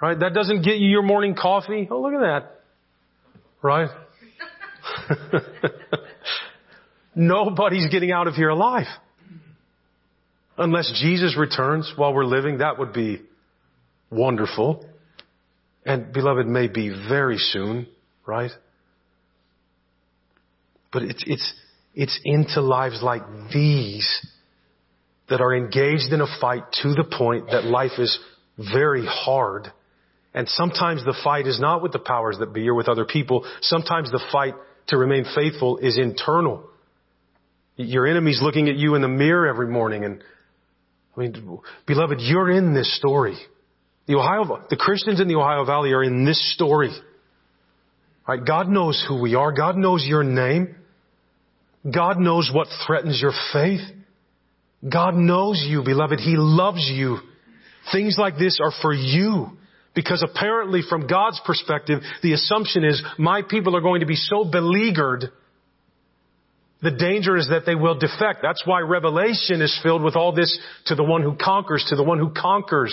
Right? 0.00 0.18
That 0.18 0.34
doesn't 0.34 0.62
get 0.62 0.78
you 0.78 0.88
your 0.88 1.02
morning 1.02 1.34
coffee. 1.34 1.88
Oh, 1.90 2.00
look 2.00 2.14
at 2.14 2.20
that. 2.20 2.60
Right? 3.62 3.88
Nobody's 7.14 7.88
getting 7.88 8.10
out 8.10 8.26
of 8.26 8.34
here 8.34 8.48
alive. 8.48 8.86
Unless 10.58 11.00
Jesus 11.00 11.36
returns 11.36 11.92
while 11.96 12.12
we're 12.12 12.24
living, 12.24 12.58
that 12.58 12.78
would 12.78 12.92
be 12.92 13.22
wonderful. 14.10 14.86
And 15.84 16.12
beloved, 16.12 16.46
may 16.46 16.68
be 16.68 16.88
very 16.88 17.38
soon, 17.38 17.86
right? 18.26 18.52
But 20.92 21.02
it's, 21.02 21.24
it's, 21.26 21.54
it's 21.94 22.20
into 22.24 22.60
lives 22.60 23.00
like 23.02 23.22
these 23.52 24.26
that 25.28 25.40
are 25.40 25.54
engaged 25.54 26.12
in 26.12 26.20
a 26.20 26.40
fight 26.40 26.64
to 26.82 26.88
the 26.90 27.04
point 27.04 27.46
that 27.50 27.64
life 27.64 27.98
is 27.98 28.18
very 28.58 29.04
hard. 29.06 29.72
And 30.34 30.48
sometimes 30.48 31.04
the 31.04 31.16
fight 31.24 31.46
is 31.46 31.58
not 31.58 31.82
with 31.82 31.92
the 31.92 31.98
powers 31.98 32.36
that 32.40 32.52
be 32.52 32.68
or 32.68 32.74
with 32.74 32.88
other 32.88 33.04
people. 33.04 33.46
Sometimes 33.60 34.10
the 34.10 34.22
fight 34.30 34.54
to 34.88 34.96
remain 34.96 35.24
faithful 35.34 35.78
is 35.78 35.98
internal. 35.98 36.64
Your 37.76 38.06
enemy's 38.06 38.40
looking 38.42 38.68
at 38.68 38.76
you 38.76 38.94
in 38.94 39.02
the 39.02 39.08
mirror 39.08 39.46
every 39.48 39.68
morning 39.68 40.04
and, 40.04 40.22
I 41.16 41.20
mean, 41.20 41.58
beloved, 41.86 42.20
you're 42.20 42.50
in 42.50 42.74
this 42.74 42.94
story. 42.96 43.36
The 44.06 44.14
Ohio, 44.16 44.64
the 44.68 44.76
Christians 44.76 45.20
in 45.20 45.28
the 45.28 45.36
Ohio 45.36 45.64
Valley 45.64 45.92
are 45.92 46.02
in 46.02 46.24
this 46.24 46.54
story. 46.54 46.90
Right? 48.26 48.44
God 48.44 48.68
knows 48.68 49.04
who 49.06 49.20
we 49.20 49.34
are. 49.34 49.52
God 49.52 49.76
knows 49.76 50.04
your 50.06 50.24
name. 50.24 50.74
God 51.84 52.18
knows 52.18 52.50
what 52.52 52.68
threatens 52.86 53.20
your 53.20 53.32
faith. 53.52 53.80
God 54.88 55.14
knows 55.14 55.64
you, 55.66 55.82
beloved. 55.84 56.20
He 56.20 56.34
loves 56.36 56.90
you. 56.92 57.18
Things 57.92 58.16
like 58.18 58.36
this 58.38 58.58
are 58.62 58.72
for 58.82 58.92
you. 58.92 59.48
Because 59.94 60.24
apparently 60.28 60.80
from 60.88 61.06
God's 61.06 61.40
perspective, 61.44 62.00
the 62.22 62.32
assumption 62.32 62.84
is 62.84 63.02
my 63.18 63.42
people 63.42 63.76
are 63.76 63.80
going 63.80 64.00
to 64.00 64.06
be 64.06 64.16
so 64.16 64.44
beleaguered 64.44 65.30
the 66.82 66.90
danger 66.90 67.36
is 67.36 67.48
that 67.48 67.64
they 67.64 67.76
will 67.76 67.94
defect. 67.94 68.40
That's 68.42 68.66
why 68.66 68.80
Revelation 68.80 69.62
is 69.62 69.78
filled 69.84 70.02
with 70.02 70.16
all 70.16 70.32
this 70.32 70.58
to 70.86 70.96
the 70.96 71.04
one 71.04 71.22
who 71.22 71.36
conquers, 71.36 71.86
to 71.88 71.96
the 71.96 72.02
one 72.02 72.18
who 72.18 72.30
conquers. 72.30 72.92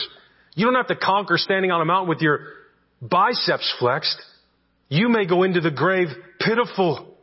You 0.59 0.65
don't 0.65 0.75
have 0.75 0.87
to 0.87 0.95
conquer 0.97 1.37
standing 1.37 1.71
on 1.71 1.79
a 1.79 1.85
mountain 1.85 2.09
with 2.09 2.19
your 2.19 2.41
biceps 3.01 3.73
flexed. 3.79 4.21
You 4.89 5.07
may 5.07 5.25
go 5.25 5.43
into 5.43 5.61
the 5.61 5.71
grave 5.71 6.09
pitiful, 6.37 7.15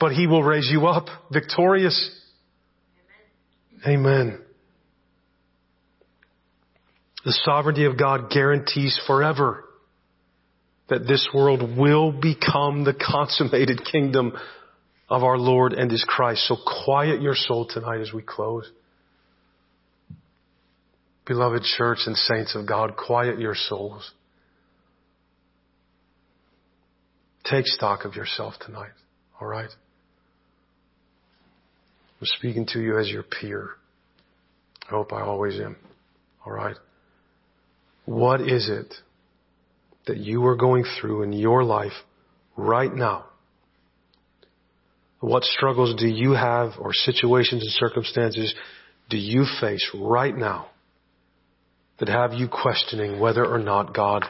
but 0.00 0.10
he 0.10 0.26
will 0.26 0.42
raise 0.42 0.68
you 0.68 0.88
up 0.88 1.06
victorious. 1.32 2.10
Amen. 3.86 4.00
Amen. 4.06 4.38
The 7.24 7.38
sovereignty 7.44 7.84
of 7.84 7.96
God 7.96 8.30
guarantees 8.30 9.00
forever 9.06 9.64
that 10.88 11.06
this 11.06 11.28
world 11.32 11.78
will 11.78 12.10
become 12.10 12.82
the 12.82 12.94
consummated 12.94 13.84
kingdom 13.92 14.32
of 15.08 15.22
our 15.22 15.38
Lord 15.38 15.72
and 15.72 15.88
His 15.88 16.04
Christ. 16.04 16.48
So 16.48 16.56
quiet 16.84 17.22
your 17.22 17.36
soul 17.36 17.68
tonight 17.72 18.00
as 18.00 18.12
we 18.12 18.22
close. 18.22 18.68
Beloved 21.26 21.62
church 21.76 22.00
and 22.06 22.16
saints 22.16 22.54
of 22.54 22.66
God, 22.66 22.96
quiet 22.96 23.38
your 23.38 23.54
souls. 23.54 24.12
Take 27.44 27.66
stock 27.66 28.04
of 28.04 28.14
yourself 28.14 28.54
tonight. 28.64 28.92
All 29.40 29.46
right? 29.46 29.70
I'm 32.20 32.26
speaking 32.38 32.66
to 32.72 32.80
you 32.80 32.98
as 32.98 33.08
your 33.08 33.22
peer. 33.22 33.70
I 34.86 34.90
hope 34.90 35.12
I 35.12 35.22
always 35.22 35.58
am. 35.60 35.76
All 36.44 36.52
right? 36.52 36.76
What 38.04 38.40
is 38.40 38.68
it 38.68 38.94
that 40.06 40.18
you 40.18 40.44
are 40.46 40.56
going 40.56 40.84
through 41.00 41.22
in 41.22 41.32
your 41.32 41.64
life 41.64 41.92
right 42.56 42.92
now 42.92 43.26
what 45.24 45.42
struggles 45.42 45.94
do 45.98 46.06
you 46.06 46.32
have 46.32 46.72
or 46.78 46.92
situations 46.92 47.62
and 47.62 47.72
circumstances 47.72 48.54
do 49.08 49.16
you 49.16 49.46
face 49.60 49.88
right 49.94 50.36
now 50.36 50.66
that 51.98 52.08
have 52.08 52.32
you 52.32 52.48
questioning 52.48 53.20
whether 53.20 53.44
or 53.44 53.58
not 53.58 53.94
God 53.94 54.24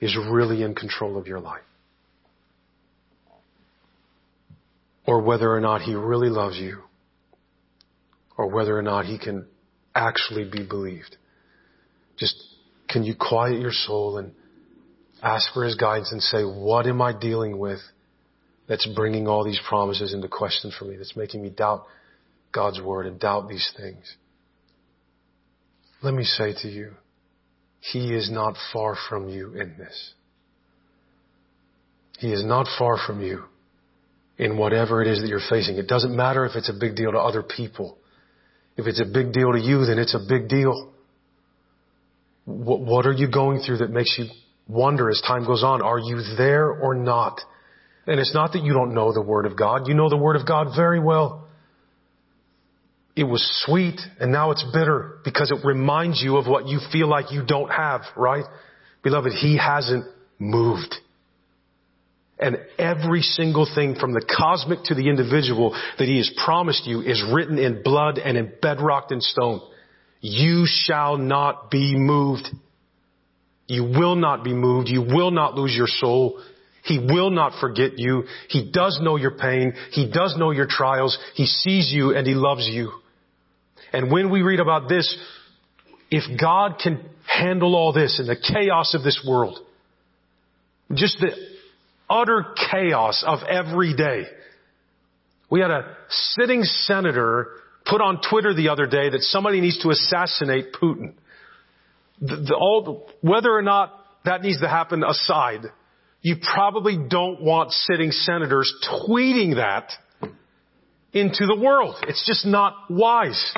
is 0.00 0.16
really 0.16 0.62
in 0.62 0.74
control 0.74 1.16
of 1.16 1.26
your 1.26 1.40
life? 1.40 1.62
Or 5.06 5.22
whether 5.22 5.52
or 5.52 5.60
not 5.60 5.82
He 5.82 5.94
really 5.94 6.28
loves 6.28 6.56
you? 6.56 6.82
Or 8.36 8.48
whether 8.48 8.76
or 8.76 8.82
not 8.82 9.06
He 9.06 9.18
can 9.18 9.46
actually 9.94 10.48
be 10.50 10.66
believed? 10.66 11.16
Just, 12.18 12.36
can 12.88 13.02
you 13.02 13.14
quiet 13.18 13.60
your 13.60 13.72
soul 13.72 14.18
and 14.18 14.32
ask 15.22 15.52
for 15.54 15.64
His 15.64 15.76
guidance 15.76 16.12
and 16.12 16.20
say, 16.20 16.42
what 16.42 16.86
am 16.86 17.00
I 17.00 17.18
dealing 17.18 17.58
with? 17.58 17.80
that's 18.68 18.86
bringing 18.94 19.26
all 19.26 19.44
these 19.44 19.60
promises 19.68 20.12
into 20.12 20.28
question 20.28 20.72
for 20.76 20.84
me, 20.84 20.96
that's 20.96 21.16
making 21.16 21.42
me 21.42 21.50
doubt 21.50 21.86
God's 22.52 22.80
word 22.80 23.06
and 23.06 23.18
doubt 23.18 23.48
these 23.48 23.72
things. 23.76 24.16
Let 26.02 26.14
me 26.14 26.24
say 26.24 26.54
to 26.62 26.68
you, 26.68 26.92
He 27.92 28.12
is 28.12 28.30
not 28.30 28.56
far 28.72 28.96
from 29.08 29.28
you 29.28 29.54
in 29.54 29.76
this. 29.78 30.12
He 32.18 32.32
is 32.32 32.44
not 32.44 32.66
far 32.78 32.96
from 33.06 33.20
you 33.20 33.44
in 34.38 34.58
whatever 34.58 35.02
it 35.02 35.08
is 35.08 35.20
that 35.20 35.28
you're 35.28 35.40
facing. 35.48 35.76
It 35.76 35.86
doesn't 35.86 36.14
matter 36.14 36.44
if 36.44 36.56
it's 36.56 36.68
a 36.68 36.72
big 36.78 36.96
deal 36.96 37.12
to 37.12 37.18
other 37.18 37.42
people. 37.42 37.98
If 38.76 38.86
it's 38.86 39.00
a 39.00 39.04
big 39.04 39.32
deal 39.32 39.52
to 39.52 39.60
you, 39.60 39.86
then 39.86 39.98
it's 39.98 40.14
a 40.14 40.26
big 40.28 40.48
deal. 40.48 40.92
What, 42.44 42.80
what 42.80 43.06
are 43.06 43.12
you 43.12 43.30
going 43.30 43.60
through 43.60 43.78
that 43.78 43.90
makes 43.90 44.16
you 44.18 44.26
wonder 44.68 45.08
as 45.08 45.22
time 45.26 45.46
goes 45.46 45.62
on? 45.62 45.80
Are 45.82 45.98
you 45.98 46.20
there 46.36 46.68
or 46.70 46.94
not? 46.94 47.40
And 48.06 48.18
it's 48.18 48.34
not 48.34 48.52
that 48.52 48.62
you 48.62 48.72
don't 48.72 48.94
know 48.94 49.12
the 49.12 49.22
Word 49.22 49.46
of 49.46 49.56
God. 49.56 49.86
You 49.86 49.94
know 49.94 50.08
the 50.08 50.16
Word 50.16 50.36
of 50.36 50.46
God 50.46 50.68
very 50.76 51.00
well. 51.00 51.45
It 53.16 53.24
was 53.24 53.42
sweet 53.64 53.98
and 54.20 54.30
now 54.30 54.50
it's 54.50 54.64
bitter 54.74 55.18
because 55.24 55.50
it 55.50 55.64
reminds 55.64 56.22
you 56.22 56.36
of 56.36 56.46
what 56.46 56.68
you 56.68 56.80
feel 56.92 57.08
like 57.08 57.32
you 57.32 57.44
don't 57.46 57.70
have, 57.70 58.02
right? 58.14 58.44
Beloved, 59.02 59.32
He 59.32 59.56
hasn't 59.56 60.04
moved. 60.38 60.94
And 62.38 62.58
every 62.78 63.22
single 63.22 63.66
thing 63.74 63.94
from 63.94 64.12
the 64.12 64.20
cosmic 64.20 64.84
to 64.84 64.94
the 64.94 65.08
individual 65.08 65.70
that 65.98 66.04
He 66.04 66.18
has 66.18 66.30
promised 66.44 66.86
you 66.86 67.00
is 67.00 67.24
written 67.32 67.58
in 67.58 67.82
blood 67.82 68.18
and 68.18 68.36
in 68.36 68.52
bedrock 68.60 69.10
in 69.10 69.22
stone. 69.22 69.62
You 70.20 70.64
shall 70.66 71.16
not 71.16 71.70
be 71.70 71.96
moved. 71.96 72.48
You 73.66 73.84
will 73.84 74.16
not 74.16 74.44
be 74.44 74.52
moved. 74.52 74.88
You 74.88 75.00
will 75.00 75.30
not 75.30 75.54
lose 75.54 75.74
your 75.74 75.86
soul. 75.86 76.42
He 76.84 76.98
will 76.98 77.30
not 77.30 77.58
forget 77.60 77.92
you. 77.98 78.24
He 78.48 78.70
does 78.70 79.00
know 79.02 79.16
your 79.16 79.32
pain. 79.32 79.72
He 79.90 80.10
does 80.10 80.36
know 80.36 80.50
your 80.50 80.66
trials. 80.68 81.18
He 81.34 81.46
sees 81.46 81.90
you 81.90 82.14
and 82.14 82.26
He 82.26 82.34
loves 82.34 82.68
you. 82.68 82.92
And 83.96 84.12
when 84.12 84.30
we 84.30 84.42
read 84.42 84.60
about 84.60 84.90
this, 84.90 85.16
if 86.10 86.38
God 86.38 86.78
can 86.82 87.02
handle 87.26 87.74
all 87.74 87.94
this 87.94 88.20
in 88.20 88.26
the 88.26 88.36
chaos 88.36 88.92
of 88.92 89.02
this 89.02 89.24
world, 89.26 89.58
just 90.92 91.18
the 91.18 91.30
utter 92.10 92.44
chaos 92.70 93.24
of 93.26 93.38
every 93.48 93.96
day. 93.96 94.24
We 95.48 95.60
had 95.60 95.70
a 95.70 95.96
sitting 96.10 96.64
senator 96.64 97.48
put 97.86 98.02
on 98.02 98.20
Twitter 98.20 98.52
the 98.52 98.68
other 98.68 98.84
day 98.84 99.08
that 99.08 99.22
somebody 99.22 99.62
needs 99.62 99.82
to 99.82 99.88
assassinate 99.88 100.74
Putin. 100.74 101.14
The, 102.20 102.36
the, 102.36 102.54
all, 102.54 103.10
whether 103.22 103.50
or 103.50 103.62
not 103.62 103.98
that 104.26 104.42
needs 104.42 104.60
to 104.60 104.68
happen 104.68 105.04
aside, 105.04 105.62
you 106.20 106.36
probably 106.54 106.98
don't 106.98 107.40
want 107.40 107.72
sitting 107.72 108.10
senators 108.10 108.70
tweeting 109.08 109.54
that 109.54 109.90
into 111.14 111.46
the 111.46 111.58
world. 111.58 111.96
It's 112.06 112.26
just 112.26 112.44
not 112.44 112.74
wise. 112.90 113.54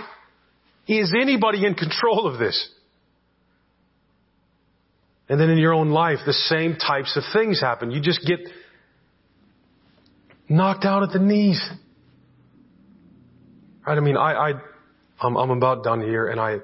Is 0.89 1.12
anybody 1.14 1.66
in 1.66 1.74
control 1.74 2.26
of 2.26 2.39
this? 2.39 2.68
And 5.28 5.39
then 5.39 5.51
in 5.51 5.59
your 5.59 5.74
own 5.74 5.91
life, 5.91 6.20
the 6.24 6.32
same 6.32 6.76
types 6.76 7.14
of 7.16 7.22
things 7.34 7.61
happen. 7.61 7.91
You 7.91 8.01
just 8.01 8.26
get 8.26 8.41
knocked 10.49 10.86
out 10.86 11.03
at 11.03 11.11
the 11.11 11.18
knees. 11.18 11.62
Right? 13.86 13.99
I 13.99 14.01
mean, 14.01 14.16
I, 14.16 14.32
I, 14.32 14.53
I'm, 15.20 15.36
I'm 15.36 15.51
about 15.51 15.84
done 15.84 16.01
here 16.01 16.28
and 16.28 16.41
I, 16.41 16.57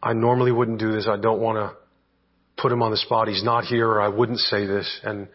I 0.00 0.12
normally 0.12 0.52
wouldn't 0.52 0.78
do 0.78 0.92
this. 0.92 1.08
I 1.08 1.16
don't 1.16 1.40
want 1.40 1.56
to 1.56 1.76
put 2.62 2.70
him 2.70 2.82
on 2.82 2.92
the 2.92 2.96
spot. 2.96 3.26
He's 3.26 3.42
not 3.42 3.64
here 3.64 3.88
or 3.88 4.00
I 4.00 4.08
wouldn't 4.08 4.38
say 4.38 4.66
this. 4.66 5.00
And 5.02 5.26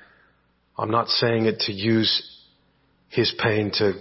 I'm 0.77 0.91
not 0.91 1.09
saying 1.09 1.45
it 1.45 1.59
to 1.61 1.73
use 1.73 2.45
his 3.09 3.33
pain 3.43 3.71
to 3.75 3.93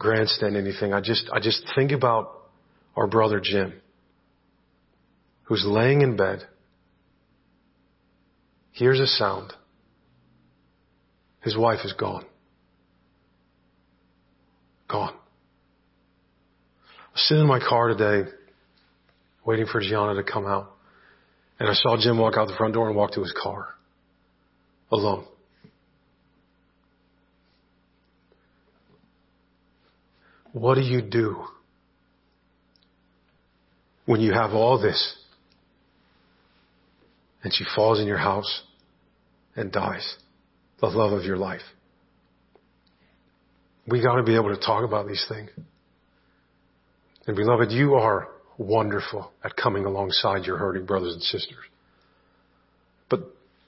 grandstand 0.00 0.56
anything. 0.56 0.92
I 0.92 1.00
just, 1.00 1.30
I 1.32 1.38
just 1.38 1.62
think 1.76 1.92
about 1.92 2.32
our 2.96 3.06
brother 3.06 3.40
Jim, 3.40 3.74
who's 5.44 5.64
laying 5.64 6.00
in 6.02 6.16
bed, 6.16 6.40
hears 8.72 8.98
a 8.98 9.06
sound. 9.06 9.52
His 11.42 11.56
wife 11.56 11.80
is 11.84 11.92
gone. 11.92 12.24
Gone. 14.88 15.14
I 15.14 17.12
was 17.12 17.28
sitting 17.28 17.42
in 17.42 17.48
my 17.48 17.60
car 17.60 17.88
today, 17.88 18.28
waiting 19.44 19.66
for 19.70 19.80
Gianna 19.80 20.14
to 20.14 20.24
come 20.24 20.46
out. 20.46 20.72
And 21.58 21.68
I 21.68 21.74
saw 21.74 21.96
Jim 22.00 22.18
walk 22.18 22.34
out 22.36 22.48
the 22.48 22.54
front 22.56 22.74
door 22.74 22.88
and 22.88 22.96
walk 22.96 23.12
to 23.12 23.20
his 23.20 23.34
car. 23.40 23.68
Alone. 24.90 25.26
What 30.52 30.74
do 30.74 30.80
you 30.80 31.02
do 31.02 31.44
when 34.06 34.20
you 34.20 34.32
have 34.32 34.52
all 34.52 34.80
this 34.80 35.16
and 37.42 37.52
she 37.54 37.64
falls 37.76 38.00
in 38.00 38.06
your 38.06 38.18
house 38.18 38.62
and 39.54 39.70
dies? 39.70 40.16
The 40.80 40.86
love 40.86 41.12
of 41.12 41.24
your 41.24 41.36
life. 41.36 41.60
We 43.86 44.02
gotta 44.02 44.22
be 44.22 44.34
able 44.34 44.54
to 44.54 44.60
talk 44.60 44.84
about 44.84 45.06
these 45.06 45.24
things. 45.28 45.50
And 47.26 47.36
beloved, 47.36 47.70
you 47.70 47.94
are 47.94 48.28
wonderful 48.58 49.30
at 49.44 49.56
coming 49.56 49.84
alongside 49.84 50.44
your 50.44 50.56
hurting 50.56 50.86
brothers 50.86 51.14
and 51.14 51.22
sisters. 51.22 51.64
But 53.08 53.20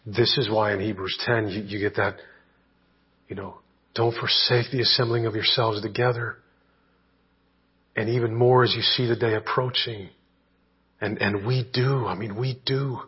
this 0.07 0.37
is 0.39 0.51
why 0.51 0.75
in 0.75 0.81
Hebrews 0.81 1.19
10 1.25 1.49
you, 1.49 1.63
you 1.63 1.79
get 1.79 1.97
that, 1.97 2.17
you 3.29 3.37
know, 3.37 3.59
don't 3.95 4.15
forsake 4.15 4.71
the 4.71 4.81
assembling 4.81 5.27
of 5.27 5.35
yourselves 5.35 5.83
together. 5.83 6.37
And 7.95 8.09
even 8.09 8.35
more 8.35 8.65
as 8.65 8.75
you 8.75 8.83
see 8.83 9.07
the 9.07 9.17
day 9.17 9.35
approaching. 9.35 10.09
And, 11.01 11.21
and 11.21 11.47
we 11.47 11.69
do. 11.73 12.07
I 12.07 12.15
mean, 12.15 12.37
we 12.37 12.61
do. 12.65 13.01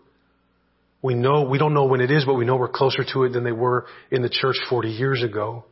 We 1.01 1.15
know, 1.15 1.43
we 1.43 1.59
don't 1.59 1.75
know 1.75 1.85
when 1.85 2.01
it 2.01 2.11
is, 2.11 2.25
but 2.25 2.35
we 2.35 2.45
know 2.45 2.57
we're 2.57 2.69
closer 2.69 3.05
to 3.13 3.25
it 3.25 3.33
than 3.33 3.45
they 3.45 3.53
were 3.53 3.87
in 4.11 4.23
the 4.23 4.29
church 4.29 4.57
40 4.69 4.89
years 4.89 5.23
ago. 5.23 5.65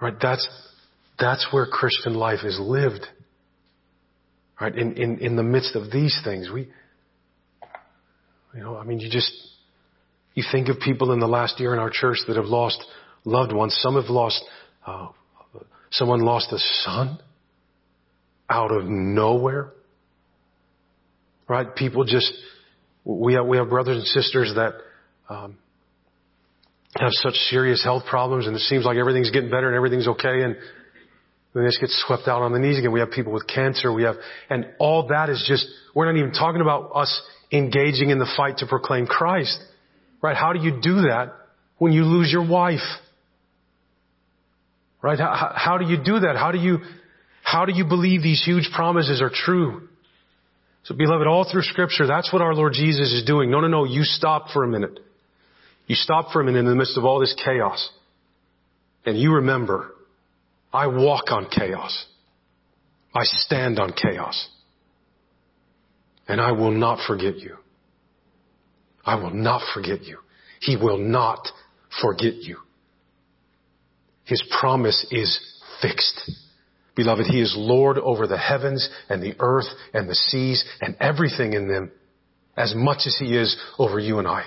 Right? 0.00 0.14
That's, 0.20 0.46
that's 1.18 1.46
where 1.52 1.66
Christian 1.66 2.14
life 2.14 2.40
is 2.44 2.58
lived. 2.60 3.06
Right? 4.60 4.74
In, 4.76 4.96
in, 4.96 5.18
in 5.18 5.36
the 5.36 5.42
midst 5.42 5.76
of 5.76 5.90
these 5.90 6.20
things, 6.24 6.50
we, 6.52 6.68
you 8.54 8.60
know, 8.60 8.76
I 8.76 8.84
mean, 8.84 8.98
you 8.98 9.08
just, 9.10 9.32
you 10.34 10.42
think 10.50 10.68
of 10.68 10.80
people 10.80 11.12
in 11.12 11.20
the 11.20 11.28
last 11.28 11.60
year 11.60 11.72
in 11.72 11.78
our 11.78 11.90
church 11.90 12.18
that 12.26 12.36
have 12.36 12.46
lost 12.46 12.84
loved 13.24 13.52
ones. 13.52 13.78
Some 13.80 13.94
have 13.94 14.10
lost, 14.10 14.42
uh, 14.86 15.08
someone 15.90 16.20
lost 16.20 16.52
a 16.52 16.58
son 16.58 17.18
out 18.48 18.70
of 18.70 18.84
nowhere. 18.84 19.72
Right? 21.48 21.74
People 21.74 22.04
just, 22.04 22.32
we 23.04 23.34
have, 23.34 23.46
we 23.46 23.56
have 23.56 23.68
brothers 23.68 23.96
and 23.96 24.06
sisters 24.06 24.52
that, 24.56 24.74
um, 25.28 25.58
have 26.96 27.10
such 27.12 27.34
serious 27.50 27.82
health 27.84 28.04
problems 28.08 28.46
and 28.46 28.56
it 28.56 28.60
seems 28.60 28.84
like 28.84 28.96
everything's 28.96 29.30
getting 29.30 29.50
better 29.50 29.68
and 29.68 29.76
everything's 29.76 30.08
okay 30.08 30.42
and 30.42 30.56
then 31.54 31.62
they 31.62 31.68
just 31.68 31.80
get 31.80 31.90
swept 31.90 32.28
out 32.28 32.42
on 32.42 32.52
the 32.52 32.58
knees 32.58 32.78
again. 32.78 32.92
We 32.92 33.00
have 33.00 33.10
people 33.10 33.32
with 33.32 33.46
cancer. 33.46 33.92
We 33.92 34.02
have, 34.02 34.16
and 34.50 34.66
all 34.78 35.08
that 35.08 35.30
is 35.30 35.44
just, 35.48 35.66
we're 35.94 36.10
not 36.10 36.18
even 36.18 36.32
talking 36.32 36.60
about 36.60 36.92
us 36.94 37.22
engaging 37.50 38.10
in 38.10 38.18
the 38.18 38.30
fight 38.36 38.58
to 38.58 38.66
proclaim 38.66 39.06
Christ. 39.06 39.58
Right? 40.22 40.36
How 40.36 40.52
do 40.52 40.60
you 40.60 40.80
do 40.82 41.02
that 41.02 41.32
when 41.78 41.92
you 41.92 42.04
lose 42.04 42.30
your 42.30 42.46
wife? 42.46 42.80
Right? 45.00 45.18
How, 45.18 45.52
how 45.54 45.78
do 45.78 45.86
you 45.86 45.96
do 46.02 46.20
that? 46.20 46.36
How 46.36 46.50
do 46.52 46.58
you, 46.58 46.78
how 47.42 47.64
do 47.64 47.72
you 47.72 47.84
believe 47.84 48.22
these 48.22 48.42
huge 48.44 48.70
promises 48.74 49.22
are 49.22 49.30
true? 49.32 49.88
So 50.84 50.94
beloved, 50.94 51.26
all 51.26 51.46
through 51.50 51.62
scripture, 51.62 52.06
that's 52.06 52.32
what 52.32 52.42
our 52.42 52.54
Lord 52.54 52.72
Jesus 52.72 53.12
is 53.12 53.24
doing. 53.24 53.50
No, 53.50 53.60
no, 53.60 53.68
no, 53.68 53.84
you 53.84 54.04
stop 54.04 54.48
for 54.52 54.64
a 54.64 54.68
minute. 54.68 54.98
You 55.86 55.94
stop 55.94 56.32
for 56.32 56.40
a 56.40 56.44
minute 56.44 56.60
in 56.60 56.66
the 56.66 56.74
midst 56.74 56.96
of 56.96 57.04
all 57.04 57.20
this 57.20 57.34
chaos. 57.44 57.90
And 59.04 59.18
you 59.18 59.34
remember, 59.34 59.92
I 60.72 60.86
walk 60.86 61.30
on 61.30 61.48
chaos. 61.48 62.06
I 63.14 63.22
stand 63.24 63.78
on 63.78 63.92
chaos. 63.92 64.48
And 66.26 66.40
I 66.40 66.52
will 66.52 66.70
not 66.70 67.06
forget 67.06 67.38
you. 67.38 67.56
I 69.04 69.14
will 69.14 69.32
not 69.32 69.62
forget 69.72 70.04
you. 70.04 70.18
He 70.60 70.76
will 70.76 70.98
not 70.98 71.48
forget 72.02 72.34
you. 72.34 72.58
His 74.28 74.42
promise 74.60 75.06
is 75.10 75.40
fixed. 75.80 76.30
Beloved, 76.94 77.26
He 77.26 77.40
is 77.40 77.54
Lord 77.56 77.96
over 77.96 78.26
the 78.26 78.36
heavens 78.36 78.88
and 79.08 79.22
the 79.22 79.34
earth 79.40 79.68
and 79.94 80.08
the 80.08 80.14
seas 80.14 80.64
and 80.82 80.96
everything 81.00 81.54
in 81.54 81.66
them 81.66 81.90
as 82.56 82.74
much 82.74 83.06
as 83.06 83.16
He 83.18 83.34
is 83.34 83.56
over 83.78 83.98
you 83.98 84.18
and 84.18 84.28
I. 84.28 84.44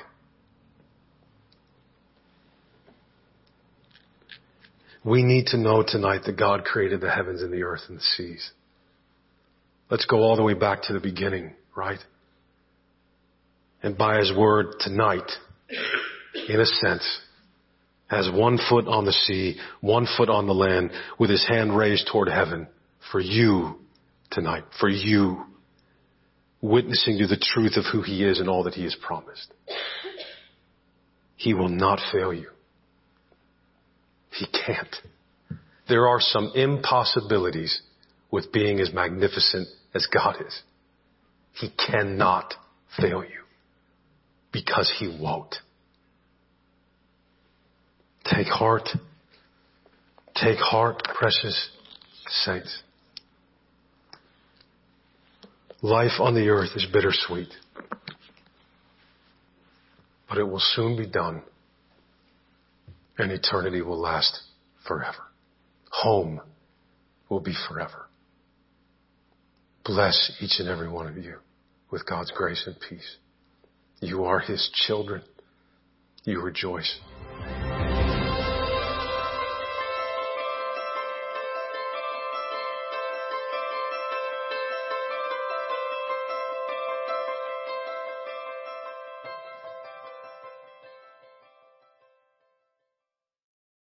We 5.04 5.24
need 5.24 5.48
to 5.48 5.58
know 5.58 5.84
tonight 5.86 6.22
that 6.28 6.38
God 6.38 6.64
created 6.64 7.02
the 7.02 7.10
heavens 7.10 7.42
and 7.42 7.52
the 7.52 7.64
earth 7.64 7.82
and 7.88 7.98
the 7.98 8.04
seas. 8.04 8.52
Let's 9.90 10.06
go 10.06 10.18
all 10.18 10.36
the 10.36 10.44
way 10.44 10.54
back 10.54 10.84
to 10.84 10.94
the 10.94 11.00
beginning, 11.00 11.56
right? 11.76 12.00
And 13.82 13.98
by 13.98 14.20
His 14.20 14.32
word 14.38 14.76
tonight, 14.80 15.30
in 16.48 16.60
a 16.60 16.66
sense, 16.66 17.20
has 18.12 18.30
one 18.30 18.60
foot 18.70 18.88
on 18.88 19.06
the 19.06 19.14
sea, 19.14 19.58
one 19.80 20.06
foot 20.18 20.30
on 20.30 20.46
the 20.46 20.54
land, 20.54 20.92
with 21.18 21.30
his 21.30 21.48
hand 21.48 21.76
raised 21.76 22.10
toward 22.12 22.28
heaven 22.28 22.68
for 23.10 23.22
you 23.22 23.80
tonight, 24.30 24.66
for 24.82 24.90
you, 24.90 25.46
witnessing 26.62 27.18
to 27.18 27.28
the 27.28 27.42
truth 27.42 27.78
of 27.78 27.86
who 27.90 28.02
he 28.02 28.26
is 28.26 28.40
and 28.40 28.50
all 28.50 28.66
that 28.66 28.74
he 28.74 28.84
has 28.84 28.96
promised. 29.02 29.54
He 31.38 31.54
will 31.54 31.70
not 31.70 32.00
fail 32.12 32.34
you. 32.34 32.50
He 34.32 34.46
can't. 34.46 34.96
There 35.88 36.08
are 36.10 36.20
some 36.20 36.52
impossibilities 36.54 37.82
with 38.30 38.52
being 38.52 38.82
as 38.82 38.94
magnificent 38.94 39.70
as 39.96 40.06
God 40.14 40.36
is. 40.46 40.62
He 41.54 41.70
cannot 41.70 42.54
fail 43.00 43.24
you 43.24 43.44
because 44.52 44.94
he 45.00 45.18
won't. 45.20 45.56
Take 48.26 48.48
heart. 48.48 48.88
Take 50.36 50.58
heart, 50.58 51.04
precious 51.04 51.70
saints. 52.28 52.82
Life 55.82 56.20
on 56.20 56.36
the 56.36 56.48
earth 56.50 56.70
is 56.76 56.86
bittersweet, 56.94 57.50
but 60.30 60.38
it 60.38 60.44
will 60.44 60.62
soon 60.62 60.96
be 60.96 61.08
done 61.08 61.42
and 63.18 63.32
eternity 63.32 63.82
will 63.82 64.00
last 64.00 64.42
forever. 64.88 65.24
Home 65.90 66.42
will 67.30 67.40
be 67.40 67.54
forever. 67.68 68.08
Bless 69.84 70.32
each 70.40 70.60
and 70.60 70.70
every 70.70 70.90
one 70.90 71.08
of 71.08 71.18
you 71.18 71.38
with 71.92 72.06
God's 72.08 72.32
grace 72.32 72.64
and 72.66 72.76
peace. 72.88 73.18
You 74.02 74.26
are 74.26 74.40
His 74.40 74.70
children. 74.88 75.24
You 76.24 76.42
rejoice. 76.42 77.00